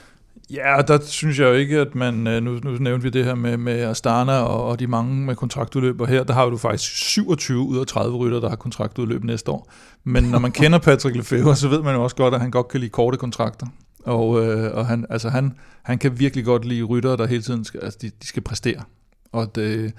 [0.54, 3.26] Ja, og der synes jeg jo ikke, at man, øh, nu, nu nævnte vi det
[3.26, 6.58] her med, med Astana og, og de mange med kontraktudløb, og her der har du
[6.58, 9.72] faktisk 27 ud af 30 rytter, der har kontraktudløb næste år.
[10.04, 12.68] Men når man kender Patrick Lefebvre, så ved man jo også godt, at han godt
[12.68, 13.68] kan lide korte kontrakter.
[14.04, 17.66] Og, øh, og han, altså han, han kan virkelig godt lide ryttere, der hele tiden
[17.66, 18.84] skal, altså de, de skal præstere.
[19.32, 19.92] Og det, øh,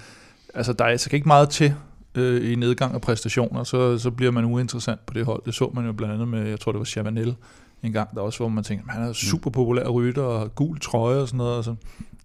[0.54, 1.74] altså der er altså ikke meget til
[2.14, 5.42] øh, i nedgang af præstationer, så, så bliver man uinteressant på det hold.
[5.46, 7.36] Det så man jo blandt andet med, jeg tror det var Chavanel,
[7.82, 11.20] en gang, der også, hvor man tænker, han er super populær rytter, og gul trøje
[11.20, 11.56] og sådan noget.
[11.56, 11.74] Og så,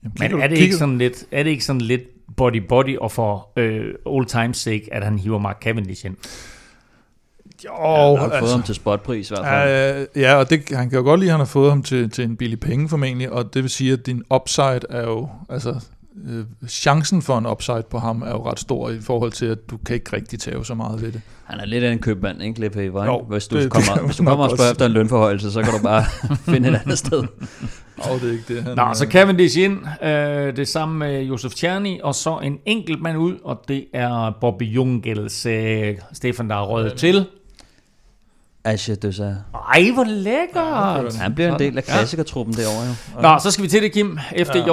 [0.03, 2.01] jamen, Men er det, ikke sådan lidt, er det ikke sådan lidt
[2.41, 6.15] body-body og for øh, old times sake, at han hiver Mark Cavendish ind?
[7.65, 9.69] Jo, Han har fået ham til spotpris i hvert fald.
[9.69, 11.83] Ja, øh, ja, og det, han kan jo godt lide, at han har fået ham
[11.83, 15.29] til, til en billig penge formentlig, og det vil sige, at din upside er jo,
[15.49, 15.85] altså
[16.29, 19.69] øh, chancen for en upside på ham er jo ret stor i forhold til, at
[19.69, 21.21] du kan ikke rigtig tage så meget ved det.
[21.43, 23.03] Han er lidt af en købmand, ikke, Lefebvre?
[23.03, 23.25] Jo, ikke?
[23.31, 25.61] Hvis du, det- det kommer, kan hvis du kommer og spørger efter en lønforhøjelse, så
[25.61, 26.03] kan du bare
[26.53, 27.23] finde et andet sted.
[27.97, 28.75] Og det er ikke det, han...
[28.77, 33.17] Nå, så Cavendish ind, øh, det samme med Josef Tjerni, og så en enkelt mand
[33.17, 37.25] ud, og det er Bobby Jungels øh, Stefan, der er røget til.
[38.63, 39.33] Asje Døsa.
[39.73, 41.15] Ej, hvor lækkert!
[41.15, 42.85] Han bliver en del af klassikertruppen derovre
[43.15, 43.21] jo.
[43.21, 44.19] Nå, så skal vi til det, Kim.
[44.45, 44.69] FDJ,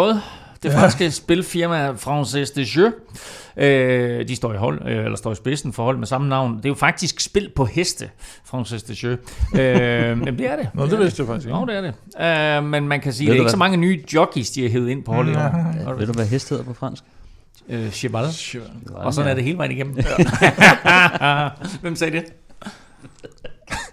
[0.63, 2.93] det franske spilfirma Frances de Jeux.
[3.57, 6.57] Øh, de står i hold, øh, eller står i spidsen for hold med samme navn.
[6.57, 8.11] Det er jo faktisk spil på heste,
[8.45, 9.19] Frances de Jeux.
[9.55, 10.69] Øh, men det er det.
[10.75, 11.59] Nå, det vidste jeg faktisk ikke.
[11.59, 12.59] Nå, det er det.
[12.65, 13.65] Øh, men man kan sige, Ved det er ikke så hvad?
[13.65, 15.33] mange nye jockeys, de har hævet ind på holdet.
[15.33, 17.03] Ja, ved du, hvad hest hedder på fransk?
[17.69, 18.33] Øh, Cheval.
[18.33, 18.69] Cheval.
[18.95, 19.97] Og sådan er det hele vejen igennem.
[21.81, 22.25] Hvem sagde det?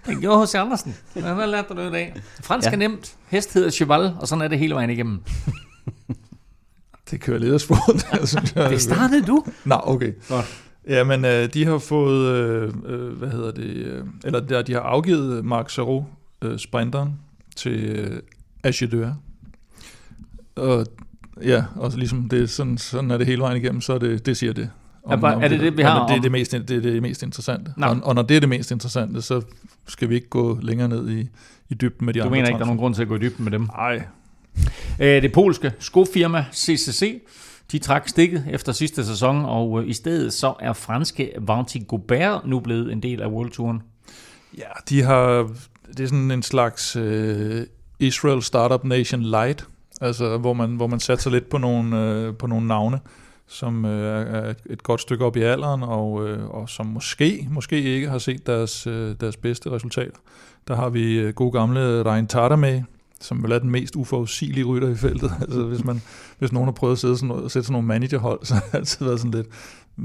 [0.06, 0.54] Det gjorde H.C.
[0.54, 0.96] Andersen.
[1.14, 2.14] Han har lært dig noget i dag.
[2.42, 2.72] Fransk Ja.
[2.72, 3.12] er nemt.
[3.28, 5.22] Hest hedder cheval, og sådan er det hele vejen igennem.
[7.10, 8.06] Det kører ledersporet,
[8.56, 8.70] jeg.
[8.70, 9.44] Det startede du.
[9.64, 10.12] Nå, okay.
[10.28, 10.62] Godt.
[10.88, 14.80] Jamen, øh, de har fået, øh, øh, hvad hedder det, øh, eller der, de har
[14.80, 16.04] afgivet Marc Sarro,
[16.42, 17.12] øh, sprinteren,
[17.56, 18.20] til øh,
[18.64, 19.16] Agideur.
[20.56, 20.86] Og
[21.42, 24.36] ja, og ligesom det, sådan, sådan er det hele vejen igennem, så er det, det
[24.36, 24.70] siger det.
[25.10, 26.80] Er bare- er det det, vi har Jamen, det, er om- det, mest, det er
[26.80, 27.72] det mest interessante.
[27.76, 27.86] Nå.
[27.86, 29.42] Og, og når det er det mest interessante, så
[29.88, 31.28] skal vi ikke gå længere ned i,
[31.68, 33.16] i dybden med de Du andre mener ikke, der er nogen grund til at gå
[33.16, 33.60] i dybden med dem?
[33.76, 34.02] Nej.
[35.00, 37.22] Øh, det polske skofirma CCC,
[37.72, 42.46] de trak stikket efter sidste sæson, og øh, i stedet så er franske Vanti Gobert
[42.46, 43.82] nu blevet en del af World Touren.
[44.58, 45.50] Ja, de har,
[45.88, 47.66] det er sådan en slags øh,
[47.98, 49.66] Israel Startup Nation Light,
[50.00, 53.00] altså hvor man, hvor man satser lidt på nogle, øh, på nogle navne,
[53.46, 57.82] som øh, er et, godt stykke op i alderen, og, øh, og som måske, måske
[57.82, 60.18] ikke har set deres, øh, deres bedste resultater.
[60.68, 62.84] Der har vi øh, gode gamle Rein Tardame,
[63.20, 65.32] som vel er den mest uforudsigelige rytter i feltet.
[65.42, 66.02] altså, hvis, man,
[66.38, 68.74] hvis nogen har prøvet at, sidde sådan at sætte sådan nogle managerhold, så har det
[68.74, 69.46] altid været sådan lidt,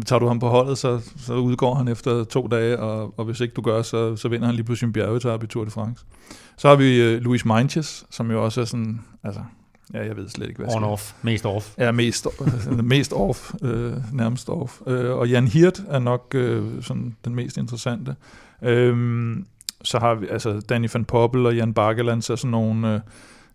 [0.05, 3.39] tager du ham på holdet, så, så udgår han efter to dage, og, og hvis
[3.39, 6.05] ikke du gør, så, så vinder han lige pludselig en bjergetab i Tour de France.
[6.57, 9.41] Så har vi uh, Luis Meintjes, som jo også er sådan, altså,
[9.93, 11.73] ja, jeg ved slet ikke, hvad On off, mest off.
[11.77, 12.27] Ja, mest,
[12.83, 14.81] mest off, øh, nærmest off.
[14.87, 18.15] Øh, og Jan Hirt er nok øh, sådan den mest interessante.
[18.61, 19.37] Øh,
[19.85, 22.93] så har vi altså Danny van Poppel og Jan Bakkeland, så sådan nogle...
[22.93, 22.99] Øh,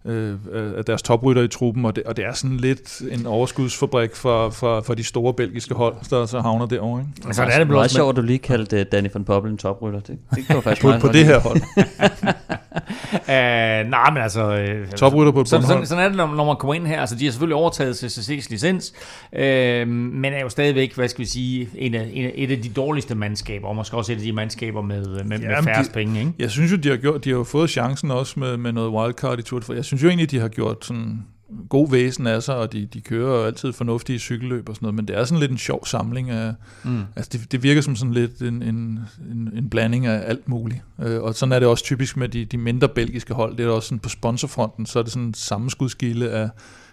[0.04, 4.16] øh, af deres toprytter i truppen, og det, og det er sådan lidt en overskudsfabrik
[4.16, 7.00] for, for, for de store belgiske hold, der så havner derovre.
[7.00, 7.12] Ikke?
[7.26, 10.00] Altså, det er det meget sjovt, at du lige kaldte Danny van Poppel en toprytter.
[10.00, 11.60] Det, det kan faktisk på, på det her hold.
[12.72, 14.56] uh, nej, men altså...
[14.56, 17.00] Øh, Toprytter på et sådan, sådan, sådan er det, når, når man kommer ind her.
[17.00, 18.92] Altså, de har selvfølgelig overtaget CCC's licens,
[19.32, 22.62] øh, men er jo stadigvæk, hvad skal vi sige, en af, en af, et af
[22.62, 25.84] de dårligste mandskaber, og måske også et af de mandskaber med, med, ja, med færre
[25.94, 26.20] penge.
[26.20, 26.32] Ikke?
[26.38, 29.38] Jeg synes jo, de har, gjort, de har fået chancen også med, med noget wildcard
[29.38, 31.24] i Tour Jeg synes jo egentlig, de har gjort sådan
[31.68, 35.08] god væsen af sig, og de, de kører altid fornuftige cykelløb og sådan noget, men
[35.08, 36.54] det er sådan lidt en sjov samling af,
[36.84, 37.02] mm.
[37.16, 39.00] altså det, det virker som sådan lidt en, en,
[39.30, 40.82] en, en blanding af alt muligt.
[41.02, 43.70] Øh, og sådan er det også typisk med de, de mindre belgiske hold, det er
[43.70, 46.48] også sådan på sponsorfronten, så er det sådan en sammenskudskilde af,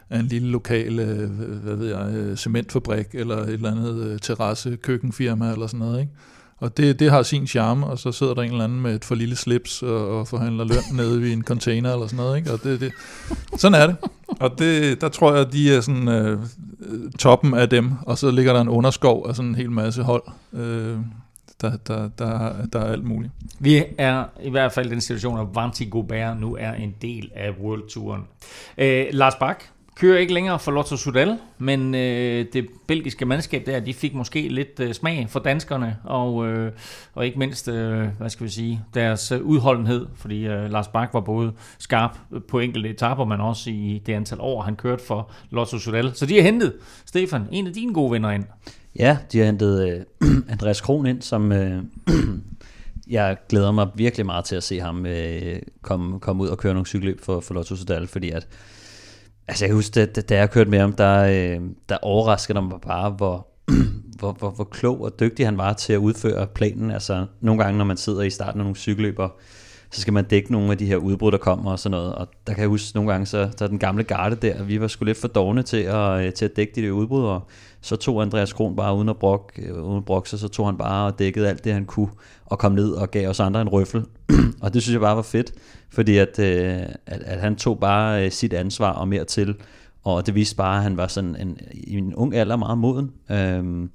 [0.10, 4.76] af en lille lokal, øh, hvad ved jeg, øh, cementfabrik, eller et eller andet terrasse
[4.76, 6.12] køkkenfirma, eller sådan noget, ikke?
[6.60, 9.06] Og det, det har sin charme, og så sidder der en eller anden med et
[9.06, 12.38] for lille slips og, og forhandler løn nede i en container eller sådan noget.
[12.38, 12.54] Ikke?
[12.54, 12.92] Og det, det,
[13.58, 13.96] sådan er det.
[14.40, 16.40] Og det, der tror jeg, de er sådan øh,
[17.20, 20.24] toppen af dem, og så ligger der en underskov af sådan en hel masse hold.
[20.54, 20.98] Øh,
[21.62, 23.34] der, der, der, der er alt muligt.
[23.60, 27.32] Vi er i hvert fald i den situation, at Vanti Gobert nu er en del
[27.36, 28.22] af World Touren.
[28.78, 29.64] Øh, Lars Bak,
[29.98, 34.48] kører ikke længere for Lotto Sudal, men øh, det belgiske mandskab der, de fik måske
[34.48, 36.72] lidt øh, smag for danskerne, og, øh,
[37.14, 41.14] og ikke mindst, øh, hvad skal vi sige, deres øh, udholdenhed, fordi øh, Lars Bak
[41.14, 45.04] var både skarp øh, på enkelte etaper, men også i det antal år, han kørte
[45.06, 46.12] for Lotto Sudal.
[46.16, 46.74] Så de har hentet,
[47.06, 48.44] Stefan, en af dine gode venner ind.
[49.00, 51.52] Ja, de har hentet øh, Andreas Kron ind, som...
[51.52, 51.84] Øh,
[53.10, 56.74] jeg glæder mig virkelig meget til at se ham øh, komme, komme ud og køre
[56.74, 58.48] nogle cykelløb for, for Lotto Sudal, fordi at
[59.48, 63.10] Altså jeg husker, da, da jeg kørte med ham, der, øh, der overraskede mig bare,
[63.10, 63.48] hvor,
[64.20, 66.92] hvor, hvor, hvor klog og dygtig han var til at udføre planen.
[66.92, 69.30] Altså nogle gange, når man sidder i starten af nogle cykelløber,
[69.92, 72.16] så skal man dække nogle af de her udbrud, der kommer og sådan noget.
[72.16, 74.88] Og der kan jeg huske nogle gange, så der den gamle garde der, vi var
[74.88, 77.48] sgu lidt for dogne til at, øh, til at dække de der udbrud, og
[77.82, 80.66] så tog Andreas Kron bare uden at brokke, øh, uden at brokke sig, så tog
[80.66, 82.10] han bare og dækkede alt det, han kunne,
[82.46, 84.06] og kom ned og gav os andre en røffel.
[84.62, 85.54] og det synes jeg bare var fedt,
[85.90, 89.56] fordi at, øh, at, at han tog bare øh, sit ansvar og mere til,
[90.04, 93.12] og det viste bare, at han var sådan en, i en ung alder meget moden.
[93.32, 93.92] Øhm,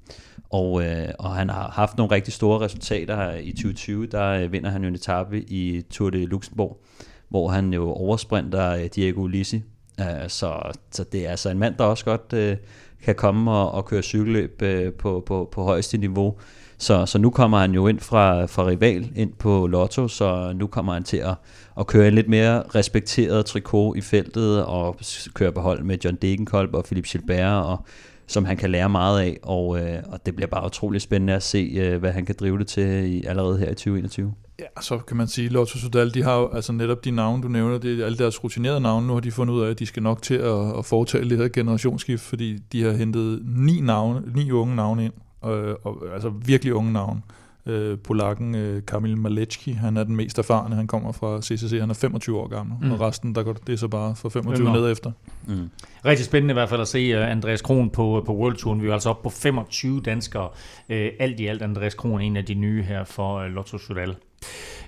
[0.49, 4.07] og, øh, og han har haft nogle rigtig store resultater i 2020.
[4.07, 6.83] Der øh, vinder han jo en etape i Tour de Luxembourg,
[7.29, 9.63] hvor han jo oversprinter øh, Diego Ulisi.
[9.99, 12.57] Øh, så, så det er altså en mand, der også godt øh,
[13.03, 16.37] kan komme og, og køre cykelløb øh, på, på, på højeste niveau.
[16.83, 20.67] Så, så nu kommer han jo ind fra, fra rival ind på Lotto, så nu
[20.67, 21.35] kommer han til at,
[21.79, 24.97] at køre en lidt mere respekteret trikot i feltet og
[25.33, 27.85] køre på hold med John Degenkolb og Philip Gilbert og
[28.27, 31.43] som han kan lære meget af, og, øh, og det bliver bare utrolig spændende at
[31.43, 34.33] se, øh, hvad han kan drive det til i, allerede her i 2021.
[34.59, 37.47] Ja, så kan man sige, Lotto Sudal, de har jo altså netop de navne, du
[37.47, 39.85] nævner, det er alle deres rutinerede navne, nu har de fundet ud af, at de
[39.85, 44.21] skal nok til at, at foretage det her generationsskift, fordi de har hentet ni, navne,
[44.35, 45.13] ni unge navne ind,
[45.43, 47.21] og, og, altså virkelig unge navne
[47.65, 51.89] øh, polakken øh, Kamil Malecki, han er den mest erfarne, han kommer fra CCC, han
[51.89, 52.91] er 25 år gammel, mm.
[52.91, 55.11] og resten, der går det så bare fra 25 ned efter.
[55.47, 55.69] Mm.
[56.05, 58.81] Rigtig spændende i hvert fald at se uh, Andreas Kron på, på World Touren.
[58.81, 60.45] Vi er altså oppe på 25 danskere.
[60.89, 64.15] Uh, alt i alt Andreas Kron, en af de nye her for uh, Lotto Sudal.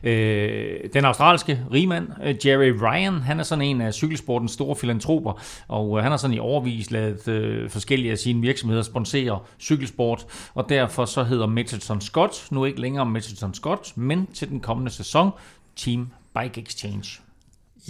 [0.04, 5.42] Øh, den australske rigmand, øh, Jerry Ryan, han er sådan en af cykelsportens store filantroper,
[5.68, 10.26] og øh, han har sådan i overvis lavet øh, forskellige af sine virksomheder sponsere cykelsport,
[10.54, 14.92] og derfor så hedder Mitchelton Scott nu ikke længere Mitchelton Scott, men til den kommende
[14.92, 15.32] sæson
[15.76, 16.08] Team
[16.40, 17.25] Bike Exchange.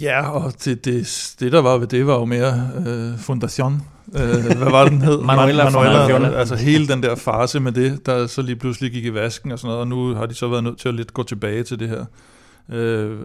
[0.00, 3.82] Ja, og det, det, det der var ved det, var jo mere øh, Fundation.
[4.14, 5.22] Øh, hvad var den hed?
[5.26, 9.14] Manuela, Manuela Altså hele den der fase med det, der så lige pludselig gik i
[9.14, 11.22] vasken og sådan noget, og nu har de så været nødt til at lidt gå
[11.22, 12.04] tilbage til det her.
[12.72, 13.18] Øh,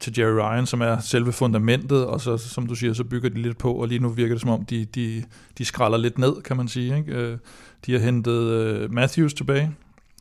[0.00, 3.42] til Jerry Ryan, som er selve fundamentet, og så, som du siger, så bygger de
[3.42, 5.24] lidt på, og lige nu virker det som om, de, de,
[5.58, 6.96] de skralder lidt ned, kan man sige.
[6.96, 7.12] Ikke?
[7.12, 7.38] Øh,
[7.86, 9.70] de har hentet øh, Matthews tilbage,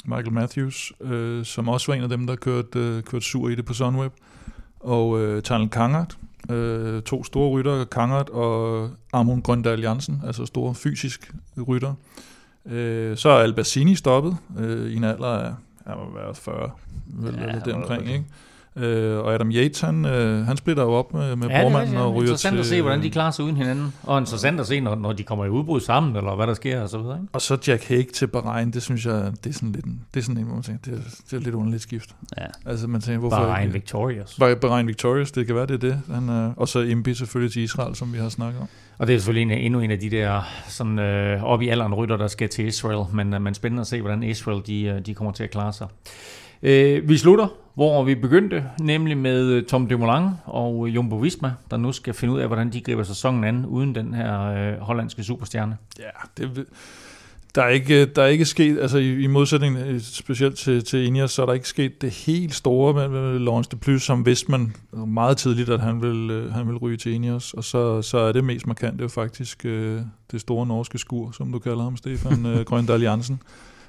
[0.05, 3.55] Michael Matthews, øh, som også var en af dem, der kørte, øh, kørte sur i
[3.55, 4.13] det på Sunweb
[4.85, 6.17] og øh, Tyler Kangert
[6.49, 11.31] Øh, to store rytter, Kangert og Amund Grøndal Jansen, altså store fysisk
[11.67, 11.93] rytter.
[12.65, 15.53] Øh, så er Albacini stoppet øh, i en alder af,
[15.87, 16.71] han må være 40,
[17.05, 18.25] vel, Ja, eller han det må omkring, være ikke?
[18.77, 21.79] Øh, og Adam Yates, han, øh, han splitter jo op med, med Ja, det er
[21.79, 22.59] rigtigt, og ryger Interessant til...
[22.59, 23.93] at se, hvordan de klarer sig uden hinanden.
[24.03, 26.81] Og interessant at se, når, når de kommer i udbrud sammen, eller hvad der sker
[26.81, 27.15] og så videre.
[27.15, 27.27] Ikke?
[27.33, 30.19] Og så Jack Hague til Bahrain, det synes jeg, det er sådan lidt en, det
[30.19, 32.09] er sådan en, hvor man tænker, det er, det er lidt underligt skift.
[32.37, 32.45] Ja.
[32.65, 34.31] Altså man tænker, hvorfor Bahrain ikke- Victorious.
[34.41, 36.01] Bah- Bahrain Victorious, det kan være, det er det.
[36.13, 38.67] Han, er, og så Impi selvfølgelig til Israel, som vi har snakket om.
[38.97, 41.93] Og det er selvfølgelig en, endnu en af de der sådan, øh, op i alderen
[41.93, 43.05] rytter, der skal til Israel.
[43.13, 45.73] Men, øh, men spændende at se, hvordan Israel de, øh, de kommer til at klare
[45.73, 45.87] sig.
[46.63, 51.51] Øh, vi slutter, hvor vi begyndte, nemlig med øh, Tom Dumoulin og øh, Jumbo Visma,
[51.71, 54.79] der nu skal finde ud af, hvordan de griber sæsonen an, uden den her øh,
[54.79, 55.77] hollandske superstjerne.
[55.99, 56.65] Ja, det,
[57.55, 61.05] der er ikke, øh, der er ikke sket, altså i, i modsætning specielt til, til
[61.05, 64.25] Ineos, så er der ikke sket det helt store med, med Lawrence de Plus, som
[64.25, 64.75] vidste man
[65.07, 68.43] meget tidligt, at han ville, han ville ryge til Ineos, og så, så er det
[68.43, 70.01] mest markant, det er jo faktisk øh,
[70.31, 73.41] det store norske skur, som du kalder ham, Stefan øh, Grøndal Jansen,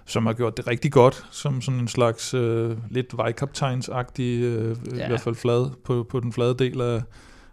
[0.07, 4.97] som har gjort det rigtig godt, som sådan en slags øh, lidt vejkaptajnsagtig, øh, ja.
[4.97, 5.05] Ja.
[5.05, 7.03] i hvert fald flad, på, på den flade del af,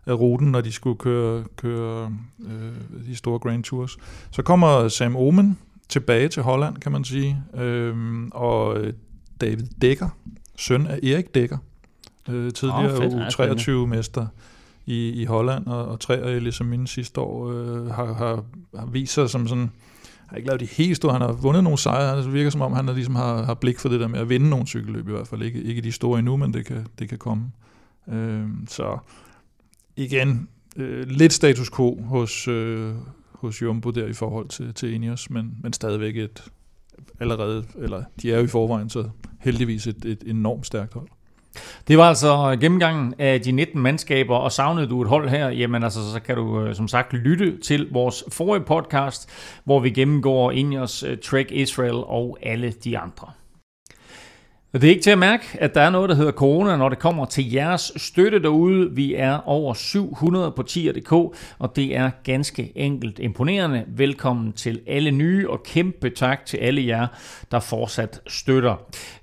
[0.05, 2.13] af ruten, når de skulle køre, køre
[2.45, 3.97] øh, de store Grand Tours.
[4.31, 5.57] Så kommer Sam Omen
[5.89, 8.93] tilbage til Holland, kan man sige, øhm, og øh,
[9.41, 10.09] David Dækker,
[10.57, 11.57] søn af Erik Dækker,
[12.30, 13.61] øh, tidligere spændende.
[13.61, 14.27] U23-mester
[14.85, 18.43] i, i Holland, og, og tre af ligesom mine sidste år øh, har, har,
[18.75, 19.71] har vist sig som sådan,
[20.27, 22.73] har ikke lavet de helt store, han har vundet nogle sejre, det virker som om,
[22.73, 25.11] han har, ligesom har, har blik for det der med at vinde nogle cykelløb i
[25.11, 27.51] hvert fald, ikke, ikke de store endnu, men det kan, det kan komme.
[28.07, 28.97] Øh, så
[29.95, 32.93] igen, øh, lidt status quo hos, øh,
[33.31, 36.43] hos Jumbo der i forhold til, til Ineos, men, men stadigvæk et
[37.19, 39.09] allerede, eller de er jo i forvejen, så
[39.39, 41.07] heldigvis et, et enormt stærkt hold.
[41.88, 45.84] Det var altså gennemgangen af de 19 mandskaber, og savnede du et hold her, jamen
[45.84, 49.30] altså, så kan du øh, som sagt lytte til vores forrige podcast,
[49.63, 53.27] hvor vi gennemgår Ingers, øh, Trek Israel og alle de andre.
[54.73, 56.99] Det er ikke til at mærke, at der er noget, der hedder corona, når det
[56.99, 58.91] kommer til jeres støtte derude.
[58.91, 61.11] Vi er over 700 på tier.dk,
[61.59, 63.83] og det er ganske enkelt imponerende.
[63.87, 67.07] Velkommen til alle nye, og kæmpe tak til alle jer,
[67.51, 68.75] der fortsat støtter.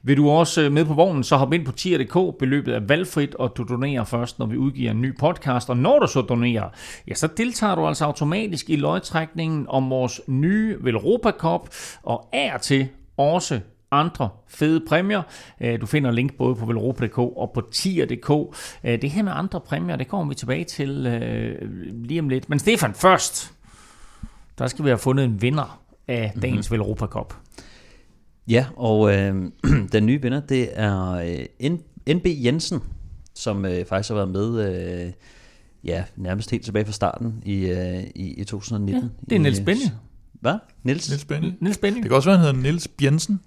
[0.02, 2.38] Vil du også med på vognen, så hop ind på tier.dk.
[2.38, 5.70] Beløbet er valgfrit, og du donerer først, når vi udgiver en ny podcast.
[5.70, 6.68] Og når du så donerer,
[7.08, 11.68] ja, så deltager du altså automatisk i løgtrækningen om vores nye Velropa Cup,
[12.02, 13.60] og er til også
[13.90, 15.22] andre fede præmier.
[15.60, 18.30] Øh, Du finder link både på velropa.dk og på tier.dk.
[18.84, 21.68] Øh, Det her med andre præmier, det kommer vi tilbage til øh,
[22.04, 22.48] lige om lidt.
[22.48, 23.52] Men Stefan, først,
[24.58, 26.82] der skal vi have fundet en vinder af dagens mm-hmm.
[26.82, 27.34] Velropa Cup.
[28.48, 29.50] Ja, og øh,
[29.92, 31.70] den nye vinder, det er øh,
[32.16, 32.80] NB Jensen,
[33.34, 34.74] som øh, faktisk har været med
[35.06, 35.12] øh,
[35.84, 39.02] ja, nærmest helt tilbage fra starten i, øh, i, i 2019.
[39.02, 39.92] Ja, det er Niels Benje.
[40.40, 40.58] Hvad?
[40.82, 41.08] Niels?
[41.08, 41.52] Niels Benny.
[41.60, 42.02] Niels Benning.
[42.02, 43.40] Det kan også være, han hedder Niels Bjensen.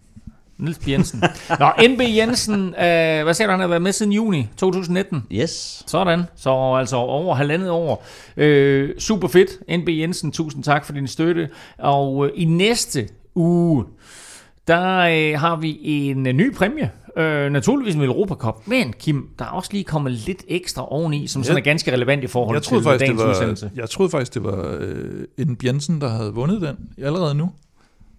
[0.57, 1.23] Niels Jensen.
[1.59, 5.23] Nå, NB Jensen, øh, hvad siger du, han har været med siden juni 2019?
[5.31, 5.83] Yes.
[5.87, 8.05] Sådan, så altså over halvandet år.
[8.37, 9.49] Øh, super fedt,
[9.81, 11.49] NB Jensen, tusind tak for din støtte.
[11.77, 13.85] Og øh, i næste uge,
[14.67, 16.91] der øh, har vi en øh, ny præmie.
[17.17, 18.67] Øh, naturligvis med Europa Cup.
[18.67, 22.23] Men Kim, der er også lige kommet lidt ekstra oveni, som sådan er ganske relevant
[22.23, 23.71] i forhold jeg troede til faktisk, dagens det var, udsendelse.
[23.75, 27.51] Jeg troede faktisk, det var øh, en Bjensen, der havde vundet den allerede nu.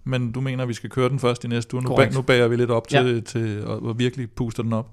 [0.04, 1.82] Men du mener, at vi skal køre den først i næste uge.
[1.84, 3.20] Nu, bag, nu bager vi lidt op til, Ja.
[3.20, 4.86] til at, at virkelig puster den op.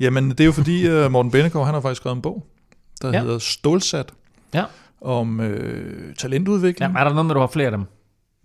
[0.00, 2.46] Jamen, det er jo fordi, uh, Morten Bennekov, han har faktisk skrevet en bog,
[3.02, 3.20] der Ja.
[3.20, 4.12] hedder Stålsat,
[4.54, 4.64] Ja.
[5.00, 6.92] om øh, talentudvikling.
[6.92, 7.84] Ja, er der noget med, du har flere af dem?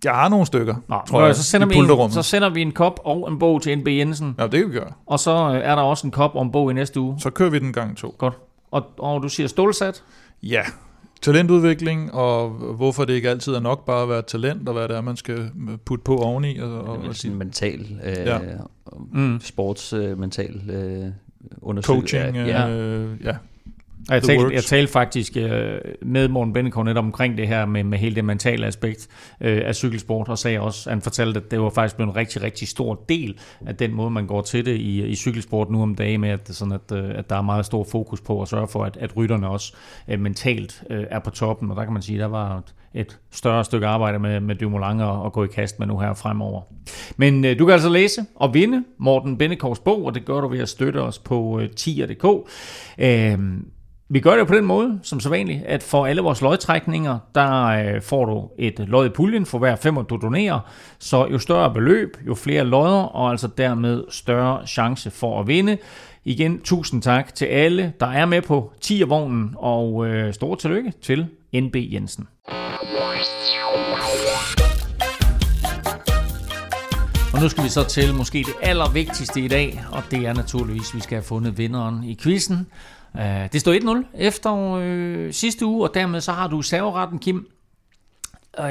[0.04, 2.72] Jeg har nogle stykker, Nå, tror jeg, så, sender vi en, så sender vi en
[2.72, 4.34] kop og en bog til NB Jensen.
[4.38, 4.92] Ja, det kan vi gøre.
[5.06, 7.20] Og så øh, er der også en kop og en bog i næste uge.
[7.20, 8.14] Så kører vi den gang to.
[8.18, 8.34] Godt.
[8.70, 10.02] Og, og du siger stålsat?
[10.42, 10.62] Ja,
[11.22, 14.96] talentudvikling, og hvorfor det ikke altid er nok bare at være talent, og hvad det
[14.96, 15.50] er, man skal
[15.84, 16.58] putte på oveni.
[16.58, 18.38] Og, og, Og og sådan mental, øh, Ja.
[19.12, 19.40] Mm.
[19.40, 21.04] sports øh, mental øh,
[21.62, 22.16] undersøgelse.
[22.18, 22.36] coaching.
[22.36, 22.68] Ja.
[22.70, 23.36] Øh, ja.
[24.08, 24.54] Og jeg talte, works.
[24.54, 28.24] jeg talte faktisk øh, med Morten Bennekov netop omkring det her med, med hele det
[28.24, 29.08] mentale aspekt
[29.40, 32.42] øh, af cykelsport, og sagde også, han fortalte, at det var faktisk blevet en rigtig,
[32.42, 35.94] rigtig stor del af den måde, man går til det i, i cykelsport nu om
[35.94, 38.68] dagen, med at, sådan, at, øh, at der er meget stor fokus på at sørge
[38.68, 39.76] for, at, at rytterne også
[40.08, 43.18] øh, mentalt øh, er på toppen, og der kan man sige, der var et, et
[43.30, 46.62] større stykke arbejde med, med Dumoulin at, at gå i kast med nu her fremover.
[47.16, 50.48] Men øh, du kan altså læse og vinde Morten Bennekovs bog, og det gør du
[50.48, 52.24] ved at støtte os på øh, tier.dk.
[52.98, 53.38] Øh,
[54.10, 57.64] vi gør det på den måde, som så vanligt, at for alle vores lodtrækninger, der
[57.64, 60.60] øh, får du et lod i puljen for hver femmer, du donerer.
[60.98, 65.78] Så jo større beløb, jo flere lodder, og altså dermed større chance for at vinde.
[66.24, 71.26] Igen, tusind tak til alle, der er med på 10-vognen, og øh, stor tillykke til
[71.54, 72.28] NB Jensen.
[77.32, 80.88] Og nu skal vi så til måske det allervigtigste i dag, og det er naturligvis,
[80.90, 82.66] at vi skal have fundet vinderen i quizzen.
[83.14, 83.20] Uh,
[83.52, 87.46] det står 1-0 efter øh, sidste uge, og dermed så har du serveretten, Kim.
[88.60, 88.64] Øh,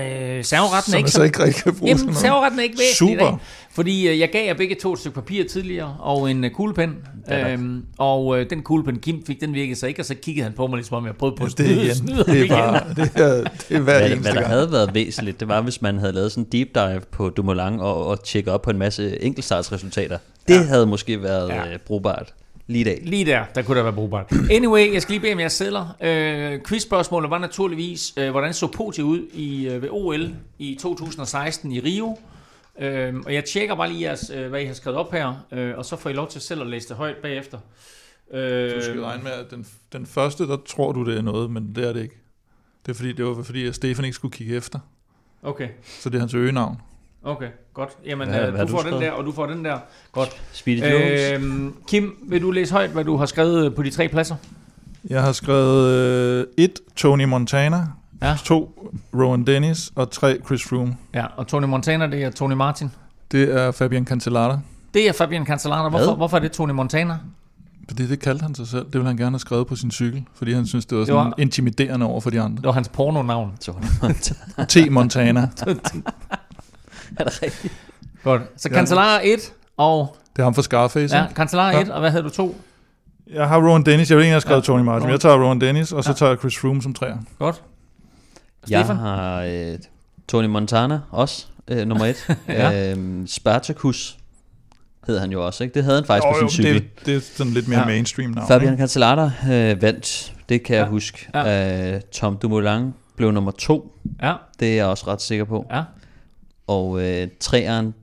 [0.43, 3.27] serveretten er ikke så ikke rigtig kan bruge Jamen, serveretten er ikke væsentlig i dag,
[3.27, 3.37] Super.
[3.71, 6.95] fordi øh, jeg gav jer begge to et stykke papir tidligere, og en øh, kuglepen,
[7.29, 10.43] Ja, øhm, og øh, den kuglepen Kim fik, den virkede så ikke, og så kiggede
[10.43, 12.47] han på mig, ligesom om jeg prøvede på at Det snyde, ham Det er igen.
[12.49, 14.47] bare, det er, det er hver Hvad, eneste hvad der gang.
[14.47, 17.79] havde været væsentligt, det var, hvis man havde lavet sådan en deep dive på Dumoulin
[17.79, 20.17] og, og tjekket op på en masse enkeltstartsresultater.
[20.47, 20.63] Det ja.
[20.63, 21.69] havde måske været Ja.
[21.69, 21.77] ja.
[21.87, 22.33] brugbart
[22.67, 22.99] lige i dag.
[23.03, 24.31] Lige der, der kunne der være brugbart.
[24.51, 25.95] Anyway, jeg skal lige bede om jeres sædler.
[26.01, 31.71] Øh, quizspørgsmålet var naturligvis, øh, hvordan så podiet ud i, øh, ved OL i 2016
[31.71, 32.17] i Rio?
[32.79, 35.77] Øh, og jeg tjekker bare lige, jeres, øh, hvad I har skrevet op her, øh,
[35.77, 37.57] og så får I lov til selv at læse det højt bagefter.
[38.33, 41.51] Øh, Du skal regne med, at den, den første, der tror du, det er noget,
[41.51, 42.15] men det er det ikke.
[42.85, 44.79] Det er fordi, det var fordi, at Stefan ikke skulle kigge efter.
[45.43, 46.77] Okay, Så det er hans øgenavn.
[47.23, 47.89] Okay, godt.
[48.05, 49.01] Jamen, Hvad- øh, du du får den skrevet?
[49.01, 49.77] der, og du får den der.
[50.11, 50.29] Godt.
[50.51, 51.43] Speedy Jones.
[51.43, 54.35] Øh, Kim, vil du læse højt, hvad du har skrevet på de tre pladser?
[55.09, 57.87] Jeg har skrevet øh, et Tony Montana,
[58.21, 58.37] Ja.
[58.45, 60.97] to Rowan Dennis og tre Chris Froome.
[61.13, 62.91] Ja, og Tony Montana, det er Tony Martin.
[63.31, 64.59] Det er Fabian Cancellara.
[64.93, 65.89] Det er Fabian Cancellara.
[65.89, 66.15] Hvorfor, Hvad?
[66.15, 67.17] hvorfor er det Tony Montana?
[67.89, 68.85] Fordi det kaldte han sig selv.
[68.85, 71.07] Det ville han gerne have skrevet på sin cykel, fordi han synes, det var Det
[71.07, 72.55] sådan var- intimiderende over for de andre.
[72.57, 73.51] Det var hans pornonavn.
[73.61, 74.65] Tony Montana.
[74.67, 74.91] T.
[74.91, 75.49] Montana.
[77.19, 77.73] er det rigtigt?
[78.23, 78.41] Godt.
[78.57, 78.69] Så.
[78.69, 81.15] Cancellara 1, og Det er ham fra Scarface.
[81.17, 81.35] ja, ikke?
[81.35, 81.81] Cancellara Ja.
[81.81, 82.55] 1, og hvad havde du to?
[83.33, 84.09] Jeg har Rowan Dennis.
[84.09, 84.65] Jeg vil ikke have skrevet Ja.
[84.65, 85.09] Tony Martin.
[85.09, 86.13] Jeg tager Rowan Dennis, og så Ja.
[86.15, 87.17] tager jeg Chris Froome som træer.
[87.39, 87.63] Godt.
[88.69, 88.95] Jeg Stefan?
[88.97, 89.77] har øh,
[90.27, 92.27] Tony Montana også, øh, nummer et.
[92.47, 92.91] Ja.
[92.91, 94.17] øhm, Spartacus
[95.07, 95.73] hed han jo også, ikke?
[95.73, 96.73] Det havde han faktisk Jo, på sin jo, cykel.
[96.99, 97.85] det, det er sådan lidt mere Ja.
[97.85, 97.91] ja.
[97.91, 98.47] mainstream navn.
[98.47, 98.81] Fabian ikke?
[98.81, 100.81] Cancellara øh, vandt, det kan Ja.
[100.81, 101.27] jeg huske.
[101.33, 101.93] Ja.
[101.95, 105.65] Øh, Tom Dumoulin blev nummer to, Ja, det er jeg også ret sikker på.
[105.71, 105.83] ja,
[106.67, 107.93] Og øh, treeren,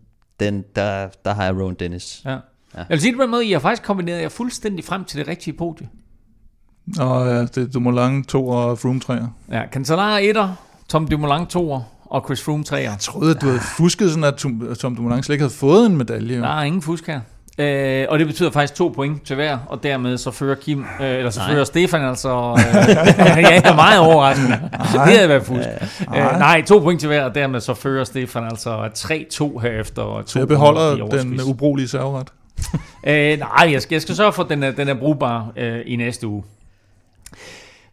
[0.41, 2.23] den, der, der har jeg Rowan Dennis.
[2.24, 2.39] ja.
[2.77, 5.19] Jeg vil sige det på den måde, I har faktisk kombineret jer fuldstændig frem til
[5.19, 5.89] det rigtige podie.
[6.99, 9.55] Og ja, det er Dumoulin 2 og Froome 3'er.
[9.55, 10.49] Ja, Cancellara 1'er,
[10.89, 12.77] Tom Dumoulin 2'er, og Chris Froome 3'er.
[12.77, 15.86] Jeg troede, at du havde fusket sådan, at Tom, Tom Dumoulin slet ikke havde fået
[15.86, 16.36] en medalje.
[16.36, 16.43] jo.
[16.43, 17.20] Der er ingen fusk her.
[17.59, 21.06] Øh, og det betyder faktisk to point til hver, og dermed så fører Kim, øh,
[21.16, 21.51] eller så Nej.
[21.51, 22.74] fører Stefan altså, øh,
[23.43, 24.59] jeg er meget overraskende.
[24.93, 25.68] det havde været fusk.
[26.01, 30.02] Øh, nej, to point til hver, og dermed så fører Stefan altså 3-2 herefter.
[30.02, 32.28] og Så to jeg beholder den ubrugelige serveret.
[33.06, 35.81] Øh, nej, jeg skal, jeg skal sørge for, at den er, den er brugbar øh,
[35.86, 36.43] i næste uge.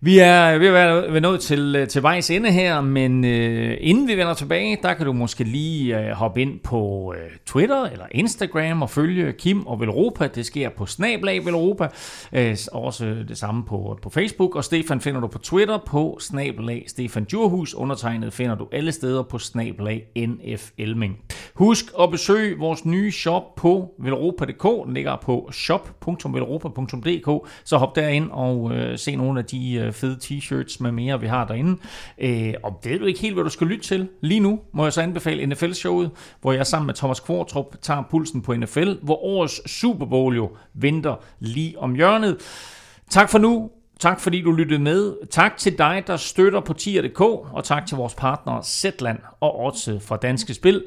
[0.04, 3.78] Vi er ved at være ved nået til, øh, til vejs ende her, men øh,
[3.80, 7.84] inden vi vender tilbage, der kan du måske lige øh, hoppe ind på øh, Twitter
[7.84, 10.28] eller Instagram og følge Kim og Velropa.
[10.28, 11.88] Det sker på Snablag Velropa.
[12.34, 14.56] Øh, også det samme på, på Facebook.
[14.56, 17.74] Og Stefan finder du på Twitter på Snablag Stefan Djurhus.
[17.74, 21.18] Undertegnet finder du alle steder på Snablag NF Elming.
[21.54, 24.86] Husk at besøge vores nye shop på velropa.dk.
[24.86, 27.50] Den ligger på shop.velropa.dk.
[27.64, 31.20] Så hop derind og øh, se nogle af de øh, Øh, fede t-shirts med mere,
[31.20, 31.82] vi har derinde.
[32.18, 34.94] Øh, og ved du ikke helt, hvad du skal lytte til lige nu, må jeg
[34.94, 36.12] så anbefale NFL-showet,
[36.42, 40.58] hvor jeg sammen med Thomas Kvartrup tager pulsen på NFL, hvor årets Super Bowl jo
[40.74, 42.38] venter lige om hjørnet.
[43.10, 43.70] Tak for nu.
[44.00, 45.14] Tak fordi du lyttede med.
[45.32, 50.00] Tak til dig, der støtter på tier.dk, og tak til vores partnere Zetland og Otse
[50.00, 50.84] fra Danske Spil.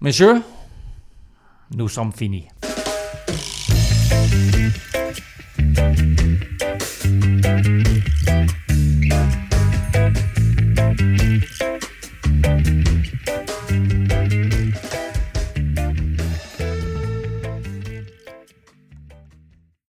[0.00, 0.40] Monsieur,
[1.74, 2.48] nu som fini.
[5.76, 6.75] thank you